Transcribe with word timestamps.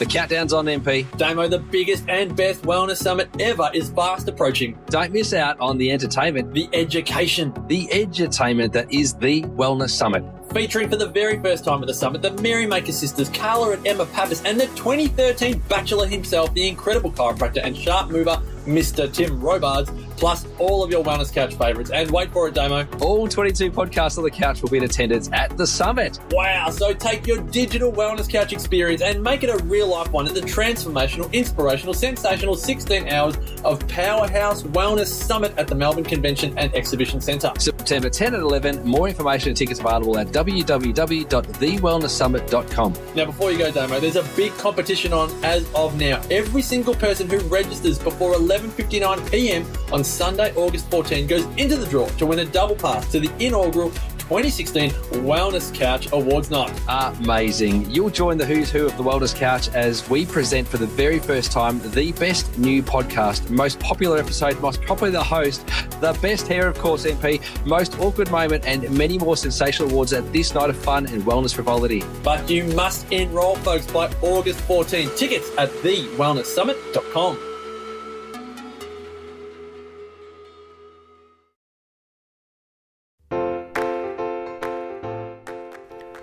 The 0.00 0.06
countdown's 0.06 0.54
on, 0.54 0.64
MP. 0.64 1.04
Damo, 1.18 1.46
the 1.46 1.58
biggest 1.58 2.08
and 2.08 2.34
best 2.34 2.62
wellness 2.62 2.96
summit 2.96 3.28
ever 3.38 3.70
is 3.74 3.90
fast 3.90 4.26
approaching. 4.28 4.78
Don't 4.86 5.12
miss 5.12 5.34
out 5.34 5.60
on 5.60 5.76
the 5.76 5.92
entertainment, 5.92 6.54
The 6.54 6.70
education, 6.72 7.52
the 7.66 7.86
edutainment 7.88 8.72
that 8.72 8.90
is 8.90 9.12
the 9.12 9.42
Wellness 9.42 9.90
Summit. 9.90 10.24
featuring 10.54 10.88
for 10.88 10.96
the 10.96 11.08
very 11.08 11.38
first 11.42 11.66
time 11.66 11.82
at 11.82 11.86
the 11.86 11.92
summit 11.92 12.22
the 12.22 12.30
Merrymaker 12.42 12.92
sisters, 12.92 13.28
Carla 13.28 13.72
and 13.72 13.86
Emma 13.86 14.06
Papas, 14.06 14.42
and 14.44 14.58
the 14.58 14.68
2013 14.68 15.62
Bachelor 15.68 16.06
himself, 16.06 16.52
the 16.54 16.66
incredible 16.66 17.12
chiropractor 17.12 17.60
and 17.62 17.76
sharp 17.76 18.10
mover, 18.10 18.40
Mr. 18.64 19.12
Tim 19.12 19.38
Robards, 19.38 19.90
plus 20.20 20.46
all 20.58 20.84
of 20.84 20.90
your 20.90 21.02
wellness 21.02 21.32
couch 21.32 21.54
favourites. 21.54 21.90
And 21.90 22.10
wait 22.10 22.30
for 22.30 22.46
it, 22.46 22.54
Damo. 22.54 22.86
All 23.00 23.26
22 23.26 23.72
podcasts 23.72 24.18
on 24.18 24.24
the 24.24 24.30
couch 24.30 24.60
will 24.62 24.68
be 24.68 24.76
in 24.76 24.84
attendance 24.84 25.30
at 25.32 25.56
the 25.56 25.66
summit. 25.66 26.20
Wow, 26.30 26.68
so 26.70 26.92
take 26.92 27.26
your 27.26 27.38
digital 27.38 27.90
wellness 27.90 28.30
couch 28.30 28.52
experience 28.52 29.00
and 29.02 29.20
make 29.22 29.42
it 29.42 29.48
a 29.48 29.56
real 29.64 29.86
life 29.88 30.12
one 30.12 30.28
in 30.28 30.34
the 30.34 30.42
transformational, 30.42 31.32
inspirational, 31.32 31.94
sensational 31.94 32.54
16 32.54 33.08
hours 33.08 33.38
of 33.64 33.88
Powerhouse 33.88 34.64
Wellness 34.64 35.06
Summit 35.06 35.54
at 35.56 35.66
the 35.66 35.74
Melbourne 35.74 36.04
Convention 36.04 36.52
and 36.58 36.74
Exhibition 36.74 37.18
Centre. 37.20 37.52
September 37.58 38.10
10 38.10 38.34
and 38.34 38.42
11. 38.42 38.86
More 38.86 39.08
information 39.08 39.48
and 39.48 39.56
tickets 39.56 39.80
available 39.80 40.18
at 40.18 40.26
www.thewellnesssummit.com. 40.28 42.94
Now, 43.14 43.24
before 43.24 43.52
you 43.52 43.58
go, 43.58 43.70
Damo, 43.70 44.00
there's 44.00 44.16
a 44.16 44.24
big 44.36 44.52
competition 44.58 45.14
on 45.14 45.30
as 45.44 45.66
of 45.74 45.98
now. 45.98 46.20
Every 46.30 46.60
single 46.62 46.94
person 46.94 47.28
who 47.28 47.38
registers 47.48 47.98
before 47.98 48.34
11:59 48.34 49.30
p.m. 49.30 49.64
on 49.92 50.02
Sunday, 50.10 50.52
August 50.54 50.90
14, 50.90 51.26
goes 51.26 51.44
into 51.56 51.76
the 51.76 51.86
draw 51.86 52.06
to 52.08 52.26
win 52.26 52.40
a 52.40 52.44
double 52.44 52.76
pass 52.76 53.10
to 53.12 53.20
the 53.20 53.30
inaugural 53.44 53.90
2016 54.30 54.90
Wellness 55.24 55.74
Couch 55.74 56.06
Awards 56.12 56.52
Night. 56.52 56.72
Amazing. 56.88 57.90
You'll 57.90 58.10
join 58.10 58.38
the 58.38 58.46
who's 58.46 58.70
who 58.70 58.86
of 58.86 58.96
the 58.96 59.02
Wellness 59.02 59.34
Couch 59.34 59.68
as 59.70 60.08
we 60.08 60.24
present 60.24 60.68
for 60.68 60.76
the 60.76 60.86
very 60.86 61.18
first 61.18 61.50
time 61.50 61.80
the 61.90 62.12
best 62.12 62.56
new 62.56 62.80
podcast, 62.80 63.50
most 63.50 63.80
popular 63.80 64.18
episode, 64.18 64.60
most 64.60 64.82
popular 64.82 65.18
host, 65.18 65.66
the 66.00 66.16
best 66.22 66.46
hair, 66.46 66.68
of 66.68 66.78
course, 66.78 67.06
MP, 67.06 67.42
most 67.66 67.98
awkward 67.98 68.30
moment, 68.30 68.64
and 68.66 68.88
many 68.96 69.18
more 69.18 69.36
sensational 69.36 69.90
awards 69.90 70.12
at 70.12 70.32
this 70.32 70.54
night 70.54 70.70
of 70.70 70.76
fun 70.76 71.06
and 71.06 71.24
wellness 71.24 71.52
frivolity. 71.52 72.04
But 72.22 72.48
you 72.48 72.62
must 72.62 73.10
enroll, 73.10 73.56
folks, 73.56 73.90
by 73.90 74.12
August 74.22 74.60
14. 74.60 75.10
Tickets 75.16 75.50
at 75.58 75.70
thewellnesssummit.com. 75.82 77.49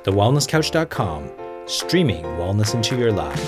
TheWellnessCouch.com, 0.07 1.29
streaming 1.65 2.23
wellness 2.23 2.73
into 2.73 2.97
your 2.97 3.11
lives. 3.11 3.45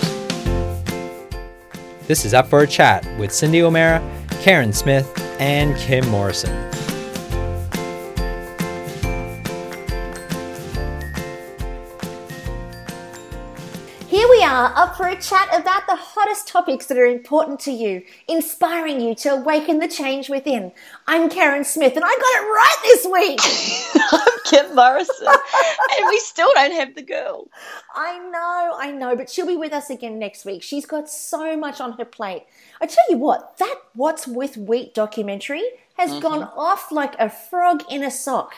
This 2.05 2.25
is 2.25 2.33
Up 2.33 2.47
for 2.47 2.63
a 2.63 2.67
Chat 2.67 3.05
with 3.17 3.29
Cyndi 3.29 3.61
O'Meara, 3.61 4.03
Karen 4.41 4.73
Smith, 4.73 5.09
and 5.39 5.73
Kim 5.77 6.05
Morrison. 6.09 6.51
Are, 14.59 14.73
up 14.75 14.97
for 14.97 15.07
a 15.07 15.15
chat 15.15 15.47
about 15.57 15.87
the 15.87 15.95
hottest 15.95 16.45
topics 16.45 16.87
that 16.87 16.97
are 16.97 17.05
important 17.05 17.61
to 17.61 17.71
you, 17.71 18.03
inspiring 18.27 18.99
you 18.99 19.15
to 19.15 19.29
awaken 19.29 19.79
the 19.79 19.87
change 19.87 20.29
within. 20.29 20.73
I'm 21.07 21.29
Karen 21.29 21.63
Smith, 21.63 21.95
and 21.95 22.03
I 22.03 22.09
got 22.09 22.19
it 22.19 22.45
right 22.45 22.77
this 22.83 23.05
week. 23.05 24.03
I'm 24.11 24.39
Kim 24.43 24.75
Morrison, 24.75 25.27
and 25.97 26.07
we 26.09 26.19
still 26.19 26.51
don't 26.55 26.73
have 26.73 26.93
the 26.93 27.01
girl. 27.01 27.47
I 27.95 28.19
know, 28.19 28.77
I 28.77 28.91
know, 28.91 29.15
but 29.15 29.29
she'll 29.29 29.47
be 29.47 29.55
with 29.55 29.71
us 29.71 29.89
again 29.89 30.19
next 30.19 30.43
week. 30.43 30.61
She's 30.61 30.85
got 30.85 31.09
so 31.09 31.55
much 31.55 31.79
on 31.79 31.93
her 31.93 32.05
plate. 32.05 32.43
I 32.81 32.85
tell 32.85 33.05
you 33.09 33.17
what, 33.17 33.57
that 33.59 33.75
What's 33.93 34.27
with 34.27 34.57
Wheat 34.57 34.93
documentary 34.93 35.63
has 35.97 36.11
mm-hmm. 36.11 36.19
gone 36.19 36.43
off 36.57 36.91
like 36.91 37.15
a 37.17 37.29
frog 37.29 37.83
in 37.89 38.03
a 38.03 38.11
sock. 38.11 38.55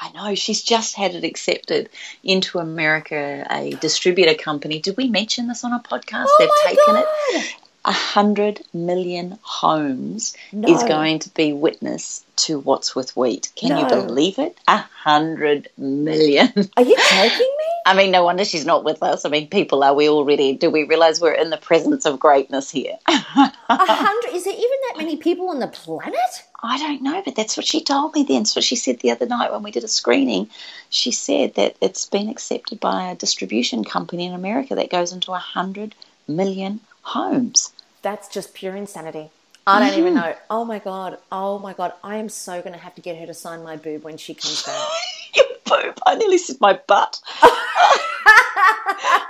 I 0.00 0.10
know 0.12 0.34
she's 0.34 0.62
just 0.62 0.96
had 0.96 1.14
it 1.14 1.24
accepted 1.24 1.90
into 2.24 2.58
America, 2.58 3.46
a 3.50 3.70
distributor 3.80 4.34
company. 4.34 4.78
Did 4.80 4.96
we 4.96 5.08
mention 5.08 5.46
this 5.48 5.62
on 5.64 5.72
a 5.72 5.80
podcast? 5.80 6.26
Oh 6.28 6.36
They've 6.38 6.48
my 6.48 6.70
taken 6.70 6.94
God. 6.94 7.04
it. 7.42 7.56
A 7.84 7.92
hundred 7.92 8.60
million 8.74 9.38
homes 9.42 10.36
No. 10.52 10.68
is 10.74 10.82
going 10.84 11.18
to 11.20 11.30
be 11.30 11.52
witness 11.54 12.24
to 12.36 12.58
what's 12.58 12.94
with 12.94 13.16
wheat. 13.16 13.50
Can 13.56 13.76
you 13.78 13.86
believe 13.88 14.38
it? 14.38 14.56
A 14.68 14.76
hundred 14.78 15.68
million. 15.78 16.52
Are 16.76 16.82
you 16.82 16.96
joking 16.96 17.56
me? 17.58 17.59
I 17.90 17.94
mean, 17.96 18.12
no 18.12 18.22
wonder 18.22 18.44
she's 18.44 18.64
not 18.64 18.84
with 18.84 19.02
us. 19.02 19.24
I 19.24 19.30
mean, 19.30 19.48
people, 19.48 19.82
are 19.82 19.92
we 19.92 20.08
already? 20.08 20.54
Do 20.54 20.70
we 20.70 20.84
realize 20.84 21.20
we're 21.20 21.32
in 21.32 21.50
the 21.50 21.56
presence 21.56 22.06
of 22.06 22.20
greatness 22.20 22.70
here? 22.70 22.96
A 23.08 23.12
hundred? 23.68 24.32
Is 24.32 24.44
there 24.44 24.54
even 24.54 24.78
that 24.86 24.94
many 24.96 25.16
people 25.16 25.48
on 25.48 25.58
the 25.58 25.66
planet? 25.66 26.14
I 26.62 26.78
don't 26.78 27.02
know, 27.02 27.20
but 27.24 27.34
that's 27.34 27.56
what 27.56 27.66
she 27.66 27.82
told 27.82 28.14
me 28.14 28.22
then. 28.22 28.42
That's 28.42 28.54
what 28.54 28.64
she 28.64 28.76
said 28.76 29.00
the 29.00 29.10
other 29.10 29.26
night 29.26 29.50
when 29.50 29.64
we 29.64 29.72
did 29.72 29.82
a 29.82 29.88
screening. 29.88 30.48
She 30.88 31.10
said 31.10 31.56
that 31.56 31.74
it's 31.80 32.06
been 32.06 32.28
accepted 32.28 32.78
by 32.78 33.10
a 33.10 33.16
distribution 33.16 33.82
company 33.82 34.24
in 34.24 34.34
America 34.34 34.76
that 34.76 34.88
goes 34.88 35.12
into 35.12 35.32
a 35.32 35.38
hundred 35.38 35.96
million 36.28 36.78
homes. 37.02 37.72
That's 38.02 38.28
just 38.28 38.54
pure 38.54 38.76
insanity. 38.76 39.30
I 39.66 39.80
don't 39.80 39.98
even 39.98 40.12
mm. 40.12 40.16
know. 40.16 40.36
Oh 40.48 40.64
my 40.64 40.78
god. 40.78 41.18
Oh 41.32 41.58
my 41.58 41.72
god. 41.72 41.92
I 42.04 42.18
am 42.18 42.28
so 42.28 42.60
going 42.62 42.74
to 42.74 42.78
have 42.78 42.94
to 42.94 43.00
get 43.00 43.18
her 43.18 43.26
to 43.26 43.34
sign 43.34 43.64
my 43.64 43.76
boob 43.76 44.04
when 44.04 44.16
she 44.16 44.34
comes 44.34 44.62
back. 44.62 44.88
Your 45.34 45.46
boob. 45.64 45.98
I 46.06 46.14
nearly 46.16 46.38
said 46.38 46.56
my 46.60 46.78
butt. 46.86 47.20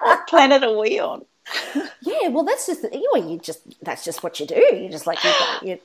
what 0.03 0.27
planet 0.27 0.62
are 0.62 0.78
we 0.78 0.99
on? 0.99 1.25
Yeah, 2.03 2.28
well, 2.28 2.44
that's 2.44 2.66
just 2.66 2.83
you 2.93 3.11
know, 3.15 3.28
you 3.28 3.38
just 3.38 3.61
that's 3.83 4.05
just 4.05 4.22
what 4.22 4.39
you 4.41 4.47
do. 4.47 4.55
You 4.55 4.89
just 4.91 5.06
like 5.06 5.22
you 5.25 5.33
you 5.62 5.78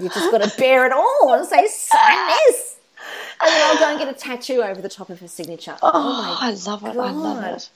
you 0.00 0.08
just 0.08 0.30
got 0.30 0.42
to 0.42 0.56
bear 0.58 0.86
it 0.86 0.92
all 0.92 1.34
and 1.34 1.46
say 1.46 1.66
sign 1.66 2.28
this, 2.28 2.76
and 3.40 3.50
then 3.50 3.60
I'll 3.70 3.78
go 3.78 3.90
and 3.90 3.98
get 3.98 4.08
a 4.08 4.12
tattoo 4.18 4.62
over 4.62 4.80
the 4.80 4.88
top 4.88 5.10
of 5.10 5.20
her 5.20 5.28
signature. 5.28 5.76
Oh, 5.82 5.90
oh 5.92 6.22
my 6.22 6.36
I 6.48 6.50
love 6.66 6.84
it. 6.84 6.96
I 6.96 7.10
love 7.10 7.44
it. 7.44 7.68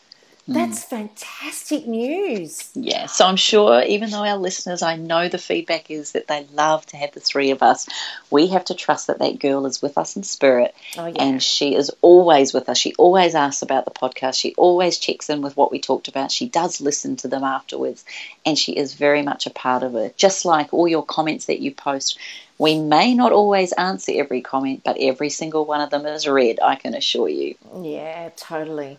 Mm. 0.49 0.55
That's 0.55 0.85
fantastic 0.85 1.89
news. 1.89 2.71
Yeah, 2.75 3.07
so 3.07 3.27
I'm 3.27 3.35
sure, 3.37 3.83
even 3.83 4.11
though 4.11 4.25
our 4.25 4.37
listeners, 4.37 4.81
I 4.81 4.95
know 4.95 5.29
the 5.29 5.39
feedback 5.39 5.91
is 5.91 6.13
that 6.13 6.29
they 6.29 6.47
love 6.55 6.87
to 6.87 6.97
have 6.97 7.11
the 7.13 7.19
three 7.21 7.51
of 7.51 7.65
us. 7.65 7.89
We 8.31 8.47
have 8.49 8.65
to 8.67 8.75
trust 8.75 9.09
that 9.09 9.19
that 9.19 9.41
girl 9.41 9.67
is 9.67 9.83
with 9.83 9.99
us 9.99 10.15
in 10.15 10.23
spirit, 10.23 10.73
Oh, 10.97 11.07
yeah. 11.07 11.21
and 11.21 11.43
she 11.43 11.75
is 11.75 11.91
always 12.01 12.55
with 12.55 12.69
us. 12.69 12.79
She 12.79 12.95
always 12.95 13.35
asks 13.35 13.63
about 13.63 13.87
the 13.87 13.91
podcast. 13.91 14.39
She 14.39 14.55
always 14.55 14.99
checks 14.99 15.29
in 15.29 15.43
with 15.43 15.57
what 15.57 15.73
we 15.73 15.81
talked 15.81 16.07
about. 16.07 16.31
She 16.31 16.49
does 16.49 16.81
listen 16.81 17.17
to 17.17 17.29
them 17.29 17.43
afterwards, 17.43 18.05
and 18.45 18.57
she 18.57 18.73
is 18.77 18.95
very 18.95 19.23
much 19.23 19.47
a 19.47 19.51
part 19.51 19.83
of 19.83 19.97
it. 19.97 20.17
Just 20.17 20.45
like 20.45 20.73
all 20.73 20.87
your 20.87 21.05
comments 21.05 21.47
that 21.47 21.59
you 21.61 21.73
post. 21.75 22.19
We 22.59 22.79
may 22.79 23.15
not 23.15 23.33
always 23.33 23.73
answer 23.73 24.13
every 24.15 24.41
comment, 24.43 24.83
but 24.85 24.97
every 24.99 25.29
single 25.29 25.65
one 25.65 25.81
of 25.81 25.91
them 25.91 26.07
is 26.07 26.27
read, 26.29 26.61
I 26.63 26.77
can 26.77 26.95
assure 26.95 27.29
you. 27.29 27.57
Yeah, 27.83 28.31
totally. 28.37 28.99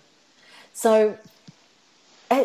So, 0.73 1.17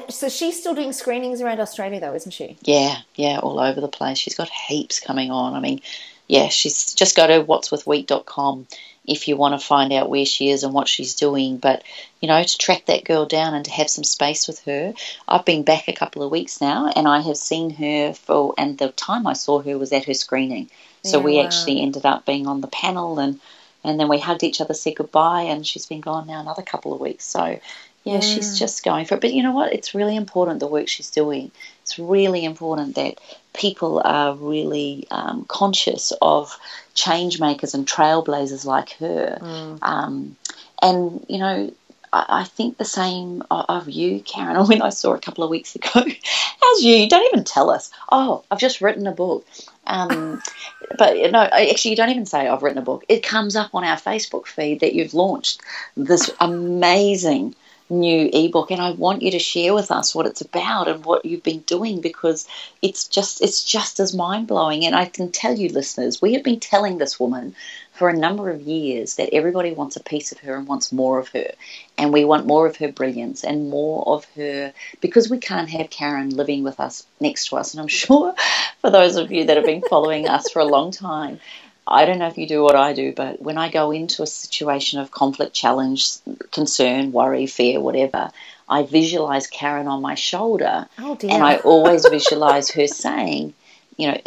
so 0.09 0.29
she's 0.29 0.59
still 0.59 0.75
doing 0.75 0.93
screenings 0.93 1.41
around 1.41 1.61
Australia, 1.61 2.01
though, 2.01 2.15
isn't 2.15 2.33
she? 2.33 2.57
Yeah, 2.63 2.97
yeah, 3.15 3.39
all 3.39 3.59
over 3.59 3.81
the 3.81 3.89
place. 3.89 4.19
She's 4.19 4.37
got 4.37 4.49
heaps 4.49 5.01
coming 5.01 5.31
on. 5.31 5.55
I 5.55 5.61
mean, 5.61 5.81
yeah, 6.29 6.49
she's 6.49 6.95
just 6.95 7.17
go 7.17 7.27
to 7.27 7.45
what'swithwheat.com 7.45 8.67
if 9.05 9.27
you 9.27 9.37
want 9.37 9.59
to 9.59 9.67
find 9.67 9.93
out 9.93 10.09
where 10.09 10.25
she 10.25 10.49
is 10.51 10.63
and 10.63 10.73
what 10.73 10.89
she's 10.89 11.15
doing. 11.15 11.57
But, 11.59 11.83
you 12.21 12.29
know, 12.29 12.43
to 12.43 12.59
track 12.59 12.87
that 12.87 13.05
girl 13.05 13.27
down 13.27 13.55
and 13.55 13.65
to 13.65 13.71
have 13.71 13.91
some 13.91 14.05
space 14.05 14.47
with 14.47 14.61
her. 14.65 14.95
I've 15.27 15.45
been 15.45 15.65
back 15.65 15.89
a 15.89 15.93
couple 15.93 16.23
of 16.23 16.31
weeks 16.31 16.61
now 16.61 16.91
and 16.95 17.09
I 17.09 17.21
have 17.21 17.37
seen 17.37 17.71
her 17.71 18.13
for, 18.13 18.55
and 18.57 18.79
the 18.79 18.91
time 18.91 19.27
I 19.27 19.33
saw 19.33 19.61
her 19.61 19.77
was 19.77 19.93
at 19.93 20.05
her 20.05 20.15
screening. 20.15 20.71
So 21.03 21.19
Yeah, 21.19 21.25
we 21.25 21.37
wow. 21.37 21.45
actually 21.45 21.83
ended 21.83 22.07
up 22.07 22.25
being 22.25 22.47
on 22.47 22.61
the 22.61 22.69
panel 22.69 23.19
and, 23.19 23.41
and 23.83 23.99
then 23.99 24.09
we 24.09 24.21
hugged 24.21 24.45
each 24.45 24.61
other, 24.61 24.75
said 24.75 24.95
goodbye, 24.95 25.43
and 25.43 25.67
she's 25.67 25.87
been 25.87 26.01
gone 26.01 26.29
now 26.29 26.41
another 26.41 26.63
couple 26.63 26.95
of 26.95 27.01
weeks. 27.01 27.25
So, 27.25 27.59
yeah, 28.05 28.21
she's 28.21 28.59
just 28.59 28.85
going 28.85 29.05
for 29.07 29.15
it. 29.15 29.21
But 29.21 29.33
you 29.33 29.43
know 29.43 29.53
what? 29.53 29.73
It's 29.73 29.95
really 29.95 30.17
important 30.17 30.61
the 30.61 30.67
work 30.67 30.89
she's 30.89 31.11
doing. 31.11 31.53
It's 31.83 31.99
really 31.99 32.45
important 32.45 32.97
that 32.97 33.21
people 33.53 34.03
are 34.05 34.35
really 34.35 35.07
um, 35.11 35.45
conscious 35.47 36.13
of 36.21 36.59
change 36.95 37.39
makers 37.39 37.75
and 37.75 37.87
trailblazers 37.87 38.65
like 38.65 38.93
her. 38.95 39.39
Um, 39.83 40.37
and, 40.81 41.25
you 41.29 41.39
know, 41.39 41.73
I, 42.13 42.27
I 42.29 42.45
think 42.45 42.77
the 42.77 42.85
same 42.85 43.45
of 43.51 43.89
you, 43.89 44.21
Karen. 44.21 44.67
When 44.67 44.83
I 44.83 44.91
saw 44.91 45.15
a 45.15 45.21
couple 45.21 45.45
of 45.45 45.51
weeks 45.51 45.77
ago, 45.77 45.89
how's 45.95 46.83
you? 46.83 46.97
You 46.97 47.09
don't 47.09 47.33
even 47.33 47.45
tell 47.45 47.71
us. 47.71 47.93
Oh, 48.11 48.43
I've 48.51 48.59
just 48.59 48.81
written 48.81 49.07
a 49.07 49.13
book. 49.13 49.47
Um, 49.87 50.43
but 50.99 51.31
no, 51.31 51.41
actually, 51.41 51.93
you 51.93 51.97
don't 51.97 52.11
even 52.11 52.27
say 52.27 52.49
I've 52.49 52.63
written 52.63 52.79
a 52.79 52.83
book. 52.83 53.05
It 53.09 53.23
comes 53.23 53.55
up 53.55 53.75
on 53.75 53.85
our 53.85 53.97
Facebook 53.97 54.47
feed 54.47 54.81
that 54.81 54.95
you've 54.95 55.15
launched 55.15 55.61
this 55.97 56.31
amazing 56.41 57.55
new 57.93 58.29
ebook 58.33 58.71
and 58.71 58.81
I 58.81 58.93
want 58.93 59.23
you 59.23 59.31
to 59.33 59.39
share 59.39 59.75
with 59.75 59.91
us 59.91 60.15
what 60.15 60.27
it's 60.27 60.41
about 60.41 60.89
and 60.89 61.05
what 61.05 61.25
you've 61.25 61.43
been 61.43 61.61
doing 61.61 62.01
because 62.01 62.49
it's 62.81 63.07
just 63.07 63.43
it's 63.43 63.63
just 63.63 64.01
as 64.01 64.15
mind-blowing. 64.15 64.85
And 64.85 64.97
I 64.97 65.05
can 65.05 65.31
tell 65.31 65.57
you 65.57 65.69
listeners 65.69 66.21
we 66.21 66.33
have 66.35 66.43
been 66.43 66.61
telling 66.61 66.99
this 66.99 67.21
woman 67.21 67.55
for 67.93 68.09
a 68.09 68.17
number 68.17 68.51
of 68.51 68.63
years 68.63 69.17
that 69.17 69.35
everybody 69.35 69.73
wants 69.73 69.97
a 69.97 70.03
piece 70.03 70.33
of 70.33 70.39
her 70.39 70.57
and 70.57 70.67
wants 70.67 70.93
more 70.93 71.19
of 71.19 71.29
her 71.29 71.53
and 71.99 72.13
we 72.13 72.25
want 72.25 72.47
more 72.47 72.67
of 72.67 72.77
her 72.77 72.91
brilliance 72.91 73.45
and 73.45 73.69
more 73.69 74.03
of 74.09 74.25
her 74.37 74.73
because 75.01 75.29
we 75.29 75.39
can't 75.39 75.69
have 75.69 75.91
Karen 75.91 76.31
living 76.31 76.65
with 76.65 76.81
us 76.81 77.07
next 77.21 77.49
to 77.49 77.57
us. 77.57 77.75
And 77.75 77.81
I'm 77.83 77.89
sure 78.03 78.35
for 78.81 78.91
those 78.91 79.17
of 79.17 79.31
you 79.31 79.45
that 79.45 79.57
have 79.57 79.67
been 79.67 79.83
following 79.89 80.27
us 80.27 80.51
for 80.51 80.61
a 80.61 80.65
long 80.65 80.91
time 80.91 81.39
I 81.87 82.05
don't 82.07 82.19
know 82.19 82.29
if 82.29 82.39
you 82.39 82.47
do 82.47 82.63
what 82.63 82.77
I 82.77 82.93
do, 82.93 83.13
but 83.13 83.43
when 83.43 83.59
I 83.59 83.69
go 83.69 83.91
into 83.91 84.23
a 84.23 84.27
situation 84.27 85.01
of 85.01 85.11
conflict, 85.11 85.53
challenge, 85.53 86.17
concern, 86.53 87.13
worry, 87.13 87.47
fear, 87.47 87.81
whatever, 87.81 88.31
I 88.69 88.85
visualize 88.85 89.47
Karen 89.49 89.89
on 89.89 90.01
my 90.01 90.15
shoulder. 90.15 90.87
Oh, 90.99 91.17
dear. 91.17 91.31
And 91.31 91.43
I 91.43 91.57
always 91.57 92.07
visualize 92.09 92.71
her 92.71 92.87
saying, 92.87 93.55
you 93.97 94.09
know, 94.09 94.21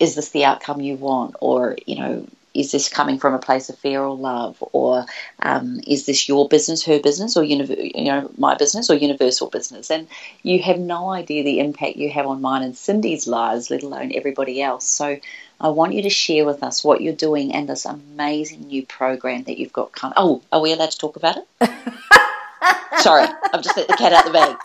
is 0.00 0.14
this 0.14 0.30
the 0.30 0.44
outcome 0.44 0.80
you 0.80 0.96
want? 0.96 1.36
Or, 1.40 1.76
you 1.86 2.00
know, 2.00 2.26
is 2.54 2.72
this 2.72 2.88
coming 2.88 3.18
from 3.18 3.34
a 3.34 3.38
place 3.38 3.68
of 3.68 3.78
fear 3.78 4.00
or 4.02 4.16
love? 4.16 4.56
Or 4.72 5.06
um, 5.40 5.80
is 5.86 6.06
this 6.06 6.28
your 6.28 6.48
business, 6.48 6.84
her 6.86 6.98
business, 6.98 7.36
or, 7.36 7.44
univ- 7.44 7.94
you 7.94 8.04
know, 8.04 8.30
my 8.36 8.56
business 8.56 8.90
or 8.90 8.94
universal 8.94 9.48
business? 9.48 9.90
And 9.90 10.08
you 10.42 10.60
have 10.62 10.78
no 10.78 11.10
idea 11.10 11.44
the 11.44 11.60
impact 11.60 11.96
you 11.96 12.10
have 12.10 12.26
on 12.26 12.40
mine 12.40 12.62
and 12.62 12.74
Cyndi's 12.74 13.26
lives, 13.26 13.70
let 13.70 13.82
alone 13.82 14.12
everybody 14.14 14.60
else. 14.60 14.86
So 14.86 15.18
I 15.62 15.68
want 15.68 15.94
you 15.94 16.02
to 16.02 16.10
share 16.10 16.44
with 16.44 16.62
us 16.62 16.82
what 16.82 17.00
you're 17.00 17.12
doing 17.14 17.54
and 17.54 17.68
this 17.68 17.84
amazing 17.84 18.66
new 18.66 18.84
program 18.84 19.44
that 19.44 19.58
you've 19.58 19.72
got 19.72 19.92
coming. 19.92 20.14
Oh, 20.16 20.42
are 20.50 20.60
we 20.60 20.72
allowed 20.72 20.90
to 20.90 20.98
talk 20.98 21.16
about 21.16 21.36
it? 21.38 21.46
Sorry, 22.98 23.26
I've 23.52 23.62
just 23.62 23.76
let 23.76 23.86
the 23.88 23.94
cat 23.96 24.12
out 24.12 24.24
the 24.24 24.32
bag. 24.32 24.56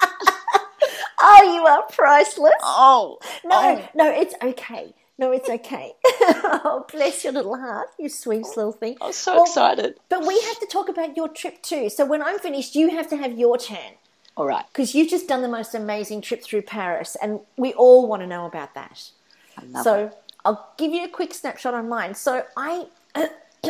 Oh, 1.19 1.53
you 1.55 1.65
are 1.65 1.83
priceless. 1.91 2.53
Oh, 2.63 3.17
No, 3.43 3.51
oh. 3.79 3.89
no, 3.95 4.09
it's 4.11 4.35
okay. 4.43 4.93
No, 5.19 5.31
it's 5.31 5.49
okay. 5.49 5.93
oh, 6.05 6.85
bless 6.91 7.23
your 7.23 7.33
little 7.33 7.57
heart, 7.57 7.89
you 7.97 8.07
sweet 8.09 8.45
little 8.55 8.71
thing. 8.71 8.97
I'm 9.01 9.13
so 9.13 9.33
Well, 9.35 9.43
excited. 9.45 9.97
But 10.09 10.27
we 10.27 10.39
have 10.41 10.59
to 10.59 10.67
talk 10.67 10.89
about 10.89 11.17
your 11.17 11.27
trip 11.27 11.61
too. 11.63 11.89
So 11.89 12.05
when 12.05 12.21
I'm 12.21 12.37
finished, 12.39 12.75
you 12.75 12.89
have 12.91 13.09
to 13.09 13.17
have 13.17 13.37
your 13.37 13.57
turn 13.57 13.95
All 14.35 14.45
right. 14.45 14.65
because 14.71 14.93
you've 14.93 15.09
just 15.09 15.27
done 15.27 15.41
the 15.41 15.47
most 15.47 15.73
amazing 15.73 16.21
trip 16.21 16.43
through 16.43 16.63
Paris, 16.63 17.17
and 17.19 17.39
we 17.55 17.73
all 17.73 18.07
want 18.07 18.21
to 18.21 18.27
know 18.27 18.45
about 18.45 18.75
that. 18.75 19.09
I 19.57 19.63
love 19.65 19.83
so 19.83 19.95
it. 20.05 20.17
I'll 20.47 20.73
give 20.77 20.93
you 20.93 21.03
a 21.03 21.09
quick 21.09 21.33
snapshot 21.33 21.73
on 21.73 21.89
mine. 21.89 22.15
So 22.15 22.45
I, 22.55 22.85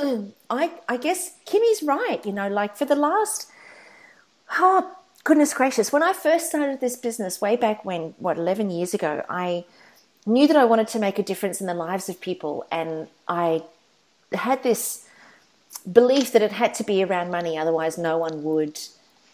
I, 0.50 0.72
I 0.88 0.98
guess 0.98 1.32
Kimmy's 1.48 1.82
right. 1.82 2.24
You 2.24 2.32
know, 2.32 2.48
like 2.48 2.78
for 2.78 2.86
the 2.86 2.96
last, 2.96 3.50
oh 4.52 4.96
goodness 5.24 5.56
gracious, 5.56 5.92
when 5.92 6.04
I 6.04 6.14
first 6.14 6.50
started 6.50 6.80
this 6.80 6.96
business 6.96 7.42
way 7.42 7.56
back 7.56 7.84
when, 7.84 8.14
what 8.20 8.38
eleven 8.38 8.70
years 8.70 8.94
ago, 8.94 9.26
I 9.28 9.66
knew 10.28 10.48
that 10.48 10.56
I 10.56 10.66
wanted 10.66 10.88
to 10.90 11.00
make 11.00 11.18
a 11.18 11.24
difference 11.24 11.60
in 11.60 11.66
the 11.66 11.74
lives 11.74 12.10
of 12.10 12.22
people, 12.22 12.68
and 12.72 13.08
I 13.28 13.64
had 14.32 14.62
this 14.62 15.08
belief 15.92 16.32
that 16.34 16.44
it 16.44 16.52
had 16.52 16.76
to 16.76 16.84
be 16.84 17.04
around 17.04 17.32
money, 17.32 17.58
otherwise 17.58 17.98
no 17.98 18.20
one 18.20 18.44
would. 18.44 18.80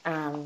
Um, 0.05 0.45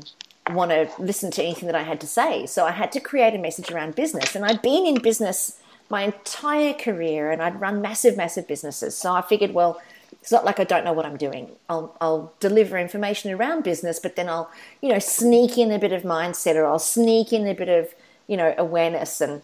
want 0.50 0.70
to 0.70 0.88
listen 0.98 1.30
to 1.30 1.42
anything 1.42 1.66
that 1.66 1.74
I 1.74 1.82
had 1.82 2.00
to 2.00 2.06
say. 2.06 2.46
So 2.46 2.64
I 2.64 2.70
had 2.70 2.90
to 2.92 3.00
create 3.00 3.34
a 3.34 3.38
message 3.38 3.70
around 3.70 3.96
business. 3.96 4.34
And 4.34 4.46
I'd 4.46 4.62
been 4.62 4.86
in 4.86 4.94
business 5.02 5.57
my 5.90 6.02
entire 6.02 6.74
career 6.74 7.30
and 7.30 7.42
I'd 7.42 7.60
run 7.60 7.80
massive, 7.80 8.16
massive 8.16 8.46
businesses. 8.46 8.96
So 8.96 9.12
I 9.12 9.22
figured, 9.22 9.52
well, 9.52 9.80
it's 10.20 10.32
not 10.32 10.44
like 10.44 10.60
I 10.60 10.64
don't 10.64 10.84
know 10.84 10.92
what 10.92 11.06
I'm 11.06 11.16
doing. 11.16 11.50
I'll, 11.68 11.96
I'll 12.00 12.32
deliver 12.40 12.76
information 12.76 13.30
around 13.30 13.64
business, 13.64 13.98
but 13.98 14.16
then 14.16 14.28
I'll, 14.28 14.50
you 14.82 14.90
know, 14.90 14.98
sneak 14.98 15.56
in 15.56 15.70
a 15.70 15.78
bit 15.78 15.92
of 15.92 16.02
mindset 16.02 16.56
or 16.56 16.66
I'll 16.66 16.78
sneak 16.78 17.32
in 17.32 17.46
a 17.46 17.54
bit 17.54 17.68
of, 17.68 17.94
you 18.26 18.36
know, 18.36 18.54
awareness 18.58 19.20
and 19.20 19.42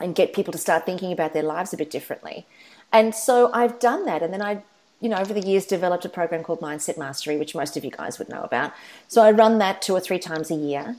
and 0.00 0.14
get 0.14 0.32
people 0.32 0.52
to 0.52 0.58
start 0.58 0.86
thinking 0.86 1.12
about 1.12 1.34
their 1.34 1.42
lives 1.42 1.72
a 1.72 1.76
bit 1.76 1.90
differently. 1.90 2.46
And 2.92 3.14
so 3.14 3.52
I've 3.52 3.78
done 3.78 4.06
that. 4.06 4.22
And 4.22 4.32
then 4.32 4.42
I, 4.42 4.62
you 5.00 5.08
know, 5.08 5.16
over 5.16 5.32
the 5.32 5.40
years 5.46 5.66
developed 5.66 6.04
a 6.04 6.08
program 6.08 6.42
called 6.42 6.60
Mindset 6.60 6.98
Mastery, 6.98 7.36
which 7.36 7.54
most 7.54 7.76
of 7.76 7.84
you 7.84 7.90
guys 7.90 8.18
would 8.18 8.28
know 8.28 8.42
about. 8.42 8.72
So 9.08 9.22
I 9.22 9.30
run 9.30 9.58
that 9.58 9.82
two 9.82 9.92
or 9.92 10.00
three 10.00 10.18
times 10.18 10.50
a 10.50 10.54
year. 10.54 10.96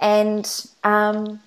And 0.00 0.66
um, 0.84 1.40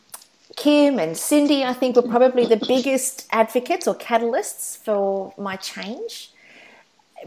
Kim 0.56 1.00
and 1.00 1.16
Cyndi, 1.16 1.64
I 1.64 1.74
think, 1.74 1.96
were 1.96 2.02
probably 2.02 2.46
the 2.46 2.62
biggest 2.68 3.28
advocates 3.32 3.88
or 3.88 3.96
catalysts 3.96 4.78
for 4.78 5.34
my 5.38 5.56
change. 5.58 6.32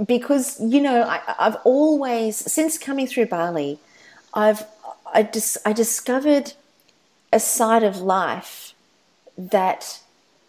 Because, 0.07 0.61
you 0.61 0.81
know, 0.81 1.03
I, 1.03 1.21
I've 1.39 1.57
always, 1.65 2.37
since 2.37 2.79
coming 2.79 3.07
through 3.07 3.27
Bali, 3.27 3.79
I've 4.33 4.65
I, 5.13 5.23
dis, 5.23 5.59
I 5.65 5.73
discovered 5.73 6.53
a 7.33 7.41
side 7.41 7.83
of 7.83 8.01
life 8.01 8.75
that 9.37 10.01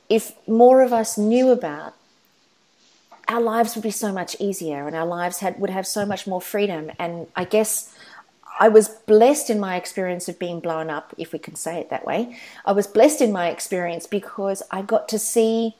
if 0.09 0.33
more 0.47 0.81
of 0.81 0.91
us 0.91 1.17
knew 1.17 1.51
about, 1.51 1.93
our 3.27 3.41
lives 3.41 3.75
would 3.75 3.83
be 3.83 3.91
so 3.91 4.11
much 4.11 4.35
easier 4.39 4.87
and 4.87 4.95
our 4.95 5.05
lives 5.05 5.39
had, 5.39 5.59
would 5.59 5.69
have 5.69 5.85
so 5.85 6.05
much 6.05 6.25
more 6.25 6.41
freedom. 6.41 6.91
And 6.97 7.27
I 7.35 7.43
guess 7.43 7.93
I 8.59 8.67
was 8.67 8.89
blessed 8.89 9.49
in 9.49 9.59
my 9.59 9.77
experience 9.77 10.27
of 10.27 10.37
being 10.37 10.59
blown 10.59 10.89
up, 10.89 11.15
if 11.17 11.31
we 11.31 11.39
can 11.39 11.55
say 11.55 11.79
it 11.79 11.89
that 11.89 12.05
way. 12.05 12.37
I 12.65 12.73
was 12.73 12.87
blessed 12.87 13.21
in 13.21 13.31
my 13.31 13.49
experience 13.49 14.05
because 14.05 14.61
I 14.69 14.81
got 14.81 15.07
to 15.09 15.17
see 15.19 15.75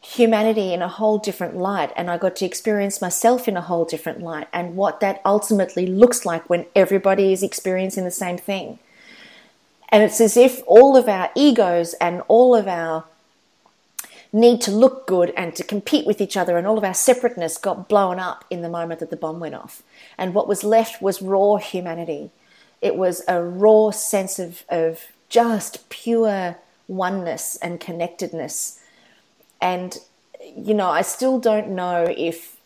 humanity 0.00 0.72
in 0.72 0.82
a 0.82 0.88
whole 0.88 1.18
different 1.18 1.56
light 1.56 1.92
and 1.96 2.10
I 2.10 2.18
got 2.18 2.36
to 2.36 2.44
experience 2.44 3.00
myself 3.00 3.48
in 3.48 3.56
a 3.56 3.62
whole 3.62 3.84
different 3.84 4.20
light 4.20 4.48
and 4.52 4.76
what 4.76 5.00
that 5.00 5.20
ultimately 5.24 5.86
looks 5.86 6.24
like 6.24 6.48
when 6.48 6.66
everybody 6.76 7.32
is 7.32 7.42
experiencing 7.42 8.04
the 8.04 8.10
same 8.10 8.38
thing. 8.38 8.78
And 9.88 10.02
it's 10.02 10.20
as 10.20 10.36
if 10.36 10.62
all 10.66 10.96
of 10.96 11.08
our 11.08 11.30
egos 11.34 11.94
and 11.94 12.22
all 12.28 12.54
of 12.54 12.68
our 12.68 13.04
need 14.32 14.60
to 14.60 14.70
look 14.70 15.06
good 15.06 15.32
and 15.36 15.54
to 15.56 15.64
compete 15.64 16.06
with 16.06 16.20
each 16.20 16.36
other 16.36 16.58
and 16.58 16.66
all 16.66 16.78
of 16.78 16.84
our 16.84 16.94
separateness 16.94 17.56
got 17.56 17.88
blown 17.88 18.18
up 18.18 18.44
in 18.50 18.62
the 18.62 18.68
moment 18.68 19.00
that 19.00 19.10
the 19.10 19.16
bomb 19.16 19.40
went 19.40 19.54
off. 19.54 19.82
And 20.18 20.34
what 20.34 20.48
was 20.48 20.62
left 20.64 21.00
was 21.00 21.22
raw 21.22 21.56
humanity. 21.56 22.30
It 22.82 22.96
was 22.96 23.22
a 23.26 23.42
raw 23.42 23.90
sense 23.90 24.38
of, 24.38 24.64
of 24.68 25.06
just 25.28 25.88
pure 25.88 26.56
oneness 26.86 27.56
and 27.56 27.80
connectedness. 27.80 28.80
And, 29.60 29.98
you 30.56 30.74
know, 30.74 30.88
I 30.88 31.02
still 31.02 31.38
don't 31.38 31.70
know 31.70 32.06
if 32.16 32.56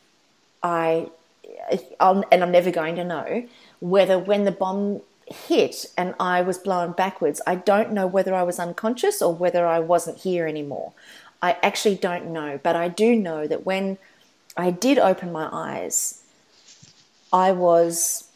I, 0.62 1.08
and 2.00 2.24
I'm 2.30 2.50
never 2.50 2.70
going 2.70 2.96
to 2.96 3.04
know, 3.04 3.46
whether 3.80 4.18
when 4.18 4.44
the 4.44 4.52
bomb 4.52 5.00
hit 5.26 5.86
and 5.96 6.14
I 6.20 6.42
was 6.42 6.58
blown 6.58 6.92
backwards, 6.92 7.40
I 7.46 7.54
don't 7.54 7.92
know 7.92 8.06
whether 8.06 8.34
I 8.34 8.42
was 8.42 8.58
unconscious 8.58 9.22
or 9.22 9.34
whether 9.34 9.66
I 9.66 9.80
wasn't 9.80 10.18
here 10.18 10.46
anymore. 10.46 10.92
I 11.42 11.56
actually 11.62 11.96
don't 11.96 12.26
know, 12.32 12.60
but 12.62 12.76
I 12.76 12.88
do 12.88 13.16
know 13.16 13.48
that 13.48 13.66
when 13.66 13.98
I 14.56 14.70
did 14.70 14.98
open 14.98 15.32
my 15.32 15.48
eyes, 15.50 16.22
I 17.32 17.50
was 17.50 18.28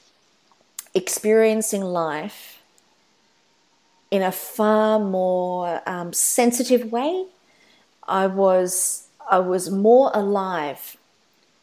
experiencing 0.92 1.82
life 1.82 2.62
in 4.10 4.22
a 4.22 4.32
far 4.32 4.98
more 4.98 5.82
um, 5.86 6.12
sensitive 6.12 6.90
way. 6.90 7.26
I 8.08 8.26
was 8.26 9.08
I 9.30 9.38
was 9.38 9.70
more 9.70 10.10
alive 10.14 10.96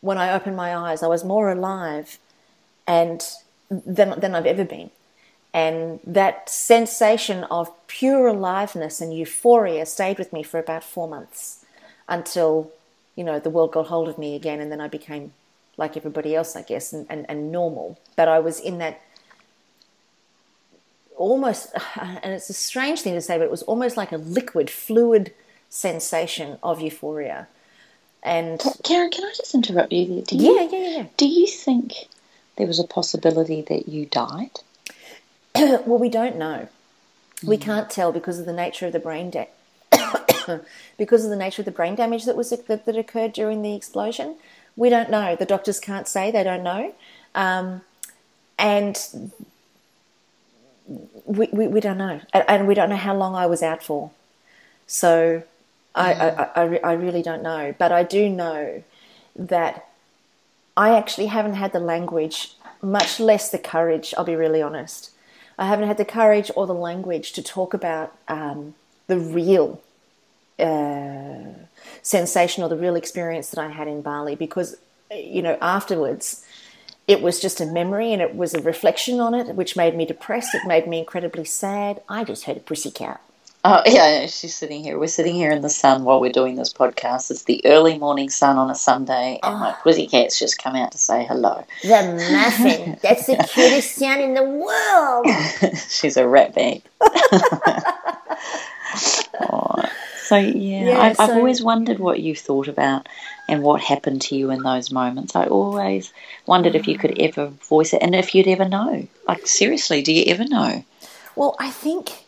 when 0.01 0.17
I 0.17 0.33
opened 0.33 0.55
my 0.55 0.75
eyes. 0.75 1.01
I 1.01 1.07
was 1.07 1.23
more 1.23 1.51
alive, 1.51 2.19
and 2.88 3.21
than 3.69 4.19
than 4.19 4.35
I've 4.35 4.45
ever 4.45 4.65
been. 4.65 4.91
And 5.53 6.00
that 6.05 6.50
sensation 6.50 7.43
of 7.45 7.72
pure 7.88 8.27
aliveness 8.27 9.01
and 9.01 9.15
euphoria 9.15 9.86
stayed 9.86 10.17
with 10.17 10.33
me 10.33 10.41
for 10.41 10.60
about 10.60 10.83
four 10.83 11.07
months 11.07 11.63
until, 12.10 12.72
you 13.15 13.24
know, 13.24 13.39
the 13.39 13.51
world 13.51 13.72
got 13.72 13.88
hold 13.88 14.10
of 14.10 14.17
me 14.17 14.36
again 14.36 14.60
and 14.60 14.72
then 14.72 14.81
I 14.81 14.88
became 14.88 15.33
like 15.77 15.95
everybody 15.95 16.36
else, 16.36 16.55
I 16.55 16.63
guess, 16.63 16.91
and, 16.91 17.05
and, 17.10 17.25
and 17.29 17.51
normal. 17.51 18.00
But 18.15 18.27
I 18.27 18.39
was 18.39 18.60
in 18.60 18.79
that 18.79 19.01
almost, 21.15 21.74
and 22.01 22.33
it's 22.33 22.50
a 22.50 22.53
strange 22.53 23.01
thing 23.01 23.13
to 23.13 23.22
say, 23.22 23.38
but 23.38 23.43
it 23.43 23.51
was 23.51 23.63
almost 23.63 23.95
like 23.95 24.12
a 24.12 24.17
liquid, 24.17 24.69
fluid 24.69 25.33
sensation 25.69 26.57
of 26.63 26.81
euphoria. 26.81 27.48
And 28.24 28.62
Karen, 28.83 29.10
can 29.10 29.25
I 29.25 29.33
just 29.36 29.53
interrupt 29.53 29.91
you? 29.91 30.22
Do 30.22 30.38
you, 30.38 30.55
yeah, 30.55 30.62
yeah, 30.72 30.77
yeah, 30.77 30.98
yeah. 30.98 31.05
Do 31.17 31.27
you 31.27 31.45
think 31.45 31.93
there 32.55 32.67
was 32.67 32.79
a 32.79 32.86
possibility 32.86 33.62
that 33.63 33.89
you 33.89 34.05
died? 34.05 34.62
well, 35.86 36.00
we 36.00 36.10
don't 36.10 36.38
know. 36.38 36.67
We 37.45 37.57
can't 37.57 37.89
tell 37.89 38.12
because 38.12 38.39
of 38.39 38.45
the 38.45 38.53
nature 38.53 38.88
of 38.88 38.93
the 38.93 39.00
brain 39.00 39.29
da- 39.29 39.50
because 40.98 41.24
of 41.24 41.29
the 41.29 41.36
nature 41.36 41.62
of 41.62 41.65
the 41.65 41.72
brain 41.72 41.95
damage 41.95 42.25
that 42.25 42.36
was 42.36 42.50
that, 42.50 42.86
that 42.86 42.98
occurred 42.98 43.33
during 43.33 43.62
the 43.62 43.75
explosion. 43.75 44.38
We 44.75 44.89
don't 44.89 45.10
know. 45.10 45.36
The 45.36 45.45
doctors 45.45 45.79
can't 45.79 46.07
say 46.07 46.31
they 46.31 46.43
don't 46.43 46.63
know, 46.63 46.95
um, 47.36 47.81
and 48.57 48.98
we, 51.25 51.48
we 51.51 51.67
we 51.67 51.79
don't 51.79 51.98
know, 51.98 52.22
and, 52.33 52.43
and 52.48 52.67
we 52.67 52.74
don't 52.74 52.89
know 52.89 52.95
how 52.95 53.15
long 53.15 53.36
I 53.36 53.45
was 53.45 53.62
out 53.62 53.83
for. 53.83 54.12
So 54.88 55.43
I, 55.93 56.13
I, 56.13 56.63
I, 56.63 56.79
I 56.83 56.93
really 56.93 57.22
don't 57.22 57.43
know, 57.43 57.75
but 57.77 57.91
I 57.91 58.03
do 58.03 58.29
know 58.29 58.83
that 59.36 59.89
I 60.75 60.95
actually 60.95 61.27
haven't 61.27 61.55
had 61.55 61.72
the 61.72 61.79
language 61.79 62.53
much 62.81 63.19
less 63.19 63.50
the 63.50 63.60
courage, 63.60 64.13
I'll 64.17 64.25
be 64.25 64.36
really 64.36 64.62
honest. 64.62 65.12
I 65.57 65.67
haven't 65.67 65.88
had 65.88 65.98
the 65.98 66.05
courage 66.05 66.50
or 66.55 66.67
the 66.67 66.74
language 66.74 67.33
to 67.33 67.43
talk 67.43 67.74
about 67.74 68.15
um, 68.27 68.75
the 69.07 69.19
real 69.19 69.81
uh, 70.60 71.53
sensation 72.01 72.63
or 72.63 72.69
the 72.69 72.77
real 72.77 72.95
experience 72.95 73.50
that 73.50 73.60
I 73.60 73.69
had 73.69 73.88
in 73.88 74.01
Bali 74.01 74.36
because, 74.36 74.77
you 75.12 75.41
know, 75.41 75.57
afterwards 75.62 76.45
it 77.07 77.22
was 77.22 77.39
just 77.39 77.60
a 77.60 77.65
memory 77.65 78.13
and 78.13 78.22
it 78.22 78.36
was 78.36 78.53
a 78.53 78.62
reflection 78.62 79.19
on 79.19 79.33
it, 79.33 79.55
which 79.55 79.75
made 79.75 79.95
me 79.95 80.05
depressed. 80.05 80.55
It 80.55 80.65
made 80.65 80.88
me 80.88 81.00
incredibly 81.00 81.45
sad. 81.45 82.01
I 82.07 82.24
just 82.24 82.45
heard 82.45 82.57
a 82.57 82.62
pussycat. 82.62 83.22
Oh 83.65 83.82
yeah, 83.86 84.25
she's 84.27 84.55
sitting 84.55 84.84
here. 84.84 85.00
We're 85.00 85.08
sitting 85.08 85.36
here 85.36 85.51
in 85.51 85.62
the 85.62 85.70
sun 85.70 86.03
while 86.03 86.20
we're 86.20 86.32
doing 86.32 86.55
this 86.55 86.74
podcast. 86.74 87.32
It's 87.32 87.43
the 87.43 87.62
early 87.65 87.98
morning 87.98 88.29
sun 88.29 88.58
on 88.58 88.70
a 88.70 88.75
Sunday, 88.75 89.39
and 89.41 89.60
my 89.60 89.72
ah. 89.72 89.79
pussy 89.82 90.08
cat's 90.08 90.38
just 90.38 90.62
come 90.62 90.75
out 90.75 90.91
to 90.91 90.98
say 90.98 91.25
hello. 91.25 91.63
The 91.82 92.29
muffin. 92.32 92.98
That's 93.01 93.27
the 93.27 93.38
cutest 93.38 93.96
sound 93.96 94.22
in 94.22 94.34
the 94.34 94.43
world. 94.43 95.27
she's 95.89 96.17
a 96.17 96.27
rat 96.27 96.53
bag. 96.53 96.82
oh. 99.50 99.84
So 100.24 100.38
yeah, 100.38 100.86
Yeah, 100.86 101.00
I've, 101.00 101.20
I've 101.20 101.29
so- 101.29 101.36
always 101.36 101.62
wondered 101.62 102.00
what 102.00 102.20
you 102.20 102.36
thought 102.36 102.67
about 102.67 103.08
and 103.48 103.62
what 103.62 103.82
happened 103.82 104.22
to 104.24 104.36
you 104.36 104.51
in 104.51 104.63
those 104.63 104.91
moments. 104.91 105.36
I 105.36 105.46
always 105.46 106.13
wondered 106.46 106.75
if 106.75 106.88
you 106.88 106.98
could 106.98 107.12
mm. 107.12 107.27
ever 107.27 107.48
voice 107.48 107.93
it, 107.93 108.01
and 108.01 108.15
if 108.15 108.36
you'd 108.36 108.48
ever 108.48 108.67
know. 108.67 109.08
Like 109.27 109.48
seriously, 109.48 110.01
do 110.01 110.12
you 110.13 110.25
ever 110.27 110.46
know? 110.46 110.84
Well, 111.36 111.55
I 111.60 111.70
think, 111.72 112.22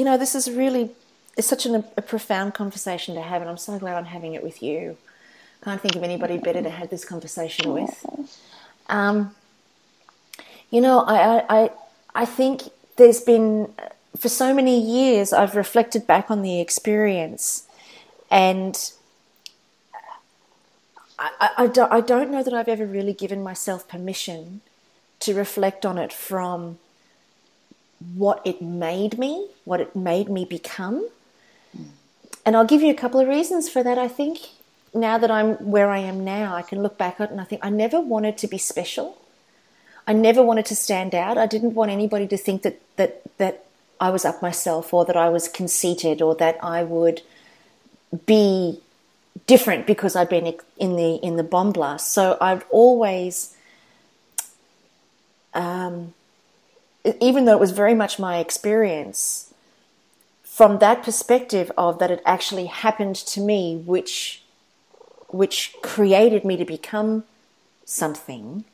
you 0.00 0.06
know, 0.06 0.16
this 0.16 0.34
is 0.34 0.50
really, 0.50 0.88
it's 1.36 1.46
such 1.46 1.66
an, 1.66 1.84
a 1.94 2.00
profound 2.00 2.54
conversation 2.54 3.14
to 3.16 3.20
have, 3.20 3.42
and 3.42 3.50
I'm 3.50 3.58
so 3.58 3.78
glad 3.78 3.98
I'm 3.98 4.06
having 4.06 4.32
it 4.32 4.42
with 4.42 4.62
you. 4.62 4.96
Can't 5.62 5.78
think 5.78 5.94
of 5.94 6.02
anybody 6.02 6.38
better 6.38 6.62
to 6.62 6.70
have 6.70 6.88
this 6.88 7.04
conversation 7.04 7.74
with. 7.74 8.06
Um, 8.88 9.34
you 10.70 10.80
know, 10.80 11.00
I, 11.00 11.44
I, 11.54 11.70
I, 12.14 12.24
think 12.24 12.62
there's 12.96 13.20
been, 13.20 13.74
for 14.16 14.30
so 14.30 14.54
many 14.54 14.80
years, 14.80 15.34
I've 15.34 15.54
reflected 15.54 16.06
back 16.06 16.30
on 16.30 16.40
the 16.40 16.62
experience, 16.62 17.66
and 18.30 18.74
I, 21.18 21.50
I, 21.58 21.66
don't, 21.66 21.92
I 21.92 22.00
don't 22.00 22.30
know 22.30 22.42
that 22.42 22.54
I've 22.54 22.68
ever 22.68 22.86
really 22.86 23.12
given 23.12 23.42
myself 23.42 23.86
permission 23.86 24.62
to 25.18 25.34
reflect 25.34 25.84
on 25.84 25.98
it 25.98 26.10
from 26.10 26.78
what 28.14 28.40
it 28.44 28.62
made 28.62 29.18
me, 29.18 29.48
what 29.64 29.80
it 29.80 29.94
made 29.94 30.28
me 30.28 30.44
become. 30.44 31.08
And 32.44 32.56
I'll 32.56 32.64
give 32.64 32.82
you 32.82 32.90
a 32.90 32.96
couple 32.96 33.20
of 33.20 33.28
reasons 33.28 33.68
for 33.68 33.82
that, 33.82 33.98
I 33.98 34.08
think. 34.08 34.38
Now 34.92 35.18
that 35.18 35.30
I'm 35.30 35.54
where 35.56 35.90
I 35.90 35.98
am 35.98 36.24
now, 36.24 36.54
I 36.54 36.62
can 36.62 36.82
look 36.82 36.98
back 36.98 37.20
at 37.20 37.28
it 37.28 37.30
and 37.30 37.40
I 37.40 37.44
think 37.44 37.64
I 37.64 37.70
never 37.70 38.00
wanted 38.00 38.38
to 38.38 38.48
be 38.48 38.58
special. 38.58 39.18
I 40.06 40.12
never 40.12 40.42
wanted 40.42 40.66
to 40.66 40.74
stand 40.76 41.14
out. 41.14 41.38
I 41.38 41.46
didn't 41.46 41.74
want 41.74 41.90
anybody 41.90 42.26
to 42.28 42.36
think 42.36 42.62
that, 42.62 42.80
that, 42.96 43.22
that 43.38 43.66
I 44.00 44.10
was 44.10 44.24
up 44.24 44.42
myself 44.42 44.92
or 44.92 45.04
that 45.04 45.16
I 45.16 45.28
was 45.28 45.46
conceited 45.46 46.22
or 46.22 46.34
that 46.36 46.58
I 46.64 46.82
would 46.82 47.22
be 48.26 48.80
different 49.46 49.86
because 49.86 50.16
I'd 50.16 50.28
been 50.28 50.54
in 50.78 50.96
the 50.96 51.14
in 51.16 51.36
the 51.36 51.42
bomb 51.42 51.72
blast. 51.72 52.12
So 52.12 52.36
I've 52.40 52.64
always 52.70 53.54
um, 55.54 56.14
even 57.20 57.44
though 57.44 57.52
it 57.52 57.60
was 57.60 57.70
very 57.70 57.94
much 57.94 58.18
my 58.18 58.38
experience, 58.38 59.52
from 60.42 60.78
that 60.78 61.02
perspective 61.02 61.72
of 61.78 61.98
that 61.98 62.10
it 62.10 62.22
actually 62.26 62.66
happened 62.66 63.16
to 63.16 63.40
me, 63.40 63.76
which 63.76 64.42
which 65.28 65.74
created 65.80 66.44
me 66.44 66.56
to 66.56 66.64
become 66.64 67.22
something, 67.84 68.64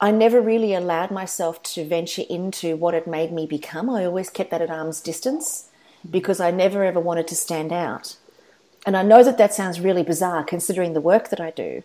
I 0.00 0.12
never 0.12 0.40
really 0.40 0.72
allowed 0.72 1.10
myself 1.10 1.62
to 1.74 1.84
venture 1.84 2.22
into 2.30 2.76
what 2.76 2.94
it 2.94 3.08
made 3.08 3.32
me 3.32 3.44
become. 3.44 3.90
I 3.90 4.04
always 4.04 4.30
kept 4.30 4.50
that 4.52 4.62
at 4.62 4.70
arm's 4.70 5.00
distance 5.00 5.68
mm-hmm. 5.98 6.10
because 6.10 6.38
I 6.40 6.50
never 6.50 6.84
ever 6.84 7.00
wanted 7.00 7.26
to 7.28 7.36
stand 7.36 7.72
out. 7.72 8.16
And 8.86 8.96
I 8.96 9.02
know 9.02 9.22
that 9.24 9.38
that 9.38 9.52
sounds 9.52 9.80
really 9.80 10.04
bizarre 10.04 10.44
considering 10.44 10.92
the 10.92 11.00
work 11.00 11.30
that 11.30 11.40
I 11.40 11.50
do, 11.50 11.82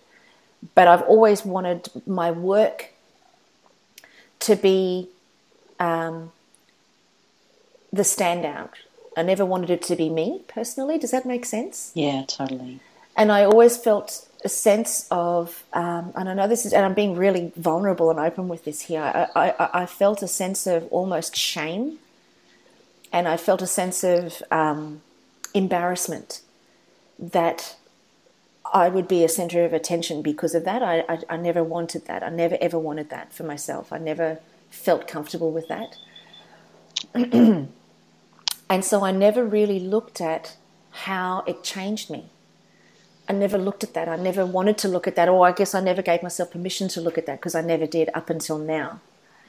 but 0.76 0.88
I've 0.88 1.02
always 1.02 1.44
wanted 1.44 1.90
my 2.06 2.32
work 2.32 2.93
to 4.44 4.56
be 4.56 5.10
um, 5.80 6.32
the 7.92 8.04
standout. 8.04 8.72
I 9.16 9.22
never 9.22 9.46
wanted 9.46 9.70
it 9.70 9.82
to 9.84 9.96
be 9.96 10.10
me 10.10 10.42
personally. 10.48 10.98
Does 10.98 11.12
that 11.12 11.26
make 11.26 11.46
sense? 11.46 11.92
Yeah, 11.94 12.24
totally. 12.28 12.80
And 13.16 13.32
I 13.32 13.44
always 13.44 13.78
felt 13.78 14.28
a 14.44 14.50
sense 14.50 15.08
of, 15.12 15.64
um, 15.74 16.12
and 16.16 16.28
I 16.28 16.34
know 16.34 16.48
this 16.48 16.66
is, 16.66 16.74
and 16.74 16.84
I'm 16.84 16.96
being 16.96 17.16
really 17.16 17.52
vulnerable 17.56 18.10
and 18.10 18.20
open 18.20 18.48
with 18.48 18.66
this 18.66 18.82
here. 18.82 19.02
I, 19.02 19.28
I, 19.36 19.70
I 19.82 19.86
felt 19.86 20.22
a 20.24 20.28
sense 20.28 20.66
of 20.68 20.88
almost 20.92 21.36
shame, 21.36 22.00
and 23.12 23.28
I 23.28 23.38
felt 23.38 23.62
a 23.62 23.68
sense 23.68 24.04
of 24.04 24.42
um, 24.52 25.02
embarrassment 25.54 26.42
that 27.20 27.78
I 28.74 28.90
would 28.90 29.08
be 29.08 29.24
a 29.24 29.30
center 29.30 29.64
of 29.64 29.72
attention 29.72 30.24
because 30.24 30.56
of 30.56 30.66
that. 30.66 30.82
I, 30.82 31.06
I, 31.08 31.20
I 31.30 31.38
never 31.38 31.64
wanted 31.64 32.08
that. 32.08 32.24
I 32.24 32.30
never 32.30 32.58
ever 32.60 32.80
wanted 32.80 33.12
that 33.12 33.32
for 33.32 33.44
myself. 33.44 33.94
I 33.94 34.00
never 34.00 34.40
felt 34.72 35.08
comfortable 35.08 35.52
with 35.52 35.68
that. 35.68 35.98
and 38.70 38.84
so 38.84 39.04
I 39.04 39.12
never 39.12 39.46
really 39.46 39.80
looked 39.80 40.20
at 40.20 40.58
how 40.90 41.44
it 41.46 41.64
changed 41.64 42.10
me. 42.10 42.30
I 43.30 43.34
never 43.34 43.58
looked 43.58 43.84
at 43.84 43.94
that. 43.94 44.10
I 44.10 44.16
never 44.16 44.46
wanted 44.46 44.78
to 44.80 44.88
look 44.88 45.08
at 45.08 45.16
that, 45.16 45.30
or 45.30 45.48
I 45.48 45.52
guess 45.52 45.76
I 45.76 45.80
never 45.80 46.02
gave 46.02 46.24
myself 46.24 46.52
permission 46.52 46.88
to 46.90 47.02
look 47.02 47.18
at 47.18 47.28
that 47.28 47.40
because 47.40 47.56
I 47.56 47.62
never 47.62 47.86
did 47.86 48.10
up 48.14 48.30
until 48.30 48.58
now. 48.58 49.00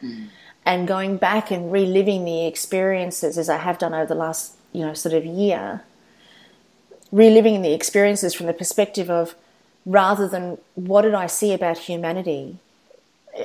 Mm. 0.02 0.28
And 0.66 0.87
going 0.87 1.16
back 1.16 1.50
and 1.50 1.73
reliving 1.73 2.25
the 2.25 2.47
experiences 2.47 3.37
as 3.37 3.49
I 3.49 3.57
have 3.57 3.78
done 3.78 3.95
over 3.95 4.07
the 4.07 4.14
last, 4.14 4.57
you 4.73 4.83
know, 4.87 4.95
sort 4.95 5.14
of 5.14 5.25
year, 5.25 5.83
reliving 7.14 7.62
the 7.62 7.73
experiences 7.73 8.35
from 8.35 8.47
the 8.47 8.52
perspective 8.52 9.09
of 9.09 9.37
rather 9.87 10.26
than 10.26 10.59
what 10.75 11.02
did 11.02 11.14
I 11.14 11.28
see 11.28 11.52
about 11.52 11.78
humanity, 11.78 12.59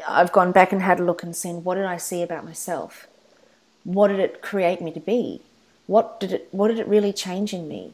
I've 0.08 0.32
gone 0.32 0.52
back 0.52 0.72
and 0.72 0.82
had 0.82 1.00
a 1.00 1.04
look 1.04 1.22
and 1.22 1.36
seen 1.36 1.64
what 1.64 1.76
did 1.76 1.86
I 1.86 1.98
see 1.98 2.24
about 2.24 2.44
myself? 2.44 3.06
What 3.84 4.08
did 4.08 4.20
it 4.20 4.42
create 4.42 4.82
me 4.82 4.92
to 4.94 5.00
be? 5.00 5.42
What 5.86 6.20
did 6.20 6.34
it 6.34 6.48
what 6.50 6.70
did 6.70 6.80
it 6.80 6.88
really 6.88 7.14
change 7.14 7.54
in 7.54 7.68
me? 7.68 7.94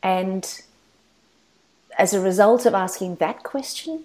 And 0.00 0.62
as 1.98 2.14
a 2.14 2.20
result 2.20 2.64
of 2.64 2.72
asking 2.72 3.16
that 3.16 3.42
question, 3.42 4.04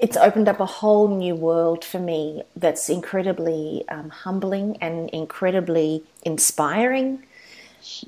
it's 0.00 0.18
opened 0.18 0.48
up 0.48 0.60
a 0.60 0.66
whole 0.66 1.08
new 1.08 1.34
world 1.34 1.82
for 1.82 1.98
me 1.98 2.42
that's 2.56 2.90
incredibly 2.90 3.84
um, 3.88 4.10
humbling 4.10 4.76
and 4.82 5.08
incredibly 5.10 6.02
inspiring. 6.24 7.22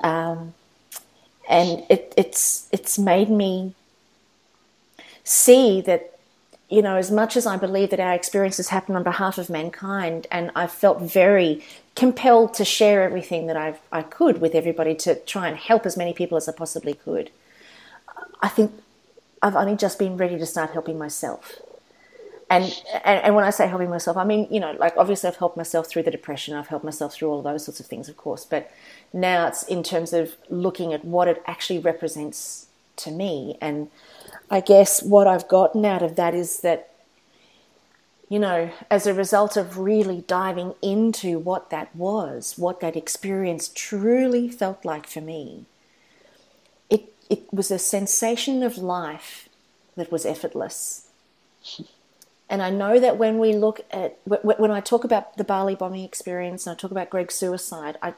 Um, 0.00 0.54
and 1.48 1.84
it, 1.90 2.14
it's 2.16 2.68
it's 2.72 2.98
made 2.98 3.28
me 3.28 3.74
see 5.24 5.80
that 5.82 6.18
you 6.70 6.82
know 6.82 6.96
as 6.96 7.10
much 7.10 7.36
as 7.36 7.46
I 7.46 7.56
believe 7.56 7.90
that 7.90 8.00
our 8.00 8.14
experiences 8.14 8.68
happen 8.68 8.96
on 8.96 9.02
behalf 9.02 9.38
of 9.38 9.50
mankind, 9.50 10.26
and 10.30 10.50
I 10.56 10.66
felt 10.66 11.02
very 11.02 11.62
compelled 11.94 12.54
to 12.54 12.64
share 12.64 13.02
everything 13.02 13.46
that 13.46 13.56
I've, 13.56 13.78
I 13.92 14.02
could 14.02 14.40
with 14.40 14.54
everybody 14.54 14.94
to 14.96 15.14
try 15.14 15.48
and 15.48 15.56
help 15.56 15.86
as 15.86 15.96
many 15.96 16.12
people 16.12 16.36
as 16.36 16.48
I 16.48 16.52
possibly 16.52 16.94
could. 16.94 17.30
I 18.42 18.48
think 18.48 18.72
I've 19.40 19.54
only 19.54 19.76
just 19.76 19.98
been 19.98 20.16
ready 20.16 20.38
to 20.38 20.46
start 20.46 20.70
helping 20.70 20.98
myself. 20.98 21.60
And, 22.50 22.64
and 23.04 23.20
and 23.24 23.34
when 23.34 23.44
I 23.44 23.50
say 23.50 23.66
helping 23.66 23.90
myself, 23.90 24.16
I 24.16 24.24
mean 24.24 24.46
you 24.50 24.60
know 24.60 24.72
like 24.78 24.94
obviously 24.96 25.28
I've 25.28 25.36
helped 25.36 25.56
myself 25.56 25.88
through 25.88 26.02
the 26.02 26.10
depression, 26.10 26.54
I've 26.54 26.68
helped 26.68 26.84
myself 26.84 27.14
through 27.14 27.30
all 27.30 27.42
those 27.42 27.64
sorts 27.64 27.80
of 27.80 27.86
things, 27.86 28.08
of 28.08 28.16
course. 28.16 28.44
But 28.44 28.70
now 29.12 29.46
it's 29.46 29.62
in 29.62 29.82
terms 29.82 30.12
of 30.12 30.36
looking 30.50 30.92
at 30.92 31.04
what 31.04 31.28
it 31.28 31.42
actually 31.46 31.78
represents 31.78 32.66
to 32.96 33.10
me, 33.10 33.56
and 33.60 33.90
I 34.50 34.60
guess 34.60 35.02
what 35.02 35.26
I've 35.26 35.48
gotten 35.48 35.84
out 35.84 36.02
of 36.02 36.16
that 36.16 36.34
is 36.34 36.60
that 36.60 36.90
you 38.28 38.38
know 38.38 38.70
as 38.90 39.06
a 39.06 39.14
result 39.14 39.56
of 39.56 39.78
really 39.78 40.22
diving 40.26 40.74
into 40.82 41.38
what 41.38 41.70
that 41.70 41.94
was, 41.96 42.54
what 42.58 42.80
that 42.80 42.96
experience 42.96 43.70
truly 43.74 44.48
felt 44.48 44.84
like 44.84 45.06
for 45.06 45.22
me, 45.22 45.64
it 46.90 47.12
it 47.30 47.52
was 47.52 47.70
a 47.70 47.78
sensation 47.78 48.62
of 48.62 48.76
life 48.78 49.48
that 49.96 50.12
was 50.12 50.26
effortless. 50.26 51.08
And 52.54 52.62
I 52.62 52.70
know 52.70 53.00
that 53.00 53.18
when 53.18 53.40
we 53.40 53.52
look 53.52 53.80
at 53.90 54.16
when 54.26 54.70
I 54.70 54.78
talk 54.78 55.02
about 55.02 55.36
the 55.36 55.42
Bali 55.42 55.74
bombing 55.74 56.04
experience 56.04 56.68
and 56.68 56.76
I 56.76 56.78
talk 56.78 56.92
about 56.92 57.10
Greg's 57.10 57.34
suicide, 57.34 57.98
I, 58.00 58.14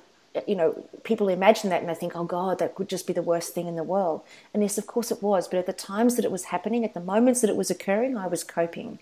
you 0.47 0.55
know, 0.55 0.87
people 1.05 1.31
imagine 1.31 1.71
that 1.71 1.81
and 1.81 1.89
they 1.89 1.95
think, 1.95 2.15
oh 2.15 2.25
God, 2.25 2.59
that 2.59 2.75
could 2.75 2.91
just 2.91 3.07
be 3.07 3.15
the 3.15 3.23
worst 3.23 3.55
thing 3.55 3.67
in 3.67 3.77
the 3.77 3.83
world. 3.83 4.21
And 4.53 4.63
yes, 4.63 4.77
of 4.77 4.87
course 4.87 5.11
it 5.11 5.23
was. 5.23 5.49
But 5.49 5.61
at 5.61 5.65
the 5.65 5.73
times 5.73 6.17
that 6.17 6.25
it 6.27 6.31
was 6.31 6.45
happening, 6.45 6.85
at 6.85 6.93
the 6.93 7.01
moments 7.01 7.41
that 7.41 7.49
it 7.49 7.57
was 7.57 7.71
occurring, 7.71 8.19
I 8.19 8.27
was 8.27 8.45
coping, 8.45 8.99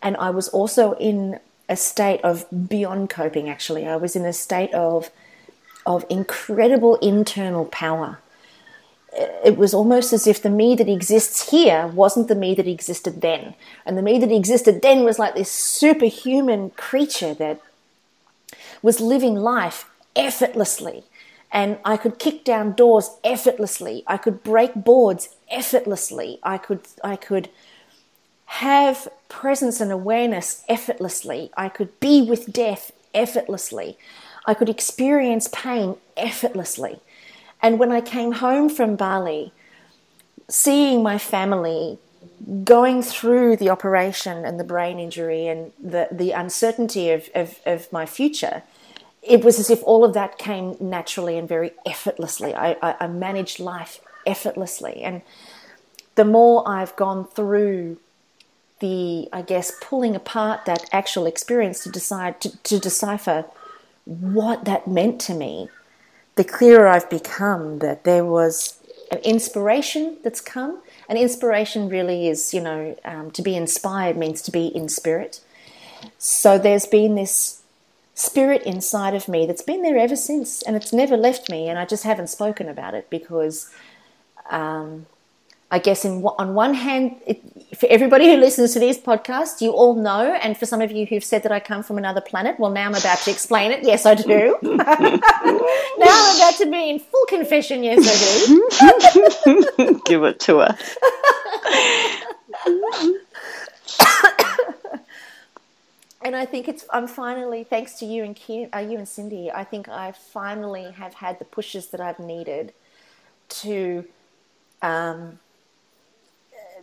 and 0.00 0.16
I 0.16 0.30
was 0.30 0.48
also 0.48 0.94
in 0.94 1.38
a 1.68 1.76
state 1.76 2.22
of 2.22 2.46
beyond 2.66 3.10
coping. 3.10 3.50
Actually, 3.50 3.86
I 3.86 3.96
was 3.96 4.16
in 4.16 4.24
a 4.24 4.32
state 4.32 4.72
of 4.72 5.10
of 5.84 6.06
incredible 6.08 6.96
internal 7.02 7.66
power. 7.66 8.20
It 9.14 9.56
was 9.56 9.74
almost 9.74 10.12
as 10.12 10.26
if 10.26 10.42
the 10.42 10.50
me 10.50 10.74
that 10.74 10.88
exists 10.88 11.50
here 11.50 11.86
wasn't 11.88 12.28
the 12.28 12.34
me 12.34 12.54
that 12.54 12.66
existed 12.66 13.20
then. 13.20 13.54
And 13.84 13.98
the 13.98 14.02
me 14.02 14.18
that 14.18 14.32
existed 14.32 14.80
then 14.80 15.04
was 15.04 15.18
like 15.18 15.34
this 15.34 15.50
superhuman 15.50 16.70
creature 16.70 17.34
that 17.34 17.60
was 18.80 19.00
living 19.00 19.34
life 19.34 19.88
effortlessly. 20.16 21.04
And 21.50 21.78
I 21.84 21.98
could 21.98 22.18
kick 22.18 22.44
down 22.44 22.72
doors 22.72 23.10
effortlessly. 23.22 24.02
I 24.06 24.16
could 24.16 24.42
break 24.42 24.74
boards 24.74 25.28
effortlessly. 25.50 26.38
I 26.42 26.56
could, 26.56 26.80
I 27.04 27.16
could 27.16 27.50
have 28.46 29.08
presence 29.28 29.80
and 29.80 29.92
awareness 29.92 30.64
effortlessly. 30.68 31.50
I 31.56 31.68
could 31.68 32.00
be 32.00 32.22
with 32.22 32.52
death 32.52 32.92
effortlessly. 33.12 33.98
I 34.46 34.54
could 34.54 34.70
experience 34.70 35.48
pain 35.52 35.96
effortlessly. 36.16 37.00
And 37.62 37.78
when 37.78 37.92
I 37.92 38.00
came 38.00 38.32
home 38.32 38.68
from 38.68 38.96
Bali, 38.96 39.52
seeing 40.48 41.02
my 41.02 41.16
family 41.16 41.98
going 42.64 43.02
through 43.02 43.56
the 43.56 43.70
operation 43.70 44.44
and 44.44 44.58
the 44.58 44.64
brain 44.64 44.98
injury 44.98 45.46
and 45.46 45.72
the, 45.80 46.08
the 46.10 46.32
uncertainty 46.32 47.10
of, 47.10 47.28
of, 47.34 47.60
of 47.64 47.92
my 47.92 48.04
future, 48.04 48.62
it 49.22 49.44
was 49.44 49.60
as 49.60 49.70
if 49.70 49.82
all 49.84 50.04
of 50.04 50.14
that 50.14 50.38
came 50.38 50.76
naturally 50.80 51.38
and 51.38 51.48
very 51.48 51.70
effortlessly. 51.86 52.54
I, 52.54 52.76
I, 52.82 52.96
I 53.00 53.06
managed 53.06 53.60
life 53.60 54.00
effortlessly. 54.26 55.02
And 55.02 55.22
the 56.16 56.24
more 56.24 56.68
I've 56.68 56.96
gone 56.96 57.26
through 57.26 57.98
the, 58.80 59.28
I 59.32 59.42
guess, 59.42 59.72
pulling 59.80 60.16
apart 60.16 60.64
that 60.66 60.90
actual 60.92 61.26
experience 61.26 61.84
to 61.84 61.90
decide 61.90 62.40
to, 62.40 62.62
to 62.64 62.80
decipher 62.80 63.44
what 64.04 64.64
that 64.64 64.88
meant 64.88 65.20
to 65.22 65.34
me, 65.34 65.68
the 66.34 66.44
clearer 66.44 66.88
I've 66.88 67.10
become 67.10 67.78
that 67.80 68.04
there 68.04 68.24
was 68.24 68.78
an 69.10 69.18
inspiration 69.18 70.16
that's 70.22 70.40
come. 70.40 70.82
And 71.08 71.18
inspiration 71.18 71.88
really 71.88 72.28
is, 72.28 72.54
you 72.54 72.60
know, 72.60 72.96
um, 73.04 73.30
to 73.32 73.42
be 73.42 73.54
inspired 73.54 74.16
means 74.16 74.40
to 74.42 74.50
be 74.50 74.66
in 74.66 74.88
spirit. 74.88 75.40
So 76.18 76.58
there's 76.58 76.86
been 76.86 77.14
this 77.14 77.60
spirit 78.14 78.62
inside 78.62 79.14
of 79.14 79.28
me 79.28 79.46
that's 79.46 79.62
been 79.62 79.82
there 79.82 79.98
ever 79.98 80.16
since, 80.16 80.62
and 80.62 80.76
it's 80.76 80.92
never 80.92 81.16
left 81.16 81.50
me. 81.50 81.68
And 81.68 81.78
I 81.78 81.84
just 81.84 82.04
haven't 82.04 82.28
spoken 82.28 82.68
about 82.68 82.94
it 82.94 83.10
because 83.10 83.70
um, 84.50 85.06
I 85.70 85.78
guess 85.78 86.04
in 86.04 86.24
on 86.24 86.54
one 86.54 86.74
hand, 86.74 87.16
it, 87.26 87.42
for 87.82 87.88
everybody 87.88 88.26
who 88.26 88.36
listens 88.36 88.72
to 88.74 88.78
these 88.78 88.96
podcasts, 88.96 89.60
you 89.60 89.72
all 89.72 89.96
know, 89.96 90.38
and 90.40 90.56
for 90.56 90.66
some 90.66 90.80
of 90.80 90.92
you 90.92 91.04
who've 91.04 91.24
said 91.24 91.42
that 91.42 91.50
I 91.50 91.58
come 91.58 91.82
from 91.82 91.98
another 91.98 92.20
planet, 92.20 92.60
well, 92.60 92.70
now 92.70 92.86
I'm 92.86 92.94
about 92.94 93.18
to 93.22 93.30
explain 93.32 93.72
it. 93.72 93.82
Yes, 93.82 94.06
I 94.06 94.14
do. 94.14 94.56
now 94.62 94.72
I'm 94.72 96.36
about 96.36 96.54
to 96.58 96.70
be 96.70 96.90
in 96.90 97.00
full 97.00 97.26
confession. 97.26 97.82
Yes, 97.82 98.06
I 98.06 99.74
do. 99.84 100.00
Give 100.06 100.22
it 100.22 100.38
to 100.38 100.58
her. 100.58 100.68
and 106.24 106.36
I 106.36 106.44
think 106.44 106.68
it's 106.68 106.84
I'm 106.90 107.08
finally, 107.08 107.64
thanks 107.64 107.94
to 107.94 108.06
you 108.06 108.22
and 108.22 108.36
Kim, 108.36 108.68
uh, 108.72 108.78
you 108.78 108.96
and 108.96 109.08
Cyndi, 109.08 109.52
I 109.52 109.64
think 109.64 109.88
I 109.88 110.12
finally 110.12 110.92
have 110.92 111.14
had 111.14 111.40
the 111.40 111.46
pushes 111.46 111.88
that 111.88 112.00
I've 112.00 112.20
needed 112.20 112.74
to. 113.48 114.04
Um, 114.82 115.40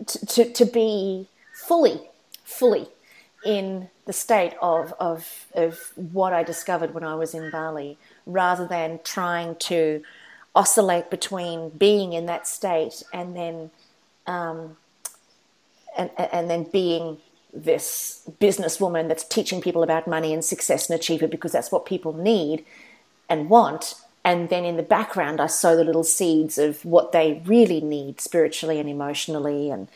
to, 0.06 0.52
to, 0.52 0.66
be 0.66 1.28
fully, 1.54 2.02
fully 2.44 2.88
in 3.46 3.90
the 4.06 4.14
state 4.14 4.54
of, 4.62 4.94
of, 5.00 5.46
of 5.54 5.92
what 5.96 6.34
I 6.34 6.44
discovered 6.44 6.94
when 6.94 7.04
I 7.04 7.16
was 7.16 7.34
in 7.34 7.50
Bali, 7.52 7.98
rather 8.26 8.68
than 8.68 9.00
trying 9.04 9.56
to 9.56 10.04
oscillate 10.56 11.10
between 11.10 11.70
being 11.70 12.14
in 12.14 12.26
that 12.26 12.48
state 12.48 13.04
and 13.14 13.36
then 13.36 13.72
um, 14.28 14.78
and, 15.98 16.10
and 16.18 16.50
then 16.50 16.64
being 16.64 17.18
this 17.54 18.30
businesswoman 18.40 19.08
that's 19.08 19.24
teaching 19.24 19.60
people 19.60 19.84
about 19.84 20.08
money 20.08 20.34
and 20.34 20.46
success 20.46 20.90
and 20.90 21.00
achievement 21.00 21.32
because 21.32 21.52
that's 21.52 21.72
what 21.72 21.86
people 21.86 22.14
need 22.14 22.64
and 23.28 23.50
want 23.50 23.96
and 24.24 24.50
then 24.50 24.66
in 24.66 24.78
the 24.78 24.84
background, 24.84 25.40
I 25.40 25.48
sow 25.48 25.76
the 25.76 25.84
little 25.84 26.04
seeds 26.04 26.58
of 26.58 26.84
what 26.84 27.12
they 27.12 27.42
really 27.46 27.82
need 27.82 28.20
spiritually 28.20 28.80
and 28.80 28.90
emotionally 28.90 29.70
and, 29.70 29.88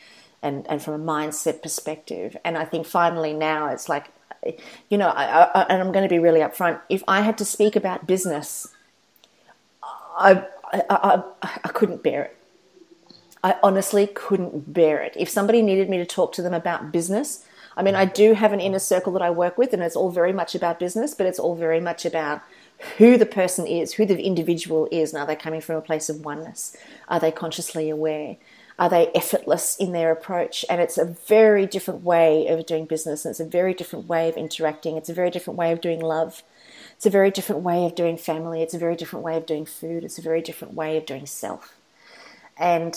and, 0.42 0.66
and 0.68 0.82
from 0.82 0.94
a 0.94 1.04
mindset 1.04 1.62
perspective. 1.62 2.36
And 2.44 2.56
I 2.56 2.64
think 2.64 2.86
finally 2.86 3.32
now 3.32 3.68
it's 3.68 3.88
like, 3.88 4.06
you 4.88 4.98
know, 4.98 5.08
I, 5.08 5.44
I, 5.44 5.62
and 5.68 5.80
I'm 5.80 5.92
going 5.92 6.02
to 6.02 6.08
be 6.08 6.18
really 6.18 6.40
upfront. 6.40 6.80
If 6.88 7.02
I 7.06 7.20
had 7.20 7.38
to 7.38 7.44
speak 7.44 7.76
about 7.76 8.06
business, 8.06 8.68
I, 10.16 10.44
I, 10.72 11.22
I 11.42 11.68
couldn't 11.68 12.02
bear 12.02 12.24
it. 12.24 12.36
I 13.42 13.56
honestly 13.62 14.06
couldn't 14.06 14.72
bear 14.72 15.02
it. 15.02 15.14
If 15.16 15.28
somebody 15.28 15.60
needed 15.60 15.90
me 15.90 15.98
to 15.98 16.06
talk 16.06 16.32
to 16.34 16.42
them 16.42 16.54
about 16.54 16.92
business, 16.92 17.44
I 17.76 17.82
mean, 17.82 17.94
I 17.94 18.06
do 18.06 18.32
have 18.32 18.52
an 18.52 18.60
inner 18.60 18.78
circle 18.78 19.12
that 19.12 19.22
I 19.22 19.30
work 19.30 19.58
with, 19.58 19.74
and 19.74 19.82
it's 19.82 19.96
all 19.96 20.10
very 20.10 20.32
much 20.32 20.54
about 20.54 20.78
business, 20.78 21.14
but 21.14 21.26
it's 21.26 21.38
all 21.38 21.54
very 21.54 21.80
much 21.80 22.06
about 22.06 22.40
who 22.98 23.16
the 23.16 23.26
person 23.26 23.66
is, 23.66 23.94
who 23.94 24.06
the 24.06 24.22
individual 24.22 24.88
is, 24.90 25.12
and 25.12 25.22
are 25.22 25.26
they 25.26 25.36
coming 25.36 25.60
from 25.60 25.76
a 25.76 25.80
place 25.80 26.08
of 26.08 26.24
oneness? 26.24 26.76
Are 27.08 27.20
they 27.20 27.30
consciously 27.30 27.90
aware? 27.90 28.36
Are 28.78 28.88
they 28.88 29.08
effortless 29.14 29.76
in 29.76 29.92
their 29.92 30.10
approach? 30.10 30.64
And 30.68 30.80
it's 30.80 30.98
a 30.98 31.04
very 31.04 31.66
different 31.66 32.02
way 32.02 32.48
of 32.48 32.66
doing 32.66 32.86
business, 32.86 33.24
and 33.24 33.30
it's 33.30 33.40
a 33.40 33.44
very 33.44 33.74
different 33.74 34.08
way 34.08 34.28
of 34.28 34.36
interacting. 34.36 34.96
It's 34.96 35.08
a 35.08 35.14
very 35.14 35.30
different 35.30 35.58
way 35.58 35.72
of 35.72 35.80
doing 35.80 36.00
love. 36.00 36.42
It's 36.96 37.06
a 37.06 37.10
very 37.10 37.30
different 37.30 37.62
way 37.62 37.86
of 37.86 37.94
doing 37.94 38.16
family. 38.16 38.62
It's 38.62 38.74
a 38.74 38.78
very 38.78 38.96
different 38.96 39.24
way 39.24 39.36
of 39.36 39.46
doing 39.46 39.66
food. 39.66 40.04
It's 40.04 40.18
a 40.18 40.22
very 40.22 40.40
different 40.40 40.74
way 40.74 40.96
of 40.96 41.06
doing 41.06 41.26
self. 41.26 41.74
And 42.56 42.96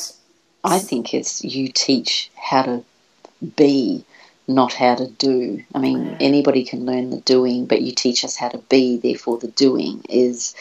I 0.63 0.79
think 0.79 1.13
it's 1.13 1.43
you 1.43 1.69
teach 1.69 2.31
how 2.35 2.63
to 2.63 2.83
be 3.55 4.03
not 4.47 4.73
how 4.73 4.95
to 4.95 5.07
do. 5.07 5.63
I 5.75 5.79
mean, 5.79 6.17
anybody 6.19 6.63
can 6.63 6.85
learn 6.85 7.09
the 7.09 7.19
doing, 7.21 7.65
but 7.65 7.81
you 7.81 7.91
teach 7.91 8.23
us 8.23 8.37
how 8.37 8.49
to 8.49 8.59
be. 8.69 8.97
Therefore, 8.97 9.37
the 9.37 9.49
doing 9.49 10.03
is 10.09 10.55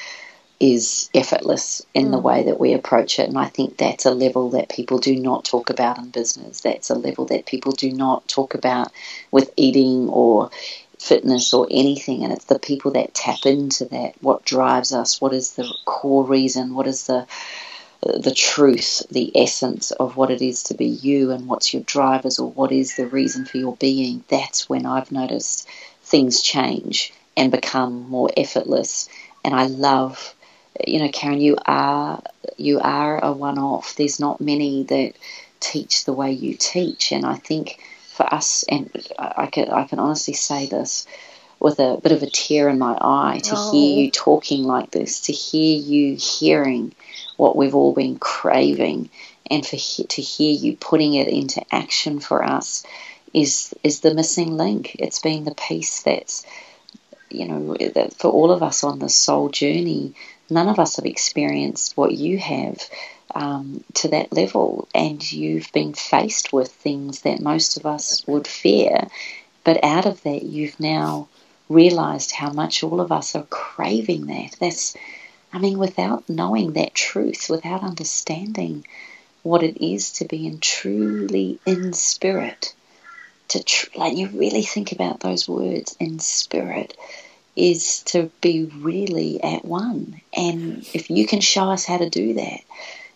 is 0.59 1.11
effortless 1.15 1.85
in 1.93 2.07
mm. 2.07 2.11
the 2.13 2.19
way 2.19 2.45
that 2.45 2.59
we 2.59 2.73
approach 2.73 3.19
it. 3.19 3.29
And 3.29 3.39
I 3.39 3.45
think 3.47 3.77
that's 3.77 4.07
a 4.07 4.11
level 4.11 4.51
that 4.51 4.71
people 4.71 4.99
do 4.99 5.15
not 5.15 5.45
talk 5.45 5.69
about 5.69 5.99
in 5.99 6.09
business. 6.09 6.63
That's 6.63 6.89
a 6.89 6.95
level 6.95 7.27
that 7.27 7.45
people 7.45 7.73
do 7.73 7.93
not 7.93 8.27
talk 8.27 8.55
about 8.55 8.91
with 9.31 9.53
eating 9.57 10.09
or 10.09 10.51
fitness 10.99 11.53
or 11.53 11.67
anything. 11.71 12.25
And 12.25 12.33
it's 12.33 12.47
the 12.47 12.59
people 12.59 12.93
that 12.93 13.13
tap 13.13 13.45
into 13.45 13.85
that. 13.87 14.15
What 14.23 14.45
drives 14.45 14.93
us? 14.95 15.21
What 15.21 15.35
is 15.35 15.53
the 15.53 15.71
core 15.85 16.25
reason? 16.25 16.75
What 16.75 16.87
is 16.87 17.07
the 17.07 17.27
the 18.07 18.35
truth, 18.35 19.03
the 19.11 19.33
essence 19.37 19.91
of 19.93 20.17
what 20.17 20.31
it 20.31 20.43
is 20.43 20.63
to 20.65 20.75
be 20.75 20.87
you 20.87 21.31
and 21.31 21.47
what's 21.47 21.73
your 21.73 21.83
drivers 21.83 22.39
or 22.39 22.51
what 22.51 22.73
is 22.73 22.97
the 22.97 23.07
reason 23.07 23.45
for 23.45 23.59
your 23.59 23.77
being, 23.77 24.25
that's 24.29 24.69
when 24.69 24.87
I've 24.87 25.13
noticed 25.13 25.69
things 26.03 26.41
change 26.41 27.13
and 27.37 27.51
become 27.51 28.09
more 28.09 28.31
effortless. 28.37 29.09
And 29.45 29.55
I 29.55 29.67
love, 29.67 30.35
you 30.87 30.99
know, 31.01 31.09
Karen, 31.11 31.41
you 31.41 31.57
are 31.67 32.23
you 32.57 32.81
are 32.81 33.23
a 33.23 33.33
one 33.33 33.59
off. 33.59 33.97
There's 33.97 34.21
not 34.21 34.41
many 34.41 34.85
that 34.85 35.13
teach 35.61 36.05
the 36.05 36.13
way 36.13 36.33
you 36.33 36.55
teach, 36.55 37.13
and 37.13 37.25
I 37.25 37.35
think 37.35 37.81
for 38.13 38.33
us, 38.33 38.65
and 38.69 38.91
I 39.19 39.47
can 39.47 39.71
I 39.71 39.85
can 39.85 39.99
honestly 39.99 40.35
say 40.35 40.67
this 40.67 41.07
with 41.59 41.79
a 41.79 41.99
bit 42.03 42.13
of 42.13 42.23
a 42.23 42.31
tear 42.31 42.69
in 42.69 42.79
my 42.79 42.97
eye 43.01 43.41
to 43.45 43.55
oh. 43.57 43.73
hear 43.73 44.05
you 44.05 44.11
talking 44.11 44.65
like 44.65 44.91
this, 44.91 45.23
to 45.23 45.33
hear 45.33 45.79
you 45.79 46.17
hearing 46.17 46.95
what 47.37 47.57
we've 47.57 47.75
all 47.75 47.93
been 47.93 48.19
craving, 48.19 49.11
and 49.51 49.65
for 49.65 49.77
to 49.77 50.23
hear 50.23 50.53
you 50.53 50.77
putting 50.77 51.15
it 51.15 51.29
into 51.29 51.63
action 51.73 52.21
for 52.21 52.43
us 52.43 52.85
is 53.33 53.75
is 53.83 54.01
the 54.01 54.15
missing 54.15 54.57
link. 54.57 54.97
It's 54.99 55.21
been 55.21 55.45
the 55.45 55.55
piece 55.55 56.03
that's 56.03 56.47
you 57.31 57.47
know 57.47 57.77
that 57.95 58.15
for 58.15 58.31
all 58.31 58.51
of 58.51 58.63
us 58.63 58.85
on 58.85 58.99
the 58.99 59.09
soul 59.09 59.49
journey. 59.49 60.15
None 60.49 60.69
of 60.69 60.79
us 60.79 60.97
have 60.97 61.07
experienced 61.07 61.97
what 61.97 62.13
you 62.13 62.39
have 62.39 62.81
um, 63.35 63.83
to 63.95 64.09
that 64.09 64.33
level, 64.33 64.89
and 64.95 65.21
you've 65.33 65.73
been 65.73 65.93
faced 65.93 66.53
with 66.53 66.71
things 66.71 67.23
that 67.23 67.41
most 67.41 67.77
of 67.77 67.85
us 67.85 68.25
would 68.27 68.47
fear. 68.47 69.09
But 69.65 69.83
out 69.83 70.07
of 70.07 70.23
that, 70.23 70.45
you've 70.45 70.79
now 70.79 71.29
realized 71.69 72.31
how 72.31 72.53
much 72.53 72.85
all 72.85 73.01
of 73.01 73.11
us 73.11 73.35
are 73.35 73.47
craving 73.51 74.27
that. 74.27 74.57
That's 74.61 74.97
I 75.57 75.59
mean, 75.59 75.79
without 75.79 76.29
knowing 76.29 76.75
that 76.75 76.93
truth, 76.93 77.47
without 77.49 77.83
understanding 77.83 78.87
what 79.43 79.63
it 79.63 79.83
is 79.83 80.13
to 80.19 80.27
be 80.27 80.47
in 80.47 80.61
truly 80.61 81.59
in 81.65 81.95
spirit, 81.95 82.75
to 83.49 83.65
tr- 83.65 83.87
like 83.97 84.19
you 84.19 84.29
really 84.29 84.61
think 84.61 84.93
about 84.93 85.21
those 85.21 85.49
words 85.49 85.97
in 85.99 86.19
spirit, 86.19 86.95
is 87.57 88.03
to 88.03 88.31
be 88.43 88.65
really 88.65 89.43
at 89.43 89.65
one. 89.65 90.21
And 90.37 90.87
if 90.93 91.09
you 91.09 91.27
can 91.27 91.41
show 91.41 91.71
us 91.71 91.87
how 91.87 91.97
to 91.97 92.11
do 92.11 92.35
that, 92.35 92.61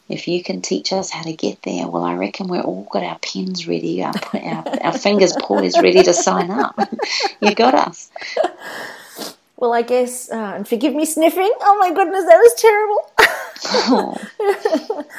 if 0.08 0.26
you 0.26 0.42
can 0.42 0.62
teach 0.62 0.94
us 0.94 1.10
how 1.10 1.24
to 1.24 1.34
get 1.34 1.60
there, 1.62 1.88
well, 1.88 2.04
I 2.04 2.14
reckon 2.14 2.48
we're 2.48 2.62
all 2.62 2.88
got 2.90 3.04
our 3.04 3.18
pens 3.18 3.68
ready, 3.68 4.02
our, 4.02 4.14
our, 4.32 4.78
our 4.80 4.92
fingers 4.98 5.34
poised, 5.38 5.82
ready 5.82 6.02
to 6.04 6.14
sign 6.14 6.50
up. 6.50 6.80
you 7.42 7.54
got 7.54 7.74
us. 7.74 8.10
Well, 9.60 9.74
I 9.74 9.82
guess, 9.82 10.30
uh, 10.30 10.52
and 10.56 10.66
forgive 10.66 10.94
me 10.94 11.04
sniffing. 11.04 11.52
Oh 11.60 11.76
my 11.78 11.92
goodness, 11.92 12.24
that 12.24 12.38
was 12.38 12.54
terrible. 12.54 13.00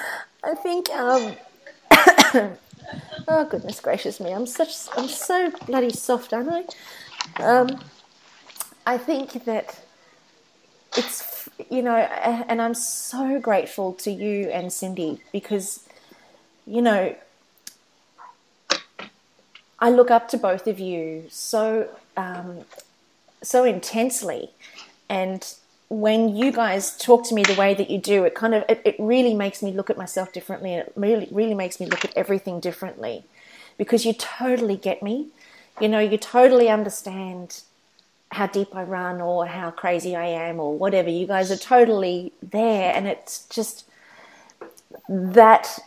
I 0.44 0.56
think. 0.56 0.90
Um, 0.90 1.36
oh 3.28 3.46
goodness 3.46 3.80
gracious 3.80 4.20
me! 4.20 4.32
I'm 4.34 4.48
such. 4.48 4.88
I'm 4.98 5.08
so 5.08 5.52
bloody 5.68 5.92
soft, 5.92 6.34
aren't 6.34 6.50
I? 6.52 6.64
Um, 7.44 7.80
I 8.88 8.98
think 8.98 9.46
that 9.46 9.80
it's 10.98 11.48
you 11.70 11.84
know, 11.84 11.96
and 11.96 12.60
I'm 12.62 12.74
so 12.74 13.40
grateful 13.40 13.94
to 13.94 14.12
you 14.12 14.50
and 14.50 14.70
Cyndi 14.70 15.20
because 15.32 15.88
you 16.66 16.82
know 16.82 17.16
I 19.80 19.92
look 19.92 20.10
up 20.10 20.30
to 20.30 20.38
both 20.38 20.66
of 20.66 20.80
you 20.80 21.26
so 21.30 21.88
um, 22.18 22.66
so 23.42 23.64
intensely, 23.64 24.52
and 25.10 25.56
when 25.90 26.36
you 26.36 26.52
guys 26.52 26.98
talk 26.98 27.28
to 27.28 27.36
me 27.36 27.44
the 27.44 27.56
way 27.56 27.74
that 27.74 27.90
you 27.90 27.98
do, 27.98 28.24
it 28.24 28.34
kind 28.34 28.54
of 28.54 28.64
it, 28.70 28.82
it 28.86 28.96
really 28.98 29.34
makes 29.34 29.62
me 29.62 29.72
look 29.72 29.90
at 29.90 29.98
myself 29.98 30.32
differently, 30.32 30.74
and 30.74 30.88
it 30.88 30.94
really 30.96 31.28
really 31.32 31.54
makes 31.54 31.80
me 31.80 31.86
look 31.86 32.06
at 32.06 32.16
everything 32.16 32.60
differently, 32.60 33.24
because 33.78 34.06
you 34.06 34.14
totally 34.14 34.78
get 34.78 35.04
me. 35.04 35.28
You 35.80 35.90
know, 35.90 36.00
you 36.00 36.18
totally 36.18 36.70
understand 36.70 37.62
how 38.32 38.48
deep 38.48 38.76
I 38.76 38.84
run 38.84 39.20
or 39.20 39.48
how 39.48 39.72
crazy 39.72 40.16
I 40.16 40.26
am 40.26 40.60
or 40.60 40.78
whatever. 40.78 41.10
You 41.10 41.28
guys 41.28 41.52
are 41.52 41.58
totally 41.58 42.32
there, 42.42 42.94
and 42.96 43.08
it's 43.08 43.46
just 43.48 43.86
that 45.10 45.80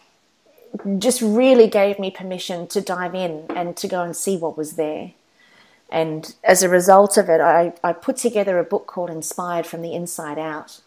just 0.99 1.23
really 1.23 1.69
gave 1.69 1.99
me 1.99 2.11
permission 2.11 2.67
to 2.67 2.81
dive 2.81 3.14
in 3.14 3.47
and 3.51 3.77
to 3.77 3.87
go 3.87 4.03
and 4.03 4.17
see 4.17 4.37
what 4.37 4.59
was 4.59 4.73
there. 4.73 5.12
And 5.95 6.35
as 6.43 6.65
a 6.65 6.69
result 6.69 7.17
of 7.17 7.29
it, 7.29 7.41
I, 7.41 7.73
I 7.85 7.93
put 7.93 8.17
together 8.17 8.59
a 8.59 8.65
book 8.65 8.89
called 8.89 9.11
Inspired 9.11 9.65
from 9.65 9.81
the 9.81 9.95
Inside 9.95 10.41
Out 10.41 10.81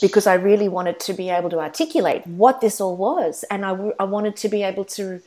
because 0.00 0.26
I 0.26 0.32
really 0.32 0.70
wanted 0.70 0.98
to 1.00 1.12
be 1.12 1.28
able 1.28 1.50
to 1.50 1.60
articulate 1.60 2.26
what 2.26 2.62
this 2.62 2.80
all 2.80 2.96
was. 2.96 3.44
And 3.50 3.66
I, 3.66 3.92
I 4.00 4.04
wanted 4.04 4.36
to 4.36 4.48
be 4.48 4.62
able 4.62 4.86
to 4.96 5.20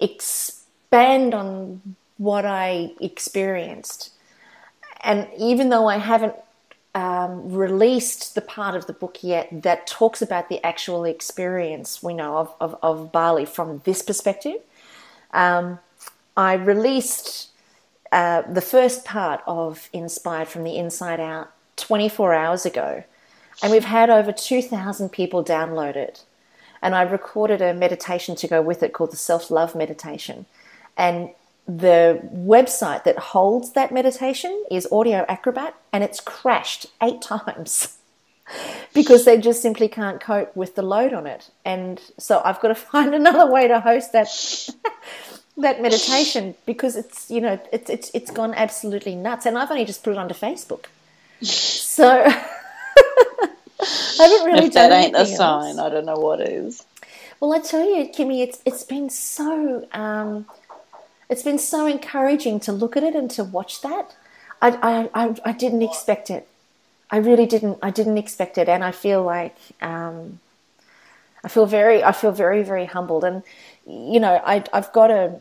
expand 0.00 1.34
on 1.34 1.94
what 2.18 2.44
I 2.44 2.94
experienced. 3.00 4.10
And 5.04 5.28
even 5.38 5.68
though 5.68 5.86
I 5.86 5.98
haven't 5.98 6.34
um, 6.96 7.52
released 7.52 8.34
the 8.34 8.40
part 8.40 8.74
of 8.74 8.88
the 8.88 8.92
book 8.92 9.18
yet 9.22 9.62
that 9.62 9.86
talks 9.86 10.20
about 10.20 10.48
the 10.48 10.62
actual 10.66 11.04
experience 11.04 12.02
we 12.02 12.12
know 12.12 12.38
of, 12.38 12.54
of, 12.60 12.76
of 12.82 13.12
Bali 13.12 13.44
from 13.44 13.82
this 13.84 14.02
perspective. 14.02 14.56
Um, 15.32 15.78
I 16.36 16.54
released 16.54 17.50
uh, 18.12 18.42
the 18.42 18.60
first 18.60 19.04
part 19.04 19.42
of 19.46 19.88
Inspired 19.92 20.46
from 20.46 20.64
the 20.64 20.76
Inside 20.76 21.18
Out 21.18 21.50
24 21.76 22.34
hours 22.34 22.66
ago, 22.66 23.04
and 23.62 23.72
we've 23.72 23.84
had 23.84 24.10
over 24.10 24.32
2,000 24.32 25.08
people 25.10 25.42
download 25.42 25.96
it. 25.96 26.24
And 26.82 26.94
I 26.94 27.02
recorded 27.02 27.62
a 27.62 27.72
meditation 27.72 28.34
to 28.36 28.48
go 28.48 28.60
with 28.60 28.82
it 28.82 28.92
called 28.92 29.12
the 29.12 29.16
Self 29.16 29.50
Love 29.50 29.74
Meditation. 29.74 30.46
And 30.96 31.30
the 31.66 32.20
website 32.34 33.04
that 33.04 33.18
holds 33.18 33.72
that 33.72 33.92
meditation 33.92 34.64
is 34.70 34.86
Audio 34.92 35.24
Acrobat, 35.28 35.74
and 35.92 36.04
it's 36.04 36.20
crashed 36.20 36.86
eight 37.02 37.22
times 37.22 37.96
because 38.94 39.24
they 39.24 39.38
just 39.38 39.62
simply 39.62 39.88
can't 39.88 40.20
cope 40.20 40.54
with 40.54 40.74
the 40.74 40.82
load 40.82 41.14
on 41.14 41.26
it. 41.26 41.50
And 41.64 42.00
so 42.18 42.42
I've 42.44 42.60
got 42.60 42.68
to 42.68 42.74
find 42.92 43.14
another 43.14 43.50
way 43.50 43.68
to 43.68 43.80
host 43.80 44.12
that 44.12 44.28
that 45.56 45.82
meditation 45.82 46.54
because 46.64 46.96
it's 46.96 47.30
you 47.30 47.40
know 47.40 47.60
it's 47.72 47.90
it's 47.90 48.10
it's 48.14 48.30
gone 48.30 48.54
absolutely 48.54 49.14
nuts. 49.14 49.46
And 49.46 49.58
I've 49.58 49.70
only 49.70 49.84
just 49.84 50.02
put 50.02 50.12
it 50.12 50.18
onto 50.18 50.34
Facebook, 50.34 50.86
so 51.42 52.24
I 52.26 52.34
haven't 54.18 54.46
really. 54.46 54.66
If 54.66 54.74
that 54.74 54.92
ain't 54.92 55.14
a 55.14 55.20
else. 55.20 55.36
sign, 55.36 55.78
I 55.78 55.88
don't 55.88 56.06
know 56.06 56.18
what 56.18 56.40
is. 56.40 56.84
Well, 57.40 57.52
I 57.52 57.58
tell 57.58 57.84
you, 57.84 58.08
Kimmy, 58.08 58.42
it's 58.42 58.60
it's 58.64 58.84
been 58.84 59.10
so. 59.10 59.86
Um, 59.92 60.46
it's 61.28 61.42
been 61.42 61.58
so 61.58 61.86
encouraging 61.86 62.60
to 62.60 62.72
look 62.72 62.94
at 62.94 63.02
it 63.02 63.14
and 63.14 63.30
to 63.30 63.42
watch 63.42 63.80
that. 63.80 64.14
I, 64.60 65.08
I, 65.14 65.34
I, 65.46 65.52
didn't 65.52 65.80
expect 65.80 66.28
it. 66.28 66.46
I 67.10 67.16
really 67.16 67.46
didn't. 67.46 67.78
I 67.82 67.90
didn't 67.90 68.18
expect 68.18 68.58
it, 68.58 68.68
and 68.68 68.84
I 68.84 68.92
feel 68.92 69.22
like 69.22 69.56
um, 69.80 70.40
I 71.42 71.48
feel 71.48 71.64
very. 71.64 72.04
I 72.04 72.12
feel 72.12 72.32
very, 72.32 72.62
very 72.62 72.84
humbled. 72.84 73.24
And 73.24 73.42
you 73.86 74.20
know, 74.20 74.40
I, 74.44 74.64
I've 74.72 74.92
got 74.92 75.10
a, 75.10 75.40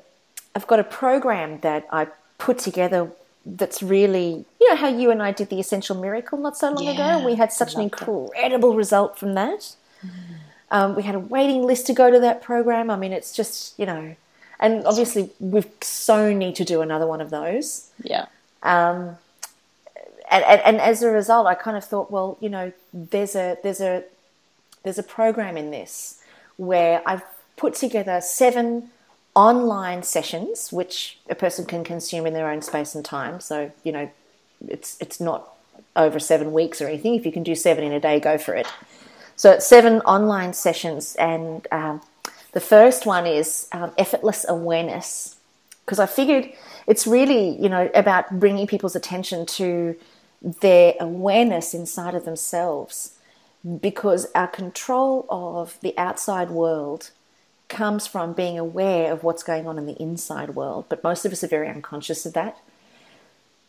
I've 0.56 0.68
got 0.68 0.80
a 0.80 0.84
program 0.84 1.60
that 1.62 1.88
I 1.92 2.08
put 2.38 2.58
together 2.60 3.12
that's 3.46 3.82
really, 3.82 4.46
you 4.60 4.70
know, 4.70 4.76
how 4.76 4.88
you 4.88 5.10
and 5.12 5.22
I 5.22 5.32
did 5.32 5.50
the 5.50 5.60
Essential 5.60 5.96
Miracle 5.96 6.38
not 6.38 6.58
so 6.58 6.72
long 6.72 6.88
Yeah, 6.88 6.92
ago, 6.92 7.04
and 7.04 7.26
we 7.26 7.36
had 7.36 7.52
such 7.52 7.76
an 7.76 7.82
I 7.82 7.84
loved 7.84 8.02
it. 8.02 8.12
incredible 8.34 8.76
result 8.76 9.18
from 9.18 9.34
that. 9.36 9.76
Um, 10.70 10.96
we 10.96 11.04
had 11.04 11.16
a 11.16 11.20
waiting 11.20 11.64
list 11.64 11.88
to 11.88 11.94
go 11.94 12.10
to 12.12 12.20
that 12.20 12.42
program. 12.42 12.90
I 12.90 12.96
mean, 12.96 13.12
it's 13.12 13.34
just, 13.36 13.78
you 13.80 13.86
know, 13.86 14.16
and 14.60 14.86
obviously 14.86 15.32
we 15.40 15.64
so 15.82 16.34
need 16.34 16.56
to 16.56 16.64
do 16.66 16.82
another 16.82 17.08
one 17.08 17.20
of 17.22 17.30
those. 17.30 17.90
Yeah. 18.04 18.28
Um, 18.64 19.18
and, 20.30 20.44
and, 20.46 20.62
and 20.62 20.82
as 20.82 21.04
a 21.04 21.10
result, 21.10 21.48
I 21.48 21.56
kind 21.56 21.76
of 21.76 21.84
thought, 21.84 22.10
well, 22.12 22.38
you 22.40 22.50
know, 22.50 22.72
there's 22.94 23.36
a 23.36 23.58
there's 23.64 23.82
a 23.82 24.04
there's 24.84 24.98
a 25.00 25.04
program 25.04 25.58
in 25.58 25.72
this 25.72 26.22
where 26.58 27.02
I've 27.06 27.24
put 27.62 27.74
together 27.86 28.18
seven 28.22 28.90
online 29.36 30.02
sessions, 30.04 30.56
which 30.80 31.20
a 31.30 31.36
person 31.36 31.64
can 31.66 31.84
consume 31.84 32.26
in 32.28 32.34
their 32.34 32.50
own 32.54 32.62
space 32.62 32.92
and 32.96 33.06
time. 33.06 33.40
So 33.40 33.72
you 33.86 33.92
know, 33.96 34.06
it's 34.76 34.98
it's 35.04 35.20
not 35.20 35.42
over 35.96 36.20
seven 36.20 36.48
weeks 36.60 36.82
or 36.82 36.88
anything. 36.92 37.14
If 37.16 37.26
you 37.26 37.34
can 37.38 37.44
do 37.52 37.56
seven 37.56 37.84
in 37.84 37.94
a 37.94 38.00
day, 38.00 38.20
go 38.20 38.38
for 38.38 38.54
it. 38.62 38.68
So 39.36 39.52
it's 39.52 39.68
seven 39.76 40.02
online 40.16 40.54
sessions, 40.54 41.16
and 41.16 41.68
um, 41.72 42.02
the 42.58 42.60
first 42.60 43.06
one 43.06 43.26
is 43.40 43.68
um, 43.72 43.92
effortless 43.98 44.46
awareness, 44.58 45.10
because 45.84 46.00
I 46.06 46.08
figured 46.20 46.46
it's 46.92 47.06
really 47.18 47.44
you 47.64 47.70
know 47.70 47.90
about 48.04 48.24
bringing 48.44 48.68
people's 48.68 48.96
attention 48.96 49.46
to 49.46 49.96
their 50.62 50.94
awareness 51.00 51.74
inside 51.74 52.16
of 52.20 52.24
themselves, 52.26 53.18
because 53.64 54.28
our 54.34 54.48
control 54.48 55.26
of 55.30 55.78
the 55.82 55.94
outside 55.98 56.50
world 56.50 57.12
comes 57.72 58.06
from 58.06 58.34
being 58.34 58.60
aware 58.60 59.12
of 59.12 59.24
what's 59.24 59.42
going 59.42 59.66
on 59.66 59.80
in 59.80 59.88
the 59.88 60.00
inside 60.00 60.52
world. 60.56 60.86
But 60.90 61.04
most 61.04 61.26
of 61.26 61.32
us 61.32 61.44
are 61.44 61.48
very 61.48 61.68
unconscious 61.68 62.26
of 62.26 62.34
that. 62.34 62.60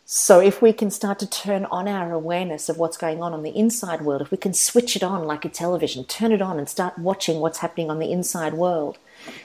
So, 0.05 0.41
if 0.41 0.61
we 0.61 0.73
can 0.75 0.91
start 0.91 1.19
to 1.21 1.31
turn 1.31 1.65
on 1.67 1.88
our 1.88 2.12
awareness 2.12 2.69
of 2.69 2.77
what's 2.77 2.97
going 2.97 3.23
on 3.23 3.33
on 3.33 3.45
the 3.45 3.57
inside 3.57 4.03
world, 4.03 4.21
if 4.21 4.31
we 4.31 4.37
can 4.37 4.53
switch 4.53 4.97
it 4.97 5.03
on 5.03 5.25
like 5.25 5.45
a 5.45 5.49
television, 5.49 6.05
turn 6.05 6.33
it 6.33 6.43
on 6.43 6.59
and 6.59 6.69
start 6.69 6.99
watching 6.99 7.41
what's 7.41 7.59
happening 7.59 7.88
on 7.88 8.01
the 8.01 8.12
inside 8.12 8.53
world, 8.53 8.99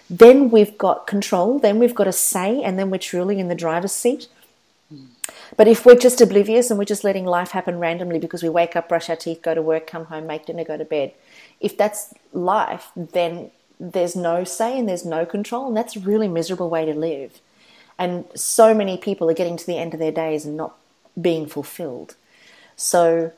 then 0.09 0.49
we've 0.49 0.77
got 0.77 1.07
control, 1.07 1.59
then 1.59 1.77
we've 1.79 1.95
got 1.95 2.07
a 2.07 2.11
say, 2.11 2.61
and 2.61 2.77
then 2.77 2.89
we're 2.89 2.97
truly 2.97 3.39
in 3.39 3.47
the 3.47 3.55
driver's 3.55 3.93
seat. 3.93 4.27
But 5.55 5.67
if 5.67 5.85
we're 5.85 5.95
just 5.95 6.19
oblivious 6.19 6.69
and 6.69 6.77
we're 6.77 6.85
just 6.85 7.03
letting 7.03 7.25
life 7.25 7.51
happen 7.51 7.79
randomly 7.79 8.19
because 8.19 8.43
we 8.43 8.49
wake 8.49 8.75
up, 8.75 8.89
brush 8.89 9.09
our 9.09 9.15
teeth, 9.15 9.41
go 9.41 9.53
to 9.53 9.61
work, 9.61 9.87
come 9.87 10.05
home, 10.05 10.27
make 10.27 10.47
dinner, 10.47 10.63
go 10.63 10.77
to 10.77 10.85
bed, 10.85 11.13
if 11.59 11.77
that's 11.77 12.13
life, 12.33 12.91
then 12.95 13.51
there's 13.79 14.15
no 14.15 14.43
say 14.43 14.77
and 14.77 14.87
there's 14.87 15.05
no 15.05 15.25
control, 15.25 15.67
and 15.67 15.77
that's 15.77 15.95
a 15.95 15.99
really 15.99 16.27
miserable 16.27 16.69
way 16.69 16.85
to 16.85 16.93
live. 16.93 17.39
And 17.99 18.25
so 18.35 18.73
many 18.73 18.97
people 18.97 19.29
are 19.29 19.35
getting 19.35 19.57
to 19.57 19.65
the 19.65 19.77
end 19.77 19.93
of 19.93 19.99
their 19.99 20.11
days 20.11 20.45
and 20.45 20.55
not 20.55 20.75
being 21.19 21.47
fulfilled. 21.47 22.15
So 22.75 23.31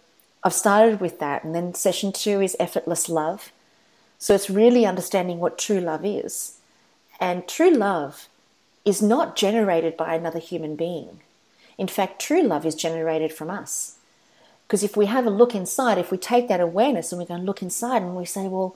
I've 0.43 0.53
started 0.53 0.99
with 0.99 1.19
that. 1.19 1.43
And 1.43 1.55
then 1.55 1.73
session 1.73 2.11
two 2.11 2.41
is 2.41 2.57
effortless 2.59 3.07
love. 3.09 3.51
So 4.17 4.35
it's 4.35 4.49
really 4.49 4.85
understanding 4.85 5.39
what 5.39 5.57
true 5.57 5.79
love 5.79 6.05
is. 6.05 6.57
And 7.21 7.47
true 7.47 7.71
love 7.71 8.27
is 8.83 9.01
not 9.01 9.35
generated 9.37 9.95
by 9.95 10.13
another 10.13 10.39
human 10.39 10.75
being. 10.75 11.21
In 11.77 11.87
fact, 11.87 12.21
true 12.21 12.43
love 12.43 12.65
is 12.65 12.75
generated 12.75 13.31
from 13.31 13.49
us. 13.49 13.95
Because 14.67 14.83
if 14.83 14.97
we 14.97 15.05
have 15.05 15.25
a 15.25 15.31
look 15.31 15.55
inside, 15.55 15.97
if 15.97 16.11
we 16.11 16.17
take 16.17 16.47
that 16.49 16.59
awareness 16.59 17.11
and 17.11 17.19
we 17.19 17.25
go 17.25 17.35
and 17.35 17.45
look 17.45 17.61
inside 17.61 18.01
and 18.01 18.15
we 18.15 18.25
say, 18.25 18.47
well, 18.47 18.75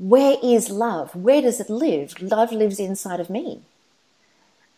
where 0.00 0.38
is 0.42 0.70
love? 0.70 1.14
Where 1.14 1.42
does 1.42 1.60
it 1.60 1.68
live? 1.68 2.22
Love 2.22 2.52
lives 2.52 2.80
inside 2.80 3.20
of 3.20 3.28
me. 3.28 3.60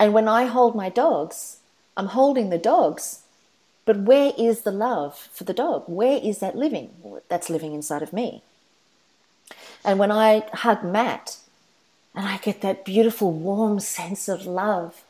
And 0.00 0.12
when 0.12 0.26
I 0.26 0.46
hold 0.46 0.74
my 0.74 0.88
dogs, 0.88 1.58
I'm 1.96 2.08
holding 2.08 2.50
the 2.50 2.58
dogs, 2.58 3.20
but 3.84 3.98
where 3.98 4.32
is 4.36 4.62
the 4.62 4.72
love 4.72 5.28
for 5.32 5.44
the 5.44 5.54
dog? 5.54 5.84
Where 5.86 6.18
is 6.20 6.40
that 6.40 6.56
living? 6.56 6.90
That's 7.28 7.48
living 7.48 7.72
inside 7.72 8.02
of 8.02 8.12
me. 8.12 8.42
And 9.84 10.00
when 10.00 10.10
I 10.10 10.44
hug 10.54 10.82
Matt 10.82 11.36
and 12.16 12.26
I 12.26 12.38
get 12.38 12.60
that 12.62 12.84
beautiful, 12.84 13.30
warm 13.30 13.78
sense 13.78 14.28
of 14.28 14.44
love, 14.44 15.04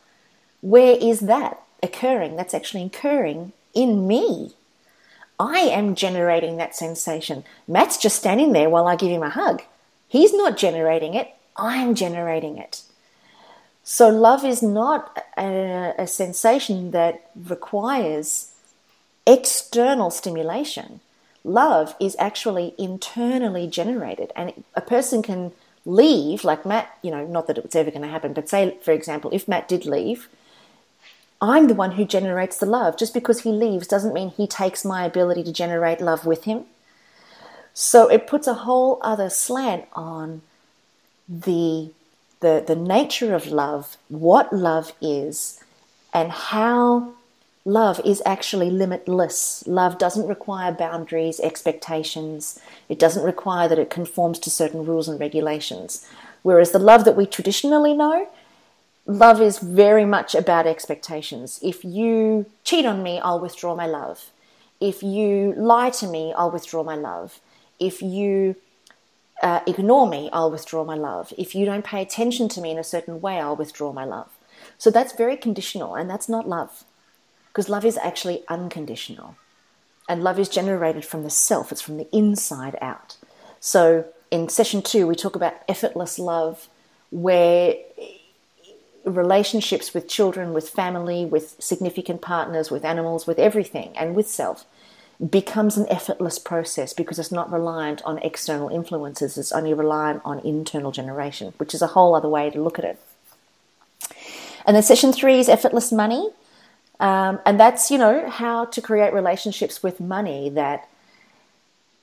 where 0.61 0.95
is 1.01 1.21
that 1.21 1.63
occurring? 1.83 2.37
That's 2.37 2.53
actually 2.53 2.85
occurring 2.85 3.55
in 3.73 4.07
me. 4.07 4.53
I 5.41 5.61
am 5.61 5.95
generating 5.95 6.59
that 6.59 6.77
sensation. 6.77 7.45
Matt's 7.67 7.97
just 7.97 8.17
standing 8.17 8.53
there 8.53 8.69
while 8.69 8.87
I 8.87 8.97
give 8.97 9.11
him 9.11 9.23
a 9.23 9.31
hug. 9.31 9.63
He's 10.13 10.35
not 10.35 10.59
generating 10.59 11.15
it, 11.15 11.35
I'm 11.57 11.95
generating 11.95 12.59
it. 12.59 12.83
So, 13.83 14.11
love 14.11 14.45
is 14.45 14.63
not 14.63 15.25
a, 15.39 15.95
a 15.97 16.07
sensation 16.07 16.91
that 16.91 17.31
requires 17.35 18.53
external 19.27 20.11
stimulation. 20.11 21.01
love 21.45 21.97
is 21.99 22.15
actually 22.19 22.75
internally 22.77 23.67
generated. 23.67 24.33
And 24.37 24.65
a 24.75 24.83
person 24.83 25.23
can 25.23 25.53
leave, 25.87 26.45
like 26.45 26.67
Matt, 26.67 26.95
you 27.01 27.11
know, 27.11 27.27
not 27.27 27.47
that 27.47 27.57
it's 27.57 27.75
ever 27.75 27.91
going 27.91 28.03
to 28.03 28.09
happen, 28.09 28.35
but 28.35 28.51
say, 28.51 28.77
for 28.83 28.93
example, 28.93 29.31
if 29.33 29.49
Matt 29.49 29.67
did 29.67 29.87
leave, 29.87 30.29
I'm 31.41 31.69
the 31.69 31.81
one 31.83 31.93
who 31.93 32.05
generates 32.05 32.59
the 32.59 32.67
love. 32.67 32.99
Just 32.99 33.15
because 33.15 33.41
he 33.41 33.51
leaves 33.51 33.89
doesn't 33.89 34.13
mean 34.13 34.29
he 34.29 34.47
takes 34.47 34.85
my 34.85 35.07
ability 35.07 35.43
to 35.45 35.53
generate 35.53 36.03
love 36.03 36.27
with 36.27 36.45
him. 36.45 36.67
So 37.75 38.09
it 38.09 38.27
puts 38.27 38.47
a 38.47 38.55
whole 38.55 38.99
other 39.03 39.31
slant 39.31 39.87
on 39.95 40.43
the 41.29 41.91
the 42.41 42.63
the 42.67 42.77
nature 42.77 43.35
of 43.35 43.47
love, 43.47 43.97
what 44.09 44.53
love 44.53 44.93
is, 45.01 45.63
and 46.13 46.31
how 46.31 47.15
love 47.65 48.01
is 48.05 48.23
actually 48.27 48.71
limitless. 48.71 49.65
Love 49.67 49.97
doesn't 49.99 50.27
require 50.27 50.73
boundaries, 50.73 51.41
expectations. 51.41 52.61
It 52.89 52.99
doesn't 52.99 53.25
require 53.25 53.69
that 53.69 53.79
it 53.79 53.91
conforms 53.91 54.39
to 54.41 54.51
certain 54.51 54.85
rules 54.85 55.09
and 55.09 55.19
regulations. 55.19 56.07
Whereas 56.43 56.73
the 56.73 56.79
love 56.79 57.05
that 57.05 57.17
we 57.17 57.25
traditionally 57.25 57.95
know, 57.95 58.29
love 59.07 59.41
is 59.41 59.59
very 59.59 60.05
much 60.05 60.35
about 60.35 60.67
expectations. 60.67 61.61
If 61.63 61.85
you 61.85 62.47
cheat 62.65 62.85
on 62.85 63.03
me, 63.03 63.21
I'll 63.21 63.41
withdraw 63.41 63.77
my 63.77 63.87
love. 63.87 64.31
If 64.81 65.03
you 65.03 65.55
lie 65.57 65.91
to 65.91 66.09
me, 66.09 66.33
I'll 66.37 66.51
withdraw 66.51 66.83
my 66.83 66.97
love. 66.97 67.41
If 67.83 68.01
you 68.01 68.57
uh, 69.43 69.61
ignore 69.67 70.09
me, 70.09 70.31
I'll 70.33 70.51
withdraw 70.51 70.85
my 70.85 70.95
love. 70.95 71.33
If 71.37 71.55
you 71.55 71.67
don't 71.67 71.85
pay 71.85 72.01
attention 72.01 72.49
to 72.51 72.61
me 72.61 72.71
in 72.71 72.79
a 72.79 72.85
certain 72.85 73.21
way, 73.21 73.41
I'll 73.41 73.57
withdraw 73.57 73.93
my 73.93 74.05
love. 74.05 74.31
So 74.79 74.91
that's 74.91 75.13
very 75.15 75.37
conditional, 75.37 75.97
and 75.97 76.09
that's 76.09 76.29
not 76.29 76.49
love. 76.49 76.85
Because 77.49 77.69
love 77.69 77.85
is 77.85 77.99
actually 77.99 78.45
unconditional. 78.49 79.35
And 80.09 80.23
love 80.23 80.39
is 80.39 80.49
generated 80.49 81.05
from 81.05 81.25
the 81.25 81.31
self, 81.31 81.73
it's 81.73 81.81
from 81.81 81.97
the 81.97 82.09
inside 82.17 82.77
out. 82.81 83.17
So 83.59 84.07
in 84.31 84.49
session 84.49 84.83
two, 84.83 85.07
we 85.07 85.15
talk 85.17 85.37
about 85.37 85.55
effortless 85.69 86.19
love, 86.19 86.69
where 87.11 87.75
relationships 89.05 89.93
with 89.93 90.09
children, 90.09 90.53
with 90.53 90.71
family, 90.71 91.25
with 91.25 91.57
significant 91.59 92.23
partners, 92.23 92.71
with 92.71 92.85
animals, 92.85 93.27
with 93.27 93.39
everything, 93.39 93.97
and 93.97 94.15
with 94.15 94.29
self 94.29 94.65
becomes 95.31 95.77
an 95.77 95.87
effortless 95.89 96.39
process 96.39 96.93
because 96.93 97.19
it's 97.19 97.31
not 97.31 97.53
reliant 97.53 98.03
on 98.03 98.19
external 98.19 98.69
influences, 98.69 99.39
it's 99.39 99.53
only 99.53 99.73
reliant 99.73 100.21
on 100.25 100.41
internal 100.41 100.91
generation, 100.91 101.55
which 101.59 101.75
is 101.75 101.83
a 101.83 101.89
whole 101.89 102.15
other 102.15 102.29
way 102.29 102.51
to 102.51 102.61
look 102.61 102.79
at 102.79 102.85
it. 102.85 102.99
And 104.67 104.75
then 104.77 104.83
session 104.83 105.13
three 105.13 105.39
is 105.39 105.49
effortless 105.49 105.93
money. 105.93 106.31
Um, 107.01 107.41
and 107.45 107.59
that's, 107.59 107.91
you 107.91 107.99
know, 107.99 108.29
how 108.29 108.67
to 108.67 108.81
create 108.81 109.13
relationships 109.13 109.83
with 109.83 110.01
money 110.01 110.49
that 110.51 110.89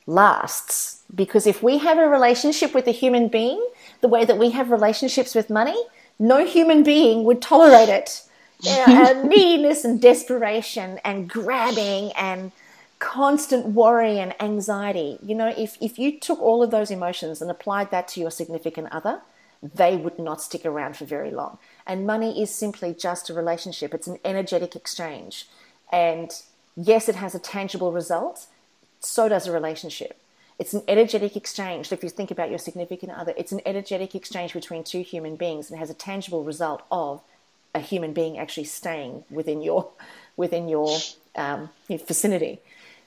lasts. 0.06 1.02
Because 1.14 1.48
if 1.48 1.64
we 1.64 1.78
have 1.78 1.98
a 1.98 2.08
relationship 2.08 2.74
with 2.74 2.88
a 2.88 2.92
human 2.92 3.28
being 3.28 3.66
the 4.02 4.08
way 4.08 4.26
that 4.26 4.38
we 4.38 4.52
have 4.52 4.72
relationships 4.72 5.36
with 5.36 5.50
money, 5.50 5.78
no 6.18 6.46
human 6.46 6.84
being 6.84 7.24
would 7.26 7.42
tolerate 7.42 7.90
it. 7.90 8.24
and 8.68 9.30
neediness 9.30 9.86
and 9.86 10.02
desperation 10.02 11.00
and 11.06 11.30
grabbing 11.30 12.12
and 12.12 12.52
constant 13.00 13.68
worry 13.68 14.20
and 14.20 14.40
anxiety. 14.42 15.18
You 15.24 15.36
know, 15.36 15.54
if, 15.58 15.78
if 15.82 15.98
you 15.98 16.20
took 16.20 16.40
all 16.40 16.62
of 16.62 16.72
those 16.72 16.92
emotions 16.92 17.42
and 17.42 17.50
applied 17.50 17.92
that 17.92 18.08
to 18.10 18.20
your 18.20 18.32
significant 18.32 18.90
other, 18.92 19.22
they 19.62 19.96
would 19.96 20.20
not 20.20 20.42
stick 20.42 20.66
around 20.66 20.96
for 20.98 21.06
very 21.06 21.32
long. 21.32 21.58
And 21.86 22.06
money 22.06 22.42
is 22.42 22.54
simply 22.54 22.94
just 22.94 23.30
a 23.30 23.34
relationship, 23.34 23.94
it's 23.94 24.08
an 24.08 24.20
energetic 24.24 24.76
exchange. 24.76 25.48
And 25.92 26.32
yes, 26.76 27.10
it 27.10 27.16
has 27.16 27.36
a 27.36 27.40
tangible 27.40 27.92
result, 27.92 28.48
so 29.00 29.28
does 29.28 29.48
a 29.48 29.52
relationship. 29.52 30.22
It's 30.58 30.74
an 30.74 30.84
energetic 30.90 31.38
exchange. 31.38 31.92
If 31.92 32.04
you 32.04 32.10
think 32.10 32.32
about 32.32 32.50
your 32.50 32.60
significant 32.60 33.14
other, 33.14 33.34
it's 33.38 33.54
an 33.54 33.62
energetic 33.66 34.14
exchange 34.14 34.54
between 34.54 34.84
two 34.84 35.02
human 35.02 35.38
beings 35.38 35.70
and 35.70 35.80
has 35.80 35.90
a 35.90 35.94
tangible 35.94 36.44
result 36.44 36.84
of 36.92 37.22
a 37.74 37.80
human 37.80 38.12
being 38.12 38.38
actually 38.38 38.66
staying 38.66 39.24
within 39.30 39.62
your 39.62 39.90
within 40.36 40.70
your, 40.70 40.98
um, 41.36 41.70
vicinity. 41.88 42.60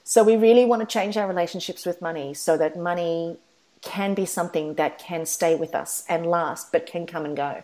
So 0.03 0.23
we 0.23 0.35
really 0.35 0.65
want 0.65 0.81
to 0.81 0.85
change 0.85 1.15
our 1.17 1.27
relationships 1.27 1.85
with 1.85 2.01
money 2.01 2.33
so 2.33 2.57
that 2.57 2.77
money 2.77 3.37
can 3.81 4.13
be 4.13 4.25
something 4.25 4.75
that 4.75 4.97
can 4.97 5.25
stay 5.25 5.55
with 5.55 5.75
us 5.75 6.03
and 6.09 6.25
last, 6.25 6.71
but 6.71 6.85
can 6.85 7.05
come 7.05 7.25
and 7.25 7.35
go. 7.35 7.63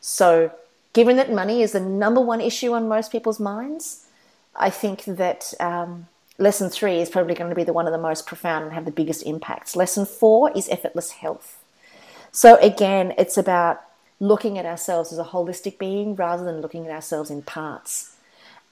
So, 0.00 0.52
given 0.92 1.16
that 1.16 1.32
money 1.32 1.62
is 1.62 1.72
the 1.72 1.80
number 1.80 2.20
one 2.20 2.40
issue 2.40 2.72
on 2.72 2.88
most 2.88 3.10
people's 3.10 3.40
minds, 3.40 4.06
I 4.54 4.70
think 4.70 5.04
that 5.04 5.54
um, 5.58 6.06
lesson 6.38 6.70
three 6.70 7.00
is 7.00 7.10
probably 7.10 7.34
going 7.34 7.50
to 7.50 7.56
be 7.56 7.64
the 7.64 7.72
one 7.72 7.86
of 7.86 7.92
the 7.92 7.98
most 7.98 8.26
profound 8.26 8.64
and 8.64 8.72
have 8.74 8.84
the 8.84 8.90
biggest 8.90 9.22
impacts. 9.24 9.74
Lesson 9.74 10.06
four 10.06 10.52
is 10.56 10.68
effortless 10.68 11.10
health. 11.12 11.64
So, 12.30 12.56
again, 12.56 13.14
it's 13.18 13.38
about 13.38 13.82
looking 14.20 14.58
at 14.58 14.66
ourselves 14.66 15.12
as 15.12 15.18
a 15.18 15.24
holistic 15.24 15.78
being 15.78 16.14
rather 16.14 16.44
than 16.44 16.60
looking 16.60 16.86
at 16.86 16.92
ourselves 16.92 17.30
in 17.30 17.42
parts. 17.42 18.16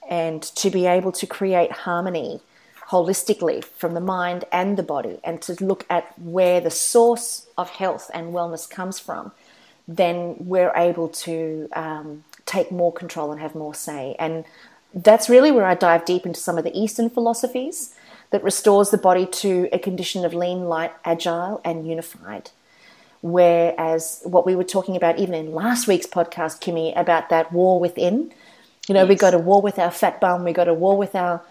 And 0.09 0.41
to 0.43 0.69
be 0.69 0.85
able 0.85 1.11
to 1.13 1.27
create 1.27 1.71
harmony 1.71 2.41
holistically 2.89 3.63
from 3.63 3.93
the 3.93 4.01
mind 4.01 4.45
and 4.51 4.77
the 4.77 4.83
body 4.83 5.19
and 5.23 5.41
to 5.41 5.63
look 5.63 5.85
at 5.89 6.17
where 6.19 6.61
the 6.61 6.71
source 6.71 7.47
of 7.57 7.69
health 7.69 8.09
and 8.13 8.33
wellness 8.33 8.69
comes 8.69 8.97
from, 8.97 9.31
then 9.87 10.35
we're 10.39 10.71
able 10.75 11.09
to 11.09 11.67
um, 11.73 12.23
take 12.45 12.71
more 12.71 12.93
control 12.93 13.31
and 13.31 13.41
have 13.41 13.55
more 13.55 13.73
say. 13.73 14.15
And 14.19 14.45
that's 14.93 15.29
really 15.29 15.51
where 15.51 15.65
I 15.65 15.75
dive 15.75 16.05
deep 16.05 16.25
into 16.25 16.39
some 16.39 16.57
of 16.57 16.63
the 16.63 16.77
Eastern 16.77 17.09
philosophies 17.09 17.93
that 18.31 18.43
restores 18.43 18.89
the 18.89 18.97
body 18.97 19.25
to 19.25 19.69
a 19.71 19.79
condition 19.79 20.25
of 20.25 20.33
lean, 20.33 20.65
light, 20.65 20.91
agile, 21.05 21.61
and 21.63 21.87
unified. 21.87 22.51
Whereas 23.21 24.21
what 24.23 24.45
we 24.45 24.55
were 24.55 24.63
talking 24.63 24.95
about 24.95 25.19
even 25.19 25.33
in 25.33 25.53
last 25.53 25.87
week's 25.87 26.05
podcast, 26.05 26.61
Kimmy, 26.61 26.97
about 26.99 27.29
that 27.29 27.51
war 27.51 27.79
within, 27.79 28.31
you 28.87 28.93
know, 28.93 29.01
yes. 29.01 29.09
we 29.09 29.15
go 29.15 29.31
to 29.31 29.37
war 29.37 29.61
with 29.61 29.79
our 29.79 29.91
fat 29.91 30.21
bum, 30.21 30.43
we 30.43 30.53
go 30.53 30.63
to 30.63 30.73
war 30.73 30.97
with 30.97 31.15
our 31.15 31.41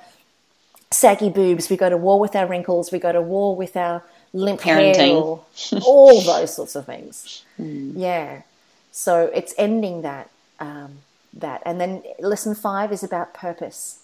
saggy 0.91 1.31
boobs, 1.31 1.69
we 1.69 1.77
go 1.77 1.89
to 1.89 1.97
war 1.97 2.19
with 2.21 2.37
our 2.37 2.47
wrinkles, 2.47 2.93
we 2.93 2.99
go 2.99 3.13
to 3.13 3.23
war 3.23 3.57
with 3.57 3.77
our 3.77 4.03
limp 4.33 4.61
Parenting. 4.61 4.97
hair, 4.97 5.81
all 5.83 6.21
those 6.23 6.55
sorts 6.55 6.77
of 6.77 6.87
things. 6.87 7.45
Mm. 7.59 7.95
Yeah. 7.97 8.43
So 8.93 9.31
it's 9.35 9.55
ending 9.59 10.03
that. 10.03 10.31
Um, 10.59 10.99
that. 11.35 11.63
And 11.65 11.81
then 11.81 12.03
lesson 12.19 12.55
five 12.55 12.93
is 12.93 13.03
about 13.03 13.35
purpose. 13.35 14.01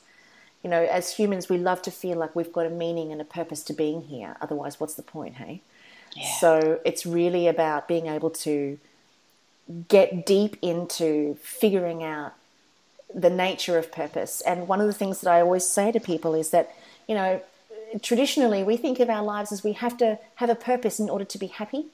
You 0.62 0.70
know, 0.70 0.82
as 0.84 1.16
humans, 1.16 1.48
we 1.48 1.58
love 1.58 1.82
to 1.82 1.90
feel 1.90 2.16
like 2.18 2.36
we've 2.36 2.52
got 2.52 2.66
a 2.66 2.70
meaning 2.70 3.10
and 3.10 3.20
a 3.20 3.24
purpose 3.24 3.62
to 3.64 3.72
being 3.72 4.02
here. 4.02 4.36
Otherwise, 4.40 4.78
what's 4.78 4.94
the 4.94 5.02
point, 5.02 5.36
hey? 5.36 5.60
Yeah. 6.14 6.38
So 6.38 6.80
it's 6.84 7.04
really 7.06 7.48
about 7.48 7.88
being 7.88 8.06
able 8.06 8.30
to 8.30 8.78
get 9.88 10.26
deep 10.26 10.56
into 10.62 11.36
figuring 11.40 12.02
out 12.04 12.34
the 13.14 13.30
nature 13.30 13.78
of 13.78 13.92
purpose. 13.92 14.40
And 14.42 14.68
one 14.68 14.80
of 14.80 14.86
the 14.86 14.92
things 14.92 15.20
that 15.20 15.30
I 15.30 15.40
always 15.40 15.66
say 15.66 15.92
to 15.92 16.00
people 16.00 16.34
is 16.34 16.50
that, 16.50 16.74
you 17.08 17.14
know, 17.14 17.42
traditionally 18.00 18.62
we 18.62 18.76
think 18.76 19.00
of 19.00 19.10
our 19.10 19.22
lives 19.22 19.52
as 19.52 19.62
we 19.62 19.72
have 19.72 19.96
to 19.98 20.18
have 20.36 20.50
a 20.50 20.54
purpose 20.54 20.98
in 20.98 21.10
order 21.10 21.24
to 21.24 21.38
be 21.38 21.48
happy. 21.48 21.86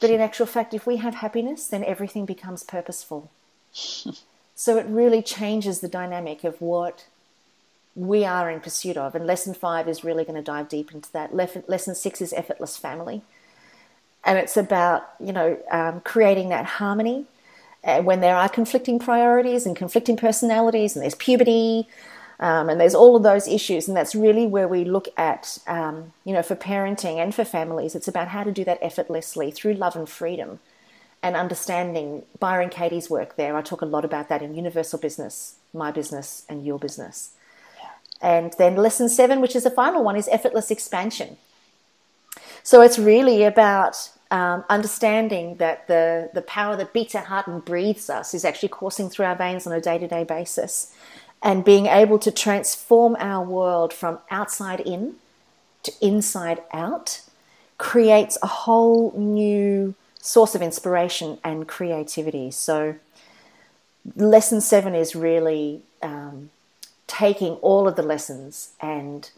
But 0.00 0.10
in 0.10 0.20
actual 0.20 0.46
fact, 0.46 0.74
if 0.74 0.86
we 0.86 0.96
have 0.96 1.16
happiness, 1.16 1.66
then 1.66 1.84
everything 1.84 2.24
becomes 2.24 2.62
purposeful. 2.62 3.30
so 4.54 4.76
it 4.76 4.86
really 4.86 5.22
changes 5.22 5.80
the 5.80 5.88
dynamic 5.88 6.44
of 6.44 6.60
what 6.60 7.06
we 7.94 8.24
are 8.24 8.48
in 8.50 8.60
pursuit 8.60 8.96
of. 8.96 9.14
And 9.14 9.26
lesson 9.26 9.54
five 9.54 9.88
is 9.88 10.04
really 10.04 10.24
going 10.24 10.36
to 10.36 10.42
dive 10.42 10.68
deep 10.68 10.92
into 10.92 11.10
that. 11.12 11.34
Lesson 11.34 11.94
six 11.94 12.20
is 12.20 12.32
effortless 12.32 12.76
family. 12.76 13.22
And 14.24 14.38
it's 14.38 14.56
about, 14.56 15.08
you 15.18 15.32
know, 15.32 15.58
um, 15.70 16.00
creating 16.00 16.50
that 16.50 16.64
harmony 16.64 17.26
uh, 17.84 18.02
when 18.02 18.20
there 18.20 18.36
are 18.36 18.48
conflicting 18.48 18.98
priorities 18.98 19.66
and 19.66 19.76
conflicting 19.76 20.16
personalities, 20.16 20.94
and 20.94 21.02
there's 21.02 21.14
puberty, 21.14 21.88
um, 22.40 22.68
and 22.68 22.80
there's 22.80 22.94
all 22.94 23.16
of 23.16 23.22
those 23.22 23.48
issues. 23.48 23.88
And 23.88 23.96
that's 23.96 24.14
really 24.14 24.46
where 24.46 24.68
we 24.68 24.84
look 24.84 25.08
at, 25.16 25.58
um, 25.66 26.12
you 26.24 26.32
know, 26.32 26.42
for 26.42 26.56
parenting 26.56 27.16
and 27.16 27.34
for 27.34 27.44
families, 27.44 27.94
it's 27.94 28.08
about 28.08 28.28
how 28.28 28.44
to 28.44 28.52
do 28.52 28.64
that 28.64 28.78
effortlessly 28.82 29.50
through 29.50 29.74
love 29.74 29.96
and 29.96 30.08
freedom 30.08 30.60
and 31.22 31.34
understanding 31.34 32.22
Byron 32.38 32.68
Katie's 32.68 33.10
work 33.10 33.36
there. 33.36 33.56
I 33.56 33.62
talk 33.62 33.82
a 33.82 33.86
lot 33.86 34.04
about 34.04 34.28
that 34.28 34.42
in 34.42 34.54
Universal 34.54 35.00
Business, 35.00 35.56
My 35.74 35.90
Business, 35.90 36.44
and 36.48 36.64
Your 36.64 36.78
Business. 36.78 37.32
And 38.20 38.52
then 38.58 38.76
lesson 38.76 39.08
seven, 39.08 39.40
which 39.40 39.56
is 39.56 39.64
the 39.64 39.70
final 39.70 40.04
one, 40.04 40.16
is 40.16 40.28
effortless 40.28 40.70
expansion. 40.70 41.36
So 42.62 42.82
it's 42.82 42.98
really 42.98 43.42
about 43.42 44.10
um, 44.30 44.64
understanding 44.68 45.56
that 45.56 45.88
the, 45.88 46.30
the 46.34 46.42
power 46.42 46.76
that 46.76 46.92
beats 46.92 47.14
our 47.14 47.22
heart 47.22 47.46
and 47.46 47.64
breathes 47.64 48.10
us 48.10 48.34
is 48.34 48.44
actually 48.44 48.68
coursing 48.68 49.08
through 49.08 49.26
our 49.26 49.36
veins 49.36 49.66
on 49.66 49.72
a 49.72 49.80
day 49.80 49.98
to 49.98 50.06
day 50.06 50.24
basis. 50.24 50.94
And 51.42 51.64
being 51.64 51.86
able 51.86 52.18
to 52.20 52.30
transform 52.30 53.16
our 53.18 53.44
world 53.44 53.92
from 53.92 54.18
outside 54.30 54.80
in 54.80 55.14
to 55.84 55.92
inside 56.00 56.62
out 56.72 57.22
creates 57.78 58.36
a 58.42 58.46
whole 58.46 59.12
new 59.16 59.94
source 60.20 60.54
of 60.54 60.62
inspiration 60.62 61.38
and 61.44 61.66
creativity. 61.68 62.50
So, 62.50 62.96
lesson 64.16 64.60
seven 64.60 64.94
is 64.94 65.14
really 65.14 65.82
um, 66.02 66.50
taking 67.06 67.54
all 67.54 67.86
of 67.88 67.96
the 67.96 68.02
lessons 68.02 68.72
and 68.80 69.30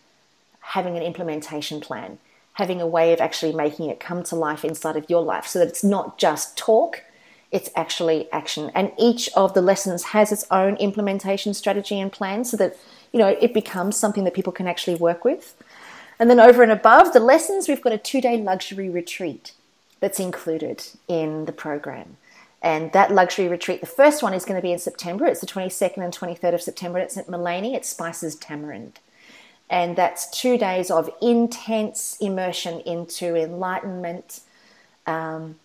having 0.61 0.97
an 0.97 1.03
implementation 1.03 1.81
plan, 1.81 2.19
having 2.61 2.83
a 2.83 2.87
way 2.87 3.15
of 3.15 3.21
actually 3.23 3.55
making 3.55 3.89
it 3.89 3.99
come 3.99 4.23
to 4.23 4.37
life 4.37 4.67
inside 4.67 4.95
of 4.95 5.09
your 5.09 5.23
life 5.23 5.47
so 5.47 5.59
that 5.59 5.69
it's 5.69 5.83
not 5.83 6.19
just 6.19 6.59
talk, 6.59 7.03
it's 7.51 7.71
actually 7.75 8.31
action. 8.33 8.71
And 8.75 8.93
each 8.99 9.31
of 9.35 9.55
the 9.55 9.63
lessons 9.63 10.05
has 10.13 10.31
its 10.31 10.45
own 10.51 10.77
implementation 10.77 11.55
strategy 11.55 11.99
and 11.99 12.13
plan 12.13 12.45
so 12.45 12.59
that, 12.59 12.77
you 13.13 13.19
know, 13.19 13.29
it 13.41 13.55
becomes 13.55 13.97
something 13.97 14.25
that 14.25 14.35
people 14.35 14.53
can 14.53 14.69
actually 14.69 14.97
work 14.97 15.25
with. 15.25 15.57
And 16.19 16.29
then 16.29 16.39
over 16.39 16.63
and 16.63 16.71
above 16.71 17.15
the 17.15 17.19
lessons, 17.33 17.67
we've 17.67 17.81
got 17.81 17.95
a 17.95 17.99
two 17.99 18.21
day 18.21 18.37
luxury 18.37 18.91
retreat 18.91 19.53
that's 20.01 20.21
included 20.21 20.85
in 21.09 21.47
the 21.47 21.53
program. 21.53 22.19
And 22.61 22.93
that 22.93 23.11
luxury 23.11 23.49
retreat, 23.49 23.81
the 23.81 23.87
first 23.87 24.23
one 24.23 24.35
is 24.35 24.45
going 24.45 24.61
to 24.61 24.63
be 24.63 24.73
in 24.73 24.79
September. 24.79 25.25
It's 25.25 25.41
the 25.41 25.47
22nd 25.47 26.05
and 26.05 26.15
23rd 26.15 26.53
of 26.53 26.61
September. 26.61 26.99
It's 26.99 27.17
at 27.17 27.27
Maleny. 27.27 27.75
It 27.75 27.85
Spicers 27.85 28.39
Tamarind. 28.39 29.01
And 29.71 29.95
that's 29.95 30.29
two 30.29 30.59
days 30.59 30.91
of 30.91 31.09
intense 31.23 32.19
immersion 32.21 32.81
into 32.81 33.37
enlightenment, 33.37 34.41
um, 35.07 35.61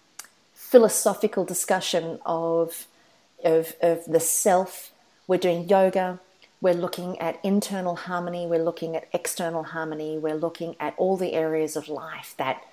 philosophical 0.54 1.44
discussion 1.44 2.20
of, 2.24 2.86
of, 3.44 3.74
of 3.82 4.06
the 4.06 4.20
self. 4.20 4.92
We're 5.28 5.40
doing 5.40 5.68
yoga. 5.68 6.20
We're 6.62 6.76
looking 6.76 7.20
at 7.20 7.40
internal 7.44 7.96
harmony. 7.96 8.46
We're 8.46 8.64
looking 8.64 8.96
at 8.96 9.08
external 9.12 9.64
harmony. 9.64 10.20
We're 10.20 10.36
looking 10.36 10.76
at 10.80 10.94
all 10.98 11.18
the 11.18 11.34
areas 11.34 11.76
of 11.76 11.90
life 11.90 12.36
that 12.38 12.64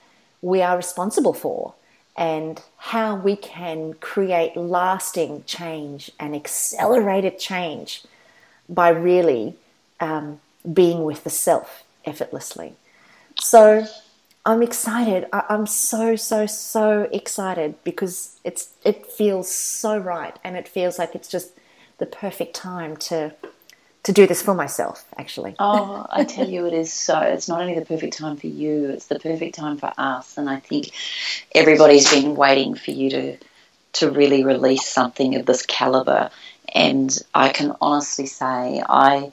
we 0.42 0.60
are 0.60 0.76
responsible 0.76 1.32
for 1.32 1.72
and 2.14 2.60
how 2.76 3.14
we 3.14 3.36
can 3.36 3.94
create 3.94 4.54
lasting 4.54 5.44
change 5.46 6.10
and 6.20 6.36
accelerated 6.36 7.38
change 7.38 8.04
by 8.68 8.90
really 8.90 9.56
um, 9.98 10.40
being 10.70 11.04
with 11.04 11.24
the 11.24 11.30
self 11.30 11.84
effortlessly. 12.04 12.74
So 13.40 13.86
I'm 14.44 14.62
excited. 14.62 15.26
I, 15.32 15.44
am 15.48 15.66
so 15.66 16.16
so 16.16 16.46
so 16.46 17.08
excited 17.12 17.82
because 17.84 18.36
it's 18.44 18.70
it 18.84 19.06
feels 19.06 19.50
so 19.50 19.96
right, 19.96 20.36
and 20.42 20.56
it 20.56 20.66
feels 20.66 20.98
like 20.98 21.14
it's 21.14 21.28
just 21.28 21.52
the 21.98 22.06
perfect 22.06 22.54
time 22.54 22.96
to 23.08 23.34
to 24.02 24.12
do 24.12 24.26
this 24.26 24.42
for 24.42 24.54
myself. 24.54 25.04
Actually, 25.16 25.54
oh, 25.60 26.06
I 26.10 26.24
tell 26.36 26.48
you, 26.48 26.66
it 26.66 26.72
is 26.72 26.92
so. 26.92 27.20
It's 27.20 27.48
not 27.48 27.60
only 27.60 27.74
the 27.74 27.86
perfect 27.86 28.16
time 28.18 28.36
for 28.36 28.48
you; 28.48 28.90
it's 28.90 29.06
the 29.06 29.18
perfect 29.20 29.54
time 29.54 29.76
for 29.76 29.92
us. 29.96 30.36
And 30.36 30.50
I 30.50 30.58
think 30.58 30.90
everybody's 31.54 32.10
been 32.10 32.34
waiting 32.34 32.74
for 32.74 32.90
you 32.90 33.10
to 33.10 33.36
to 33.94 34.10
really 34.10 34.42
release 34.42 34.86
something 34.86 35.36
of 35.36 35.46
this 35.46 35.64
caliber. 35.64 36.30
And 36.74 37.16
I 37.34 37.50
can 37.50 37.76
honestly 37.80 38.26
say, 38.26 38.82
I 38.88 39.30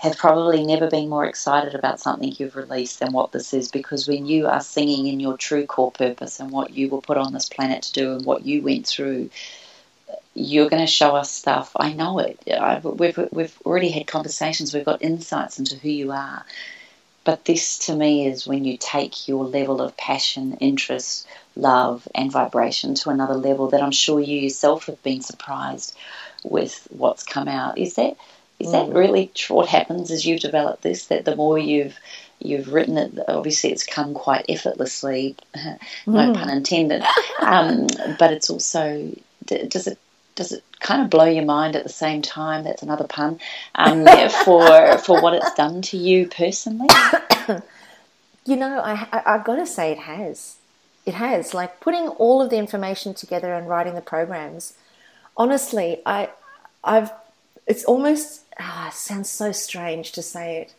have 0.00 0.16
probably 0.16 0.64
never 0.64 0.88
been 0.88 1.10
more 1.10 1.26
excited 1.26 1.74
about 1.74 2.00
something 2.00 2.34
you've 2.38 2.56
released 2.56 3.00
than 3.00 3.12
what 3.12 3.32
this 3.32 3.52
is 3.52 3.70
because 3.70 4.08
when 4.08 4.24
you 4.24 4.46
are 4.46 4.62
singing 4.62 5.06
in 5.06 5.20
your 5.20 5.36
true 5.36 5.66
core 5.66 5.92
purpose 5.92 6.40
and 6.40 6.50
what 6.50 6.70
you 6.70 6.88
were 6.88 7.02
put 7.02 7.18
on 7.18 7.34
this 7.34 7.50
planet 7.50 7.82
to 7.82 7.92
do 7.92 8.12
and 8.14 8.24
what 8.24 8.46
you 8.46 8.62
went 8.62 8.86
through, 8.86 9.28
you're 10.32 10.70
going 10.70 10.80
to 10.80 10.90
show 10.90 11.14
us 11.14 11.30
stuff. 11.30 11.72
I 11.76 11.92
know 11.92 12.18
it. 12.18 12.40
I, 12.50 12.78
we've, 12.78 13.28
we've 13.30 13.58
already 13.66 13.90
had 13.90 14.06
conversations, 14.06 14.72
we've 14.72 14.86
got 14.86 15.02
insights 15.02 15.58
into 15.58 15.76
who 15.76 15.90
you 15.90 16.12
are. 16.12 16.46
But 17.22 17.44
this 17.44 17.80
to 17.80 17.94
me 17.94 18.26
is 18.26 18.46
when 18.46 18.64
you 18.64 18.78
take 18.78 19.28
your 19.28 19.44
level 19.44 19.82
of 19.82 19.98
passion, 19.98 20.56
interest, 20.60 21.26
love, 21.54 22.08
and 22.14 22.32
vibration 22.32 22.94
to 22.94 23.10
another 23.10 23.34
level 23.34 23.68
that 23.68 23.82
I'm 23.82 23.92
sure 23.92 24.18
you 24.18 24.38
yourself 24.38 24.86
have 24.86 25.02
been 25.02 25.20
surprised 25.20 25.94
with 26.42 26.88
what's 26.90 27.22
come 27.22 27.48
out. 27.48 27.76
Is 27.76 27.96
that 27.96 28.16
is 28.60 28.72
that 28.72 28.86
mm. 28.86 28.94
really 28.94 29.32
what 29.48 29.68
happens 29.68 30.10
as 30.10 30.26
you've 30.26 30.40
developed 30.40 30.82
this? 30.82 31.06
That 31.06 31.24
the 31.24 31.34
more 31.34 31.58
you've 31.58 31.98
you've 32.38 32.72
written 32.72 32.98
it, 32.98 33.18
obviously 33.26 33.72
it's 33.72 33.84
come 33.84 34.14
quite 34.14 34.44
effortlessly, 34.48 35.36
no 35.56 35.78
mm. 36.06 36.34
pun 36.34 36.50
intended. 36.50 37.02
Um, 37.40 37.86
but 38.18 38.32
it's 38.32 38.50
also 38.50 39.12
does 39.46 39.86
it 39.86 39.98
does 40.34 40.52
it 40.52 40.62
kind 40.78 41.02
of 41.02 41.10
blow 41.10 41.24
your 41.24 41.44
mind 41.44 41.74
at 41.74 41.82
the 41.82 41.90
same 41.90 42.22
time? 42.22 42.64
That's 42.64 42.82
another 42.82 43.06
pun 43.06 43.40
um, 43.74 44.06
for 44.44 44.98
for 44.98 45.22
what 45.22 45.34
it's 45.34 45.54
done 45.54 45.80
to 45.82 45.96
you 45.96 46.28
personally. 46.28 46.88
you 48.44 48.56
know, 48.56 48.78
I, 48.80 49.08
I 49.10 49.22
I've 49.34 49.44
got 49.44 49.56
to 49.56 49.66
say 49.66 49.90
it 49.90 50.00
has. 50.00 50.56
It 51.06 51.14
has 51.14 51.54
like 51.54 51.80
putting 51.80 52.08
all 52.08 52.42
of 52.42 52.50
the 52.50 52.58
information 52.58 53.14
together 53.14 53.54
and 53.54 53.68
writing 53.68 53.94
the 53.94 54.02
programs. 54.02 54.74
Honestly, 55.34 56.02
I 56.04 56.28
I've 56.84 57.10
it's 57.66 57.84
almost 57.84 58.42
ah, 58.60 58.90
sounds 58.92 59.30
so 59.30 59.52
strange 59.52 60.12
to 60.12 60.22
say 60.22 60.58
it. 60.58 60.74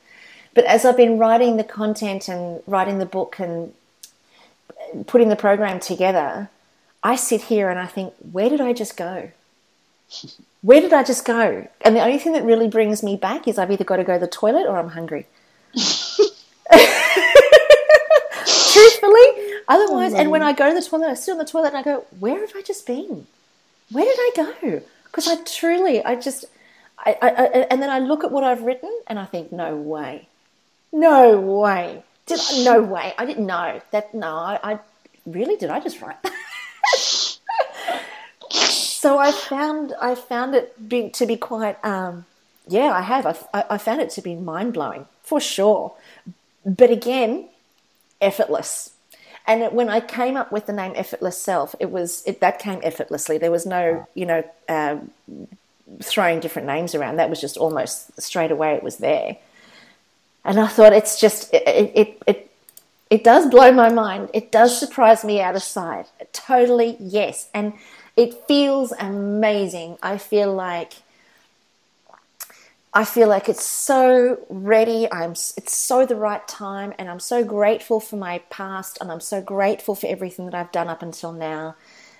But 0.53 0.65
as 0.65 0.85
I've 0.85 0.97
been 0.97 1.17
writing 1.17 1.57
the 1.57 1.63
content 1.63 2.27
and 2.27 2.61
writing 2.67 2.99
the 2.99 3.05
book 3.05 3.39
and 3.39 3.73
putting 5.07 5.29
the 5.29 5.35
program 5.35 5.79
together, 5.79 6.49
I 7.03 7.15
sit 7.15 7.43
here 7.43 7.69
and 7.69 7.79
I 7.79 7.87
think, 7.87 8.13
where 8.31 8.49
did 8.49 8.61
I 8.61 8.73
just 8.73 8.97
go? 8.97 9.31
Where 10.61 10.79
did 10.79 10.93
I 10.93 11.01
just 11.03 11.25
go? 11.25 11.67
And 11.81 11.95
the 11.95 12.01
only 12.01 12.19
thing 12.19 12.33
that 12.33 12.43
really 12.43 12.67
brings 12.67 13.01
me 13.01 13.15
back 13.15 13.47
is 13.47 13.57
I've 13.57 13.71
either 13.71 13.83
got 13.83 13.95
to 13.95 14.03
go 14.03 14.13
to 14.13 14.19
the 14.19 14.27
toilet 14.27 14.67
or 14.67 14.77
I'm 14.77 14.89
hungry. 14.89 15.25
Truthfully, 18.71 19.25
otherwise, 19.67 20.13
and 20.13 20.29
when 20.29 20.43
I 20.43 20.53
go 20.53 20.69
to 20.69 20.79
the 20.79 20.87
toilet, 20.87 21.07
I 21.07 21.13
sit 21.15 21.31
on 21.31 21.39
the 21.39 21.45
toilet 21.45 21.69
and 21.69 21.77
I 21.77 21.81
go, 21.81 22.05
where 22.19 22.39
have 22.39 22.51
I 22.55 22.61
just 22.61 22.85
been? 22.85 23.25
Where 23.91 24.05
did 24.05 24.17
I 24.19 24.31
go? 24.35 24.81
Because 25.05 25.27
I 25.27 25.37
truly, 25.43 26.05
I 26.05 26.15
just, 26.15 26.45
I, 27.03 27.17
I, 27.21 27.27
I, 27.27 27.45
and 27.71 27.81
then 27.81 27.89
I 27.89 27.99
look 27.99 28.23
at 28.23 28.31
what 28.31 28.43
I've 28.43 28.61
written 28.61 28.91
and 29.07 29.17
I 29.17 29.25
think, 29.25 29.51
no 29.51 29.75
way, 29.75 30.27
no 30.91 31.39
way, 31.39 32.03
did 32.25 32.39
I, 32.39 32.63
no 32.63 32.81
way, 32.81 33.13
I 33.17 33.25
didn't 33.25 33.45
know 33.45 33.81
that. 33.91 34.13
No, 34.13 34.27
I, 34.27 34.59
I 34.63 34.79
really 35.25 35.55
did. 35.55 35.69
I 35.69 35.79
just 35.79 36.01
write 36.01 36.17
so 38.51 39.17
I 39.17 39.31
found 39.31 39.93
I 40.01 40.15
found 40.15 40.55
it 40.55 40.89
be, 40.89 41.09
to 41.09 41.25
be 41.25 41.37
quite, 41.37 41.83
um, 41.83 42.25
yeah, 42.67 42.91
I 42.91 43.01
have. 43.01 43.47
I, 43.53 43.65
I 43.71 43.77
found 43.77 44.01
it 44.01 44.09
to 44.11 44.21
be 44.21 44.35
mind 44.35 44.73
blowing 44.73 45.07
for 45.23 45.39
sure. 45.39 45.93
But 46.65 46.91
again, 46.91 47.49
effortless. 48.19 48.91
And 49.47 49.73
when 49.73 49.89
I 49.89 49.99
came 49.99 50.37
up 50.37 50.51
with 50.51 50.67
the 50.67 50.73
name 50.73 50.93
Effortless 50.95 51.37
Self, 51.37 51.73
it 51.79 51.89
was 51.89 52.23
it, 52.27 52.39
that 52.41 52.59
came 52.59 52.79
effortlessly. 52.83 53.37
There 53.39 53.51
was 53.51 53.65
no, 53.65 54.07
you 54.13 54.25
know, 54.25 54.43
um, 54.69 55.11
throwing 56.01 56.39
different 56.39 56.67
names 56.67 56.95
around. 56.95 57.17
That 57.17 57.29
was 57.29 57.41
just 57.41 57.57
almost 57.57 58.19
straight 58.21 58.51
away. 58.51 58.75
It 58.75 58.83
was 58.83 58.97
there, 58.97 59.37
and 60.45 60.59
I 60.59 60.67
thought 60.67 60.93
it's 60.93 61.19
just 61.19 61.53
it 61.53 61.63
it 61.65 62.23
it, 62.27 62.51
it 63.09 63.23
does 63.23 63.49
blow 63.49 63.71
my 63.71 63.89
mind. 63.89 64.29
It 64.33 64.51
does 64.51 64.79
surprise 64.79 65.23
me 65.23 65.41
out 65.41 65.55
of 65.55 65.63
sight. 65.63 66.07
Totally 66.33 66.97
yes, 66.99 67.49
and 67.53 67.73
it 68.15 68.33
feels 68.47 68.91
amazing. 68.93 69.97
I 70.01 70.17
feel 70.17 70.53
like. 70.53 70.93
I 72.93 73.05
feel 73.05 73.29
like 73.29 73.47
it's 73.47 73.65
so 73.65 74.45
ready. 74.49 75.09
I'm 75.09 75.31
it's 75.31 75.73
so 75.73 76.05
the 76.05 76.17
right 76.17 76.45
time 76.45 76.93
and 76.99 77.09
I'm 77.09 77.21
so 77.21 77.41
grateful 77.41 78.01
for 78.01 78.17
my 78.17 78.39
past 78.49 78.97
and 78.99 79.09
I'm 79.09 79.21
so 79.21 79.41
grateful 79.41 79.95
for 79.95 80.07
everything 80.07 80.43
that 80.45 80.53
I've 80.53 80.73
done 80.73 80.89
up 80.89 81.01
until 81.01 81.31
now 81.31 81.75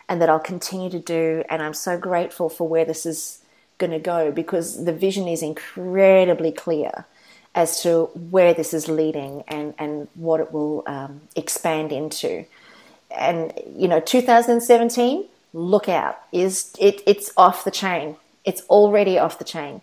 and 0.07 0.21
that 0.21 0.29
I'll 0.29 0.39
continue 0.39 0.89
to 0.89 0.99
do 0.99 1.43
and 1.49 1.61
I'm 1.61 1.73
so 1.73 1.97
grateful 1.97 2.47
for 2.47 2.69
where 2.69 2.85
this 2.85 3.05
is 3.05 3.40
going 3.81 3.91
to 3.91 3.99
go 3.99 4.31
because 4.31 4.85
the 4.85 4.93
vision 4.93 5.27
is 5.27 5.41
incredibly 5.41 6.51
clear 6.53 7.05
as 7.53 7.81
to 7.83 8.05
where 8.29 8.53
this 8.53 8.73
is 8.73 8.87
leading 8.87 9.43
and, 9.47 9.73
and 9.77 10.07
what 10.15 10.39
it 10.39 10.53
will 10.53 10.83
um, 10.87 11.21
expand 11.35 11.91
into. 11.91 12.45
And, 13.13 13.51
you 13.75 13.89
know, 13.89 13.99
2017, 13.99 15.25
look 15.53 15.89
out, 15.89 16.17
is 16.31 16.73
it, 16.79 17.01
it's 17.05 17.31
off 17.35 17.65
the 17.65 17.71
chain. 17.71 18.15
It's 18.45 18.61
already 18.69 19.19
off 19.19 19.37
the 19.37 19.43
chain. 19.43 19.81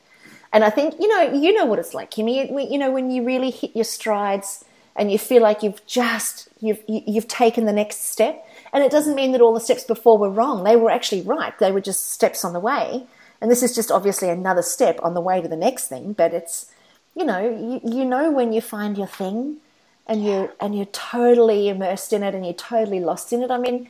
And 0.50 0.64
I 0.64 0.70
think, 0.70 0.94
you 0.98 1.08
know, 1.08 1.34
you 1.34 1.52
know 1.52 1.66
what 1.66 1.78
it's 1.78 1.92
like, 1.92 2.10
Kimmy. 2.10 2.70
You 2.70 2.78
know, 2.78 2.90
when 2.90 3.10
you 3.10 3.22
really 3.22 3.50
hit 3.50 3.76
your 3.76 3.84
strides 3.84 4.64
and 4.96 5.12
you 5.12 5.18
feel 5.18 5.42
like 5.42 5.62
you've 5.62 5.84
just, 5.86 6.48
you've, 6.60 6.82
you've 6.88 7.28
taken 7.28 7.66
the 7.66 7.72
next 7.72 8.10
step. 8.10 8.42
And 8.72 8.82
it 8.82 8.90
doesn't 8.90 9.14
mean 9.14 9.32
that 9.32 9.42
all 9.42 9.52
the 9.52 9.60
steps 9.60 9.84
before 9.84 10.16
were 10.18 10.30
wrong. 10.30 10.64
They 10.64 10.76
were 10.76 10.90
actually 10.90 11.20
right. 11.20 11.56
They 11.58 11.70
were 11.70 11.82
just 11.82 12.12
steps 12.12 12.46
on 12.46 12.54
the 12.54 12.60
way. 12.60 13.06
And 13.40 13.50
this 13.50 13.62
is 13.62 13.74
just 13.74 13.90
obviously 13.90 14.28
another 14.28 14.62
step 14.62 14.98
on 15.02 15.14
the 15.14 15.20
way 15.20 15.40
to 15.40 15.48
the 15.48 15.56
next 15.56 15.88
thing, 15.88 16.12
but 16.12 16.34
it's, 16.34 16.72
you 17.14 17.24
know, 17.24 17.38
you, 17.38 17.80
you 17.98 18.04
know 18.04 18.30
when 18.30 18.52
you 18.52 18.60
find 18.60 18.98
your 18.98 19.06
thing 19.06 19.58
and 20.06 20.24
you're 20.24 20.52
and 20.60 20.74
you're 20.74 20.86
totally 20.86 21.68
immersed 21.68 22.12
in 22.12 22.22
it 22.22 22.34
and 22.34 22.44
you're 22.44 22.54
totally 22.54 23.00
lost 23.00 23.32
in 23.32 23.42
it. 23.42 23.50
I 23.50 23.58
mean, 23.58 23.88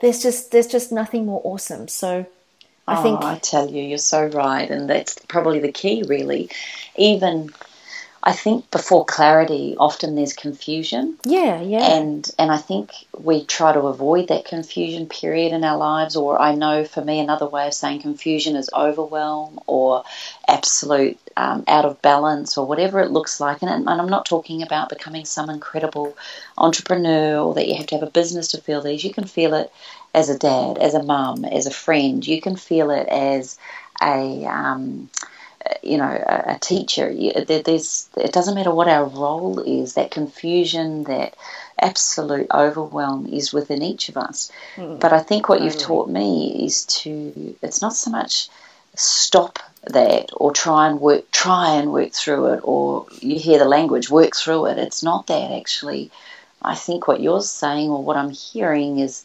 there's 0.00 0.22
just 0.22 0.52
there's 0.52 0.66
just 0.66 0.92
nothing 0.92 1.26
more 1.26 1.40
awesome. 1.44 1.88
So 1.88 2.26
I 2.86 2.98
oh, 2.98 3.02
think 3.02 3.22
I 3.22 3.38
tell 3.38 3.68
you, 3.70 3.82
you're 3.82 3.98
so 3.98 4.26
right, 4.26 4.70
and 4.70 4.88
that's 4.88 5.18
probably 5.26 5.58
the 5.58 5.72
key, 5.72 6.04
really. 6.06 6.50
Even 6.96 7.52
I 8.26 8.32
think 8.32 8.70
before 8.70 9.04
clarity, 9.04 9.76
often 9.78 10.14
there's 10.14 10.32
confusion. 10.32 11.18
Yeah, 11.26 11.60
yeah. 11.60 11.94
And 11.94 12.28
and 12.38 12.50
I 12.50 12.56
think 12.56 12.90
we 13.18 13.44
try 13.44 13.74
to 13.74 13.80
avoid 13.80 14.28
that 14.28 14.46
confusion 14.46 15.06
period 15.06 15.52
in 15.52 15.62
our 15.62 15.76
lives. 15.76 16.16
Or 16.16 16.40
I 16.40 16.54
know 16.54 16.86
for 16.86 17.04
me, 17.04 17.20
another 17.20 17.46
way 17.46 17.66
of 17.66 17.74
saying 17.74 18.00
confusion 18.00 18.56
is 18.56 18.70
overwhelm 18.72 19.60
or 19.66 20.04
absolute 20.48 21.18
um, 21.36 21.64
out 21.68 21.84
of 21.84 22.00
balance 22.00 22.56
or 22.56 22.66
whatever 22.66 23.00
it 23.00 23.10
looks 23.10 23.40
like. 23.40 23.60
And, 23.60 23.70
and 23.70 23.88
I'm 24.00 24.08
not 24.08 24.24
talking 24.24 24.62
about 24.62 24.88
becoming 24.88 25.26
some 25.26 25.50
incredible 25.50 26.16
entrepreneur 26.56 27.36
or 27.40 27.52
that 27.54 27.68
you 27.68 27.74
have 27.76 27.88
to 27.88 27.96
have 27.96 28.08
a 28.08 28.10
business 28.10 28.48
to 28.48 28.60
feel 28.60 28.80
these. 28.80 29.04
You 29.04 29.12
can 29.12 29.26
feel 29.26 29.52
it 29.52 29.70
as 30.14 30.30
a 30.30 30.38
dad, 30.38 30.78
as 30.78 30.94
a 30.94 31.02
mum, 31.02 31.44
as 31.44 31.66
a 31.66 31.70
friend. 31.70 32.26
You 32.26 32.40
can 32.40 32.56
feel 32.56 32.90
it 32.90 33.06
as 33.06 33.58
a 34.00 34.46
um, 34.46 35.10
you 35.82 35.98
know, 35.98 36.04
a, 36.04 36.54
a 36.54 36.58
teacher. 36.58 37.12
There's, 37.12 38.08
it 38.16 38.32
doesn't 38.32 38.54
matter 38.54 38.74
what 38.74 38.88
our 38.88 39.04
role 39.04 39.60
is. 39.60 39.94
That 39.94 40.10
confusion, 40.10 41.04
that 41.04 41.34
absolute 41.80 42.46
overwhelm 42.52 43.26
is 43.26 43.52
within 43.52 43.82
each 43.82 44.08
of 44.08 44.16
us. 44.16 44.50
Mm, 44.76 45.00
but 45.00 45.12
I 45.12 45.20
think 45.20 45.48
what 45.48 45.62
you've 45.62 45.78
taught 45.78 46.08
me 46.08 46.64
is 46.64 46.84
to. 46.86 47.56
It's 47.62 47.82
not 47.82 47.94
so 47.94 48.10
much 48.10 48.48
stop 48.96 49.58
that 49.86 50.30
or 50.36 50.52
try 50.52 50.88
and 50.88 51.00
work 51.00 51.30
try 51.30 51.74
and 51.74 51.92
work 51.92 52.12
through 52.12 52.54
it 52.54 52.60
or 52.62 53.06
you 53.20 53.38
hear 53.38 53.58
the 53.58 53.64
language 53.64 54.08
work 54.08 54.34
through 54.34 54.66
it 54.66 54.78
it's 54.78 55.02
not 55.02 55.26
that 55.26 55.52
actually 55.52 56.10
i 56.62 56.74
think 56.74 57.06
what 57.06 57.20
you're 57.20 57.42
saying 57.42 57.90
or 57.90 58.02
what 58.02 58.16
i'm 58.16 58.30
hearing 58.30 58.98
is 58.98 59.24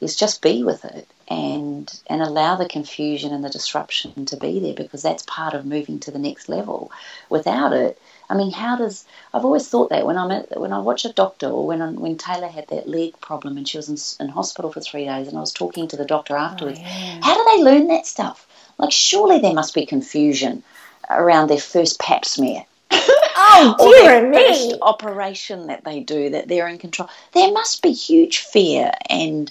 is 0.00 0.16
just 0.16 0.42
be 0.42 0.62
with 0.62 0.84
it 0.84 1.08
and 1.28 2.00
and 2.08 2.22
allow 2.22 2.56
the 2.56 2.68
confusion 2.68 3.32
and 3.32 3.44
the 3.44 3.50
disruption 3.50 4.24
to 4.26 4.36
be 4.36 4.60
there 4.60 4.74
because 4.74 5.02
that's 5.02 5.24
part 5.24 5.54
of 5.54 5.66
moving 5.66 5.98
to 6.00 6.10
the 6.10 6.18
next 6.18 6.48
level. 6.48 6.90
Without 7.28 7.72
it, 7.72 8.00
I 8.30 8.36
mean, 8.36 8.50
how 8.50 8.76
does 8.76 9.04
I've 9.34 9.44
always 9.44 9.68
thought 9.68 9.90
that 9.90 10.06
when 10.06 10.16
I'm 10.16 10.30
at, 10.30 10.58
when 10.58 10.72
I 10.72 10.78
watch 10.78 11.04
a 11.04 11.12
doctor 11.12 11.48
or 11.48 11.66
when 11.66 11.96
when 11.96 12.16
Taylor 12.16 12.48
had 12.48 12.68
that 12.68 12.88
leg 12.88 13.20
problem 13.20 13.56
and 13.56 13.68
she 13.68 13.76
was 13.76 14.16
in, 14.20 14.26
in 14.26 14.32
hospital 14.32 14.72
for 14.72 14.80
three 14.80 15.04
days 15.04 15.28
and 15.28 15.36
I 15.36 15.40
was 15.40 15.52
talking 15.52 15.88
to 15.88 15.96
the 15.96 16.04
doctor 16.04 16.36
oh, 16.36 16.40
afterwards. 16.40 16.78
Oh, 16.78 16.82
yeah. 16.82 17.20
How 17.22 17.36
do 17.36 17.56
they 17.56 17.64
learn 17.64 17.88
that 17.88 18.06
stuff? 18.06 18.46
Like, 18.78 18.92
surely 18.92 19.40
there 19.40 19.54
must 19.54 19.74
be 19.74 19.86
confusion 19.86 20.62
around 21.10 21.48
their 21.48 21.58
first 21.58 21.98
Pap 21.98 22.24
smear. 22.24 22.64
Oh, 23.40 23.76
dear 24.02 24.28
me! 24.28 24.74
operation 24.82 25.68
that 25.68 25.84
they 25.84 26.00
do 26.00 26.30
that 26.30 26.48
they're 26.48 26.68
in 26.68 26.78
control. 26.78 27.08
There 27.32 27.52
must 27.52 27.82
be 27.82 27.92
huge 27.92 28.38
fear 28.38 28.92
and 29.08 29.50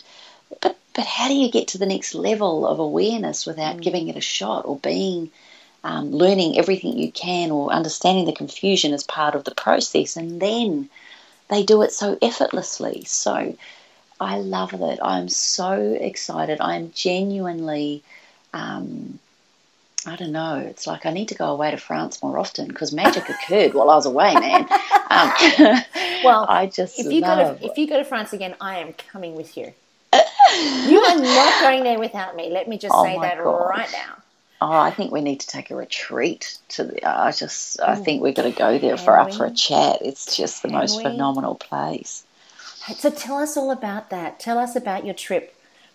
but 0.61 0.77
but 0.93 1.05
how 1.05 1.27
do 1.27 1.35
you 1.35 1.51
get 1.51 1.69
to 1.69 1.77
the 1.77 1.85
next 1.85 2.15
level 2.15 2.67
of 2.67 2.79
awareness 2.79 3.45
without 3.45 3.77
mm. 3.77 3.81
giving 3.81 4.07
it 4.07 4.15
a 4.15 4.21
shot 4.21 4.65
or 4.65 4.77
being 4.79 5.29
um, 5.83 6.11
learning 6.11 6.57
everything 6.57 6.97
you 6.97 7.11
can 7.11 7.51
or 7.51 7.71
understanding 7.71 8.25
the 8.25 8.33
confusion 8.33 8.93
as 8.93 9.03
part 9.03 9.35
of 9.35 9.43
the 9.43 9.55
process 9.55 10.17
and 10.17 10.41
then 10.41 10.89
they 11.49 11.63
do 11.63 11.81
it 11.83 11.91
so 11.91 12.17
effortlessly 12.21 13.03
so 13.05 13.55
i 14.19 14.37
love 14.37 14.73
it 14.73 14.99
i'm 15.01 15.29
so 15.29 15.97
excited 15.99 16.59
i'm 16.59 16.91
genuinely 16.93 18.03
um, 18.53 19.19
I 20.05 20.15
don't 20.15 20.31
know. 20.31 20.55
It's 20.55 20.87
like 20.87 21.05
I 21.05 21.11
need 21.11 21.27
to 21.29 21.35
go 21.35 21.47
away 21.47 21.69
to 21.71 21.77
France 21.77 22.23
more 22.23 22.39
often 22.39 22.69
because 22.69 22.93
magic 22.93 23.27
occurred 23.29 23.73
while 23.73 23.89
I 23.89 23.95
was 23.95 24.05
away, 24.05 24.33
man. 24.33 24.61
Um, 25.09 25.83
well, 26.23 26.45
I 26.49 26.71
just 26.73 26.97
if 26.97 27.11
you 27.11 27.19
love... 27.19 27.59
go 27.59 27.65
to 27.65 27.71
if 27.71 27.77
you 27.77 27.87
go 27.87 27.97
to 27.97 28.05
France 28.05 28.31
again, 28.31 28.55
I 28.61 28.77
am 28.77 28.93
coming 28.93 29.35
with 29.35 29.57
you 29.57 29.73
you 30.89 30.99
are 30.99 31.19
not 31.19 31.61
going 31.61 31.83
there 31.83 31.99
without 31.99 32.35
me. 32.35 32.49
Let 32.49 32.67
me 32.67 32.77
just 32.77 32.93
oh 32.95 33.03
say 33.03 33.19
that 33.19 33.37
gosh. 33.43 33.69
right 33.69 33.91
now. 33.91 34.15
Oh, 34.59 34.71
I 34.71 34.89
think 34.89 35.11
we 35.11 35.21
need 35.21 35.41
to 35.41 35.47
take 35.47 35.69
a 35.69 35.75
retreat 35.75 36.57
to 36.69 36.85
the. 36.85 37.07
I 37.07 37.31
just, 37.31 37.79
I 37.79 37.95
think 37.95 38.23
we've 38.23 38.33
got 38.33 38.43
to 38.43 38.51
go 38.51 38.79
there 38.79 38.97
for 38.97 39.17
uh, 39.17 39.23
up 39.23 39.33
for 39.35 39.45
a 39.45 39.51
chat. 39.51 39.99
It's 40.01 40.35
just 40.35 40.63
the 40.63 40.69
most 40.69 40.97
we? 40.97 41.03
phenomenal 41.03 41.53
place. 41.53 42.23
So 42.97 43.11
tell 43.11 43.37
us 43.37 43.55
all 43.55 43.69
about 43.69 44.09
that. 44.09 44.39
Tell 44.39 44.57
us 44.57 44.75
about 44.75 45.05
your 45.05 45.13
trip, 45.13 45.53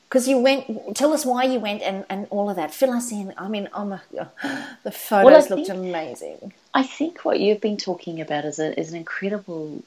because 0.09 0.29
you 0.29 0.39
went. 0.39 0.95
Tell 0.95 1.13
us 1.13 1.27
why 1.27 1.43
you 1.43 1.59
went 1.59 1.83
and, 1.83 2.05
and 2.09 2.29
all 2.31 2.51
of 2.51 2.57
that. 2.57 2.73
Fill 2.73 2.93
us 2.93 3.11
in. 3.11 3.35
I 3.37 3.49
mean, 3.49 3.69
oh 3.75 3.85
my, 3.85 4.01
the 4.85 4.93
photos 4.93 5.49
well, 5.49 5.59
looked 5.59 5.71
amazing. 5.71 6.53
I 6.73 6.85
think 6.85 7.25
what 7.25 7.41
you've 7.41 7.61
been 7.61 7.79
talking 7.79 8.21
about 8.21 8.45
is 8.45 8.61
a, 8.61 8.79
is 8.79 8.91
an 8.91 8.97
incredible 8.97 9.83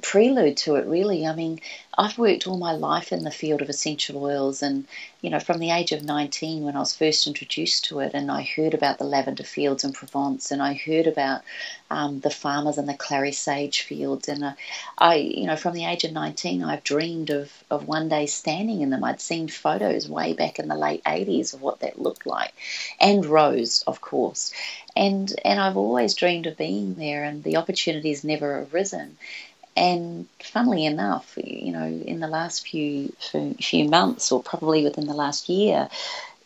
prelude 0.00 0.56
to 0.56 0.76
it, 0.76 0.86
really. 0.86 1.26
I 1.26 1.34
mean, 1.34 1.60
I've 1.96 2.18
worked 2.18 2.46
all 2.46 2.56
my 2.56 2.72
life 2.72 3.12
in 3.12 3.22
the 3.22 3.30
field 3.30 3.60
of 3.60 3.68
essential 3.68 4.22
oils, 4.22 4.62
and 4.62 4.86
you 5.20 5.30
know, 5.30 5.38
from 5.38 5.58
the 5.58 5.70
age 5.70 5.92
of 5.92 6.02
19 6.02 6.64
when 6.64 6.74
I 6.74 6.80
was 6.80 6.96
first 6.96 7.26
introduced 7.26 7.84
to 7.86 8.00
it, 8.00 8.12
and 8.14 8.30
I 8.30 8.42
heard 8.42 8.72
about 8.72 8.98
the 8.98 9.04
lavender 9.04 9.44
fields 9.44 9.84
in 9.84 9.92
Provence, 9.92 10.50
and 10.50 10.62
I 10.62 10.74
heard 10.74 11.06
about 11.06 11.42
um, 11.90 12.20
the 12.20 12.30
farmers 12.30 12.78
and 12.78 12.88
the 12.88 12.94
clary 12.94 13.32
sage 13.32 13.82
fields, 13.82 14.28
and 14.28 14.42
uh, 14.42 14.52
I, 14.96 15.16
you 15.16 15.46
know, 15.46 15.56
from 15.56 15.74
the 15.74 15.84
age 15.84 16.04
of 16.04 16.12
19, 16.12 16.64
I've 16.64 16.82
dreamed 16.82 17.30
of, 17.30 17.52
of 17.70 17.86
one 17.86 18.08
day 18.08 18.26
standing 18.26 18.80
in 18.80 18.90
them. 18.90 19.04
I'd 19.04 19.20
seen 19.20 19.48
photos 19.48 20.08
way 20.08 20.32
back 20.32 20.58
in 20.58 20.68
the 20.68 20.76
late 20.76 21.04
80s 21.04 21.52
of 21.52 21.60
what 21.60 21.80
that 21.80 22.00
looked 22.00 22.26
like, 22.26 22.54
and 22.98 23.26
rose, 23.26 23.84
of 23.86 24.00
course, 24.00 24.52
and 24.96 25.32
and 25.44 25.60
I've 25.60 25.76
always 25.76 26.14
dreamed 26.14 26.46
of 26.46 26.56
being 26.56 26.94
there, 26.94 27.22
and 27.24 27.44
the 27.44 27.56
opportunity's 27.56 28.24
never 28.24 28.66
arisen. 28.72 29.18
And 29.76 30.28
funnily 30.40 30.86
enough, 30.86 31.36
you 31.36 31.72
know, 31.72 31.84
in 31.84 32.20
the 32.20 32.28
last 32.28 32.66
few 32.66 33.12
few 33.60 33.88
months, 33.88 34.30
or 34.30 34.42
probably 34.42 34.84
within 34.84 35.06
the 35.06 35.14
last 35.14 35.48
year, 35.48 35.88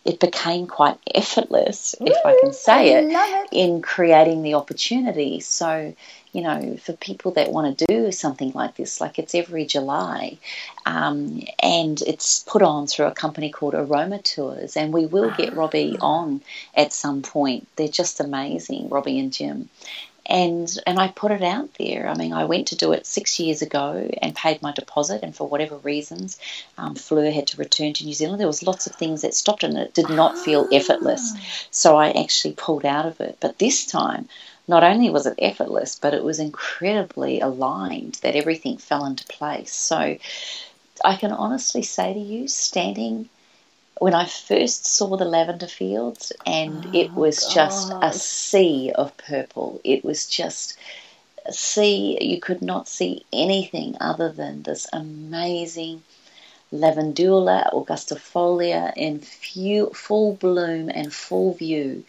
it 0.05 0.21
became 0.21 0.67
quite 0.67 0.97
effortless, 1.15 1.95
if 2.01 2.17
I 2.25 2.39
can 2.41 2.55
say 2.55 2.95
it, 2.95 3.11
it, 3.11 3.49
in 3.53 3.83
creating 3.83 4.43
the 4.43 4.55
opportunity. 4.55 5.41
So, 5.41 5.95
you 6.33 6.41
know, 6.41 6.79
for 6.83 6.95
people 6.95 7.33
that 7.33 7.53
want 7.53 7.77
to 7.77 7.87
do 7.87 8.13
something 8.13 8.53
like 8.55 8.77
this, 8.77 9.03
like 9.03 9.19
it's 9.19 9.35
every 9.35 9.67
July, 9.67 10.39
um, 10.87 11.43
and 11.63 12.01
it's 12.01 12.43
put 12.45 12.63
on 12.63 12.87
through 12.87 13.07
a 13.07 13.13
company 13.13 13.51
called 13.51 13.75
Aroma 13.75 14.23
Tours, 14.23 14.79
and 14.79 14.95
we 14.95 15.05
will 15.05 15.31
get 15.37 15.55
Robbie 15.55 15.99
on 16.01 16.41
at 16.75 16.95
some 16.95 17.21
point. 17.21 17.69
They're 17.77 17.89
just 17.89 18.21
amazing, 18.21 18.89
Robbie 18.89 19.19
and 19.19 19.31
Jim 19.31 19.69
and 20.29 20.79
and 20.87 20.99
I 20.99 21.09
put 21.09 21.33
it 21.33 21.43
out 21.43 21.71
there. 21.79 22.07
I 22.07 22.15
mean, 22.15 22.33
I 22.33 22.45
went 22.45 22.69
to 22.69 22.77
do 22.77 22.93
it 22.93 23.07
six 23.07 23.41
years 23.41 23.63
ago 23.63 24.11
and 24.21 24.35
paid 24.35 24.61
my 24.61 24.73
deposit, 24.73 25.23
and 25.23 25.35
for 25.35 25.49
whatever 25.49 25.77
reasons, 25.77 26.39
um, 26.77 26.95
Fleur 26.95 27.31
had 27.31 27.47
to 27.49 27.57
return 27.57 27.95
to 27.95 28.05
New 28.05 28.13
Zealand. 28.13 28.41
There 28.41 28.47
was 28.47 28.63
lots 28.63 28.87
of 28.87 28.95
things 28.95 29.23
that 29.23 29.35
stopped, 29.35 29.63
and 29.63 29.77
it 29.79 29.95
did 29.95 30.11
not 30.11 30.39
feel 30.39 30.69
effortless. 30.71 31.33
So 31.71 31.97
I 31.97 32.11
actually 32.11 32.55
pulled 32.55 32.85
out 32.85 33.07
of 33.07 33.21
it. 33.21 33.39
But 33.41 33.59
this 33.59 33.87
time, 33.87 34.29
not 34.67 34.85
only 34.85 35.09
was 35.09 35.27
it 35.27 35.39
effortless, 35.39 35.97
but 35.97 36.13
it 36.13 36.23
was 36.23 36.39
incredibly 36.39 37.41
aligned. 37.41 38.19
That 38.23 38.37
everything 38.37 38.77
fell 38.77 39.07
into 39.07 39.25
place. 39.27 39.73
So 39.73 40.19
I 41.05 41.17
can 41.17 41.33
honestly 41.33 41.83
say 41.83 42.13
to 42.13 42.21
you, 42.21 42.49
standing 42.49 43.31
when 43.99 44.15
I 44.15 44.27
first 44.27 44.87
saw 44.87 45.17
the 45.17 45.25
lavender 45.25 45.67
fields, 45.67 46.33
and 46.47 46.87
oh, 46.87 46.91
it 46.93 47.17
was 47.17 47.41
God. 47.41 47.51
just 47.51 47.93
a 48.01 48.13
sea 48.13 48.93
of 48.95 49.17
purple. 49.17 49.81
It 49.85 50.05
was 50.05 50.27
just 50.27 50.79
a 51.47 51.53
sea. 51.53 52.19
You 52.21 52.41
could 52.41 52.63
not 52.63 52.89
see 52.89 53.25
anything 53.33 53.97
other 54.01 54.31
than 54.31 54.63
this 54.63 54.87
amazing 54.93 56.03
lavandula 56.73 57.73
augustifolia 57.73 58.93
in 58.97 59.21
few, 59.21 59.91
full 59.91 60.35
bloom 60.35 60.91
and 60.91 61.13
full 61.13 61.55
view. 61.55 62.05